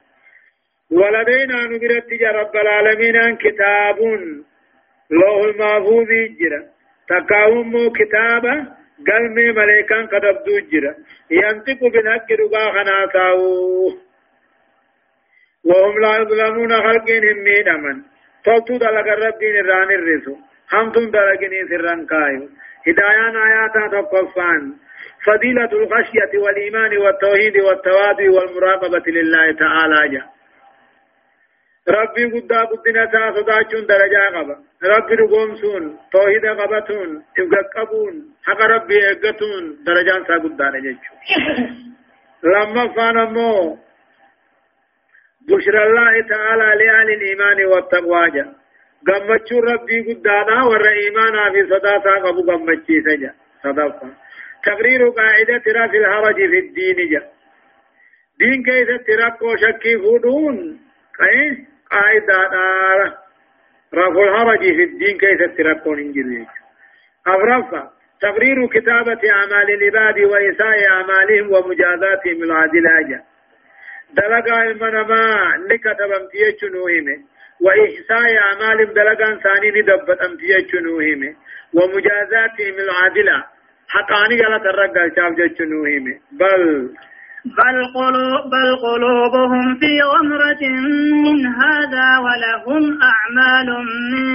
ولدينا 0.90 1.58
نبرت 1.64 2.10
جا 2.20 2.30
رب 2.30 2.56
العالمين 2.56 3.36
كتاب 3.36 3.98
لوح 5.10 5.44
المحفوظ 5.44 6.10
جرا 6.40 6.60
تقاوم 7.08 7.92
كتابا 7.98 8.54
قلمي 9.08 9.52
ملائكان 9.52 10.06
قد 10.06 10.24
أبدو 10.24 10.58
جرا 10.72 10.94
ينطق 11.30 11.80
بالحق 11.92 12.28
ربا 12.40 12.64
خناساو 12.74 13.40
وهم 15.64 16.00
لا 16.00 16.16
يظلمون 16.16 16.72
خلقين 16.84 17.24
ميدمن 17.44 18.02
توتو 18.44 18.76
دلق 18.76 19.08
ربين 19.24 19.56
الران 19.56 19.90
الرسو. 19.98 20.34
همتم 20.72 21.10
دلقني 21.10 21.60
سران 21.68 22.06
كايو. 22.06 22.48
هدايان 22.86 23.36
آياتا 23.46 23.82
تقفان. 23.92 24.62
فضيلة 25.26 25.72
الخشية 25.72 26.32
والإيمان 26.42 26.98
والتوحيد 26.98 27.56
والتواضع 27.56 28.30
والمراقبة 28.36 29.06
لله 29.06 29.52
تعالى 29.52 30.00
جا. 30.12 30.22
ربي 31.88 32.24
قدا 32.24 32.64
قدنا 32.64 33.04
تا 33.06 33.32
صداچون 33.36 33.86
درجة 33.86 34.20
قبا 34.34 34.56
ربي 34.82 35.14
رقومسون 35.14 35.98
توحيد 36.12 36.46
قبتون 36.46 37.22
تبقبون 37.36 38.14
حق 38.44 38.60
ربي 38.62 39.10
اقتون 39.10 39.84
درجان 39.86 40.24
سا 40.24 40.34
قدا 40.34 40.70
نجيچو 40.70 41.14
لما 42.42 42.88
فانمو 42.88 43.78
بشر 45.48 45.86
الله 45.86 46.28
تعالى 46.28 46.84
لأهل 46.84 47.08
الإيمان 47.10 47.64
والتقوى 47.64 48.30
جا 48.30 48.54
قمتشو 49.06 49.58
ربي 49.60 49.98
قدانا 50.08 50.64
ور 50.64 50.88
إيمانا 50.88 51.50
في 51.52 51.66
صداتا 51.70 52.14
قبو 52.24 52.42
قمتشي 52.52 53.00
سجا 53.06 53.34
صدفا 53.62 54.08
تقرير 54.64 55.08
قاعدة 55.08 55.62
رفع 55.68 55.98
الحرج 55.98 56.36
في 56.36 56.58
الدين 56.58 57.10
جا 57.12 57.22
دين 58.38 58.62
كيف 58.62 58.88
ترقو 59.06 59.56
شكي 59.56 59.98
فودون 59.98 60.80
قاعدة 61.90 62.34
قاعدة 62.34 63.16
رفع 63.94 64.22
الحرج 64.22 64.58
في 64.58 64.82
الدين 64.84 65.18
كيف 65.18 65.56
ترقو 65.58 65.94
ننجل 65.94 66.46
أفرفا 67.26 67.90
تقرير 68.20 68.66
كتابة 68.66 69.20
أعمال 69.30 69.70
العباد 69.74 70.18
وإساء 70.20 70.90
أعمالهم 70.90 71.52
ومجازاتهم 71.52 72.42
العادلة 72.42 73.22
دلقا 74.12 74.62
المنما 74.62 75.56
نكتب 75.70 76.10
امتيج 76.20 76.64
نوهمه 76.74 77.18
وإحساء 77.60 78.38
أعمالهم 78.38 78.92
دلقا 78.92 79.40
ثاني 79.44 79.70
ندبت 79.80 80.20
امتيج 80.20 80.76
نوهمه 80.76 81.34
ومجازاتهم 81.74 82.74
العادلة 82.86 83.44
حقاني 83.88 84.42
قال 84.42 84.62
ترقى 84.62 85.10
شاف 85.16 85.32
جتشنوهم 85.32 86.04
بل 86.32 86.94
بل 87.44 87.76
قلوب 87.94 88.50
بل 88.50 88.76
قلوبهم 88.76 89.78
في 89.80 90.02
غمرة 90.02 90.62
من 91.24 91.46
هذا 91.46 92.18
ولهم 92.18 92.98
أعمال 93.02 93.68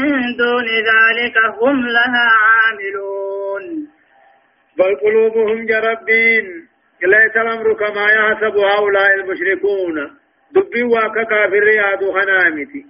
من 0.01 0.35
دون 0.37 0.65
ذلك 0.65 1.37
هم 1.61 1.87
لها 1.87 2.29
عاملون. 2.45 3.87
بل 4.77 4.95
قلوبهم 4.95 5.65
جربين 5.65 6.45
ليس 7.03 7.35
الأمر 7.35 7.73
كما 7.73 8.11
يحسب 8.11 8.57
هؤلاء 8.57 9.13
المشركون. 9.15 9.95
دبي 10.55 10.83
واكا 10.83 11.23
كافر 11.23 11.59
رياض 11.59 12.11
خنامتي. 12.11 12.85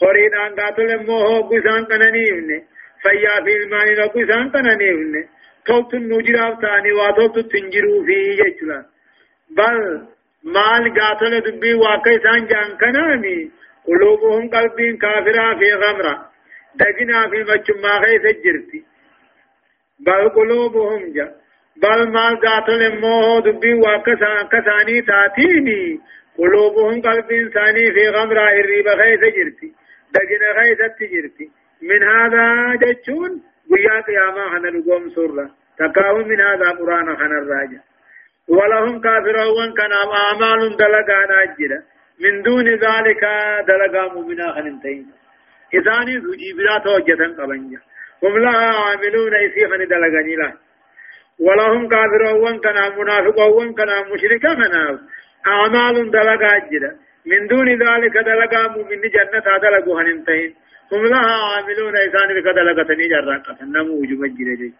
خريد 0.00 0.34
أن 0.34 0.60
قاتل 0.60 1.06
موهو 1.06 1.42
قسان 1.42 1.84
كنانيفن 1.84 2.62
فيا 3.02 3.44
في 3.44 3.56
المال 3.56 4.08
قسان 4.14 4.50
كنانيفن 4.50 5.28
توت 5.66 5.94
نجراف 5.94 6.60
تاني 6.60 6.92
واتوت 6.92 7.38
تنجرو 7.38 8.04
في 8.04 8.18
يجلا 8.42 8.91
بل 9.56 10.06
مال 10.44 10.84
قاتل 11.00 11.40
دبي 11.40 11.74
واقع 11.74 12.18
سان 12.24 12.46
جان 12.46 12.76
كنامي 12.80 13.50
قلوبهم 13.86 14.50
قلبين 14.50 14.96
كافرة 14.96 15.58
في 15.58 15.72
غمرة 15.72 16.14
دجنا 16.74 17.28
في 17.30 17.38
مجمع 17.50 17.98
غيث 17.98 18.24
الجرتي 18.24 18.84
بل 20.00 20.28
قلوبهم 20.28 21.12
جا 21.12 21.34
بل 21.82 22.08
مال 22.08 22.40
قاتل 22.40 23.00
موه 23.00 23.40
دبي 23.40 23.74
واقع 23.74 24.42
كساني 24.52 25.02
تاتيني 25.02 26.00
قلوبهم 26.38 27.02
قلبين 27.02 27.48
ثاني 27.48 27.92
في 27.92 28.08
غمرة 28.08 28.50
الريب 28.60 28.86
غيث 28.88 29.20
جرتي 29.20 29.72
دجنا 30.14 30.48
غيث 30.58 30.80
التجرتي 30.80 31.50
من 31.82 32.02
هذا 32.02 32.74
جتشون 32.82 33.42
ويا 33.70 34.00
قياما 34.00 34.50
خنا 34.50 34.70
نقوم 34.70 35.10
سورة 35.10 35.50
تكاو 35.78 36.16
من 36.18 36.40
هذا 36.40 36.70
قرآن 36.70 37.16
خنا 37.16 37.38
الراجع 37.42 37.80
ولهم 38.48 39.00
كافرون 39.00 39.72
كان 39.74 39.92
أعمال 39.92 40.76
دلقا 40.76 41.26
ناجرة 41.30 41.82
من 42.20 42.42
دون 42.42 42.68
ذلك 42.68 43.22
دلقا 43.68 44.14
مؤمنا 44.14 44.52
خننتين. 44.52 45.06
إذاني 45.74 46.16
ذجي 46.16 46.52
بلا 46.52 46.78
توجة 46.78 47.22
قبنجا. 47.38 47.80
هم 48.22 48.38
لها 48.38 48.66
عاملون 48.84 49.34
إسي 49.34 49.68
خن 49.68 49.82
دلقاني 49.92 50.36
له 50.36 50.52
ولهم 51.40 51.88
كافرون 51.88 52.58
كان 52.58 52.98
منافقون 52.98 53.74
كان 53.74 53.90
مشركا 54.12 54.54
كان 54.54 54.98
أعمال 55.46 56.10
دلقا 56.10 56.58
جرة 56.70 56.92
من 57.26 57.46
دون 57.46 57.68
ذلك 57.68 58.14
دلقا 58.16 58.68
مؤمن 58.68 59.00
جنة 59.14 59.58
دلقوا 59.62 60.02
خننتين. 60.02 60.54
هم 60.92 61.06
لها 61.06 61.34
عاملون 61.50 61.96
إسان 61.96 62.28
بك 62.36 62.48
دلقتني 62.58 63.08
جراقة 63.08 63.64
نمو 63.64 63.94
وجب 64.00 64.24
الجرى 64.24 64.72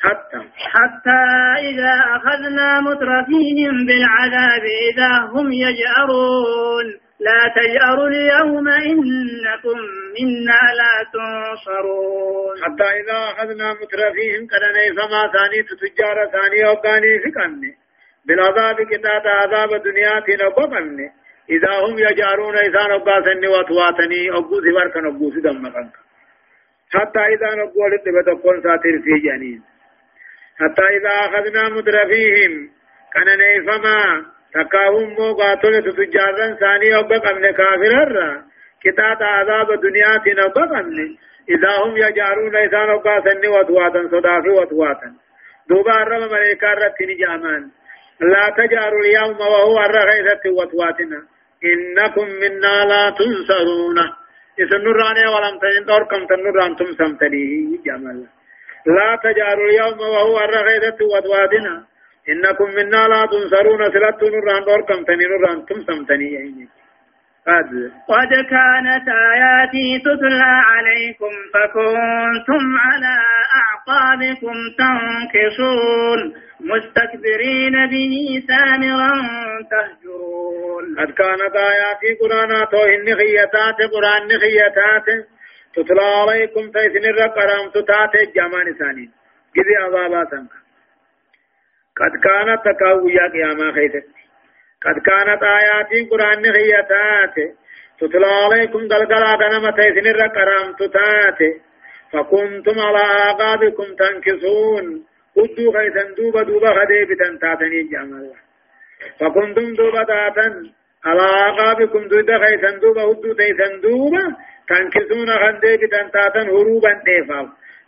حتى. 0.00 0.40
حتى 0.74 1.22
إذا 1.70 1.94
أخذنا 2.16 2.80
مترفيهم 2.80 3.86
بالعذاب 3.86 4.64
إذا 4.90 5.12
هم 5.32 5.52
يجأرون. 5.52 6.86
لا 7.20 7.40
تجأروا 7.56 8.08
اليوم 8.08 8.68
إنكم 8.68 9.78
منا 10.16 10.60
لا 10.80 10.94
تنصرون. 11.12 12.54
حتى 12.64 12.88
إذا 13.00 13.18
أخذنا 13.32 13.72
مترفيهم 13.72 14.46
كان 14.46 14.76
فما 14.96 15.22
ثاني 15.34 15.62
تتجار 15.62 16.16
ثاني 16.32 16.66
أوقاني 16.66 17.18
فكني 17.18 17.72
بالعذاب 18.26 18.76
كتاب 18.82 19.22
عذاب 19.26 19.82
دنيا 19.82 20.20
تنقبني 20.20 21.08
إذا 21.50 21.72
هم 21.84 21.98
يجأرون 21.98 22.56
إذا 22.56 22.82
نباسني 22.94 23.48
واتواتني 23.48 24.30
أبوس 24.38 24.64
وركن 24.76 25.06
أبوس 25.06 25.34
دمكن 25.34 25.90
حتى 26.94 27.20
إذا 27.34 27.50
نقول 27.62 27.90
تبتقون 28.04 28.62
ساتر 28.62 28.94
في 29.04 29.14
جنين 29.24 29.69
حتى 30.60 30.82
إذا 30.96 31.12
أخذنا 31.26 31.68
مدرفيهم 31.68 32.52
كان 33.14 33.28
نيفما 33.38 34.24
تكاهم 34.54 35.08
مو 35.18 35.34
قاتل 35.34 35.82
تتجارا 35.82 36.54
ثاني 36.60 36.98
أبقى 36.98 37.34
من 37.34 37.50
كافر 37.50 38.42
كتاب 38.84 39.22
عذاب 39.22 39.80
دنيا 39.80 40.16
تنبقى 40.24 40.80
إذا 41.48 41.72
هم 41.84 41.96
يجارون 41.96 42.56
إذا 42.56 42.84
نباسني 42.84 43.48
واتواتا 43.48 44.08
صدافي 44.12 44.48
واتواتا. 44.48 45.10
دوبا 45.68 46.02
الرب 46.02 46.32
ملائكة 46.32 46.72
رتني 46.72 47.14
جامان. 47.14 47.70
لا 48.20 48.54
تجاروا 48.58 49.00
اليوم 49.00 49.40
وهو 49.40 49.78
الرغيثة 49.84 50.50
واتواتنا. 50.58 51.20
إنكم 51.64 52.26
منا 52.42 52.84
لا 52.90 53.10
تنصرون. 53.18 53.98
إذن 54.58 54.84
نراني 54.84 55.26
ولم 55.34 55.58
تجن 55.62 55.84
دور 55.86 56.04
كم 56.10 56.26
تنران 56.26 56.76
تم 56.76 56.92
سمتني 56.98 57.80
جمال 57.86 58.39
لا 58.86 59.18
تجاروا 59.24 59.68
اليوم 59.70 60.00
وهو 60.00 60.36
الرغيدة 60.44 60.98
ودوادنا 61.14 61.84
إنكم 62.28 62.68
منا 62.76 63.08
لا 63.08 63.26
تنصرون. 63.26 63.84
سلطة 63.92 64.28
نران 64.28 64.64
دور 64.64 64.80
كم 64.88 65.04
تنران 65.04 65.66
تم 65.66 65.80
سمتني 65.86 66.68
قد 68.08 68.32
كانت 68.50 69.06
آياتي 69.32 69.98
تتلى 70.04 70.52
عليكم 70.70 71.32
فكنتم 71.54 72.62
على 72.78 73.14
أعقابكم 73.60 74.56
تنكصون 74.78 76.34
مستكبرين 76.60 77.86
به 77.92 78.42
سامرا 78.48 79.12
تهجرون. 79.70 80.84
قد 80.98 81.10
كانت 81.10 81.54
آياتي 81.56 82.10
قرآن 82.20 82.68
توهن 82.70 83.16
خيتات. 83.16 83.78
قرآن 83.92 84.28
خيتات. 84.40 85.06
تتلى 85.74 86.02
عليكم 86.02 86.70
تيسن 86.70 87.04
الرقرام 87.10 87.68
تتات 87.74 88.14
الجامان 88.14 88.74
ثاني 88.78 89.10
قذي 89.56 89.76
عذاباتا 89.82 90.46
قد 91.98 92.12
كانت 92.24 92.60
تكاويا 92.64 93.28
قياما 93.32 93.72
خيتت 93.72 94.06
قد 94.84 94.96
كانت 95.08 95.42
آياتي 95.42 96.08
قرآن 96.10 96.52
خيتات 96.52 97.36
تتلى 98.00 98.26
عليكم 98.44 98.88
دلقلا 98.88 99.36
دنما 99.36 99.70
تيسن 99.70 100.06
الرقرام 100.06 100.72
تتات 100.72 101.40
فكنتم 102.12 102.80
على 102.80 103.02
آقابكم 103.30 103.84
تنكسون. 103.98 105.10
قدو 105.36 105.72
خيسن 105.72 106.14
دوبا 106.14 106.42
دوبا 106.42 106.70
خدي 106.76 107.04
بتن 107.04 107.38
تاتني 107.38 107.82
جمال 107.82 108.32
فكنتم 109.20 109.74
دوبا 109.74 110.02
تاتن 110.04 110.72
على 111.04 111.22
عقابكم 111.22 112.08
دوبا 112.08 112.38
خيسن 112.38 112.80
دوبا 112.80 113.02
هدو 113.02 113.32
تيسن 113.32 113.80
دوبا 113.80 114.36
تنكسون 114.70 115.30
خندي 115.42 115.76
بتن 115.76 116.10
تاتن 116.14 116.48
هروبا 116.48 116.92
ديفا 117.06 117.40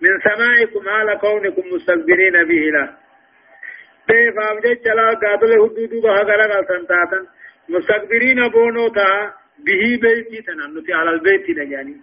من 0.03 0.15
سمائكم 0.27 0.89
على 0.89 1.17
كونكم 1.17 1.63
مستكبرين 1.75 2.37
به 2.51 2.63
له 2.75 2.89
بيفاف 4.09 4.57
جيش 4.65 4.87
لا 4.99 5.09
قابل 5.23 5.53
حدود 5.63 5.91
بها 6.03 6.23
غلق 6.29 6.53
سنتاتا 6.69 7.21
مستكبرين 7.69 8.49
بونو 8.49 8.89
تا 8.89 9.33
به 9.67 9.83
بيتي 10.03 10.43
تنانتي 10.47 10.93
على 10.93 11.11
البيت 11.11 11.51
نجاني 11.59 11.97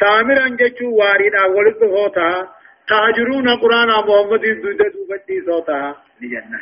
سامرا 0.00 0.48
جيشو 0.60 0.88
وارد 1.00 1.34
أولد 1.34 1.82
هوتا 1.82 2.48
تاجرون 2.88 3.48
قرآن 3.62 3.88
محمد 3.88 4.44
دودا 4.62 4.88
دوبتي 4.94 5.36
صوتا 5.46 5.96
لجنة 6.20 6.60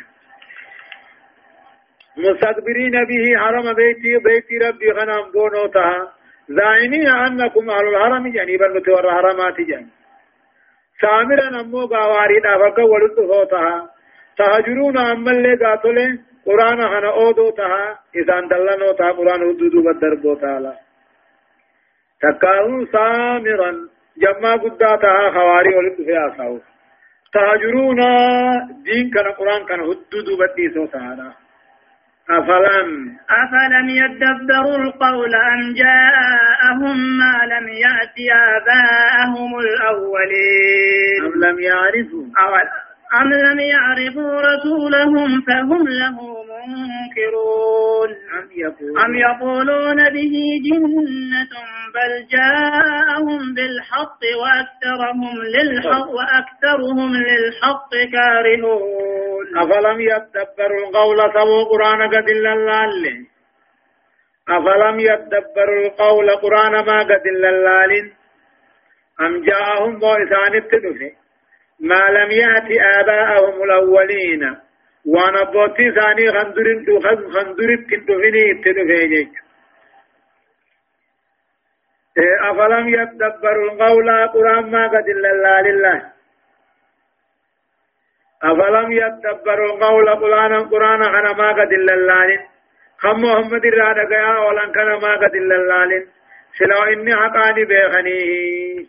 مستكبرين 2.17 3.05
به 3.09 3.37
حرم 3.41 3.73
بيتي 3.73 4.17
بيتي 4.17 4.57
ربي 4.57 4.91
غنام 4.91 5.31
بونوتا 5.31 6.14
زائنين 6.49 7.07
أنكم 7.07 7.69
أهل 7.69 7.87
الحرم 7.87 8.27
جانبا 8.27 8.67
نتور 8.67 9.11
حرمات 9.11 9.61
جانب 9.61 9.89
سامرا 11.01 11.61
أمو 11.61 11.87
باواري 11.87 12.39
دافق 12.39 12.79
ولد 12.79 13.15
صوتا 13.15 13.89
تهجرون 14.37 14.97
أما 14.97 15.31
اللي 15.31 15.55
قاتل 15.55 16.19
قرآن 16.45 16.79
هنا 16.81 17.09
أودو 17.09 17.49
تها 17.49 17.99
إذا 18.15 18.39
دلنو 18.39 18.91
تها 18.91 19.11
قرآن 19.11 19.39
حدودو 19.39 19.81
بدربو 19.85 20.35
تها 20.35 20.79
تكاهو 22.21 22.85
سامرا 22.85 23.71
جمع 24.17 24.55
قداتها 24.55 25.31
خواري 25.31 25.75
ولد 25.75 25.95
في 25.95 26.17
آساو. 26.27 26.59
تهجرون 27.33 27.99
دين 28.85 29.09
كان 29.13 29.31
قرآن 29.39 29.65
كان 29.65 29.79
حدودو 29.79 30.37
بديسو 30.39 30.85
تها 30.85 31.44
أفلم؟ 32.29 33.17
أفلم 33.29 33.89
يدبروا 33.89 34.77
القول 34.77 35.35
أم 35.35 35.73
جاءهم 35.73 36.97
ما 37.17 37.35
لم 37.53 37.67
يأت 37.67 38.17
آباءهم 38.31 39.59
الأولين؟ 39.59 41.21
أم 41.25 41.43
لم 41.45 41.59
يعرفوا؟ 41.59 42.25
أم 43.21 43.33
لم 43.33 43.59
يعرفوا 43.59 44.41
رسولهم 44.41 45.41
فهم 45.41 45.87
له 45.87 46.17
منكرون 46.67 48.09
أم 48.39 48.49
يقولون, 48.55 48.99
أم 49.05 49.15
يقولون 49.15 49.99
به 50.15 50.35
جنة 50.67 51.53
بل 51.95 52.11
جاءهم 52.35 53.41
بالحق 53.55 54.21
وأكثرهم 54.41 55.35
للحق 55.55 56.09
وأكثرهم 56.09 57.11
للحق 57.29 57.91
كارهون. 58.13 59.45
أفلم 59.57 60.01
يدبروا 60.01 60.87
القول 60.87 61.17
سووا 61.33 61.63
قرآن 61.63 62.01
قد 62.09 62.29
اللال 62.29 63.25
أفلم 64.49 64.99
يدبروا 64.99 65.85
القول 65.85 66.29
قرآن 66.29 66.71
ما 66.71 66.99
قد 67.03 67.27
اللال 67.27 68.11
أم 69.21 69.45
جاءهم 69.45 69.99
بوئسان 69.99 70.55
التدفئ 70.55 71.13
ما 71.79 72.03
لم 72.17 72.31
يأت 72.31 72.69
آباءهم 72.99 73.63
الأولين. 73.63 74.64
وأنا 75.05 75.43
بوتي 75.43 75.91
ثاني 75.91 76.31
خندرين 76.31 76.85
تو 76.85 76.99
خندرين 77.33 77.87
تندفني 77.87 78.61
تدفيجك 78.63 79.45
إيه، 82.17 82.51
أفلم 82.51 82.89
يتدبروا 82.89 83.71
القول 83.71 84.27
قرآن 84.27 84.71
ما 84.71 84.87
قد 84.87 85.09
إلا 85.09 85.61
لله. 85.61 86.11
أفلم 88.43 88.91
يتدبروا 88.91 89.73
القول 89.73 90.09
قرآن 90.09 90.69
قرآن 90.69 91.03
أنا 91.03 91.33
ما 91.33 91.49
قد 91.51 91.73
إلا 91.73 91.93
الله 91.93 92.47
خم 92.97 93.21
محمد 93.21 93.65
الرادة 93.65 94.03
قيا 94.09 94.37
ولن 94.45 94.71
كان 94.71 94.87
ما 95.01 95.15
قد 95.15 95.35
إلا 95.35 95.55
الله 95.55 96.07
سلو 96.57 96.83
إني 96.83 97.15
حقاني 97.15 97.65
بيخنيه 97.65 98.85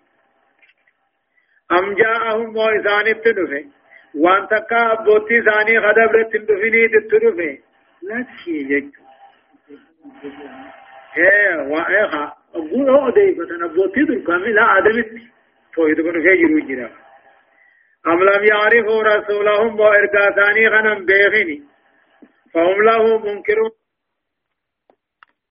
أم 1.72 1.94
جاءهم 1.94 2.52
موئسان 2.52 3.06
التنفه 3.06 3.64
وان 4.16 4.46
تكا 4.48 4.92
أبوتي 4.92 5.42
ثاني 5.42 5.78
غدب 5.78 6.10
رتندفني 6.16 6.88
تتنفه 6.88 7.58
لا 8.02 8.24
تشي 8.36 8.64
جك 8.64 8.92
إيه 11.16 11.56
وايخا 11.56 12.32
أقول 12.54 12.90
هو 12.90 13.10
ديفة 13.10 13.64
أبوتي 13.64 14.02
دركامي 14.04 14.52
لا 14.52 14.78
آدمت 14.78 15.10
تويد 15.74 16.00
كن 16.00 16.22
في 16.22 16.36
جرو 16.42 16.58
جرا 16.68 16.90
أم 18.06 18.22
لم 18.22 18.44
يعرفوا 18.44 19.02
رسولهم 19.02 19.80
وإرقا 19.80 20.30
ثاني 20.36 20.68
غنم 20.68 21.04
بيغني 21.06 21.62
فهم 22.54 22.82
له 22.84 23.18
منكرون 23.18 23.70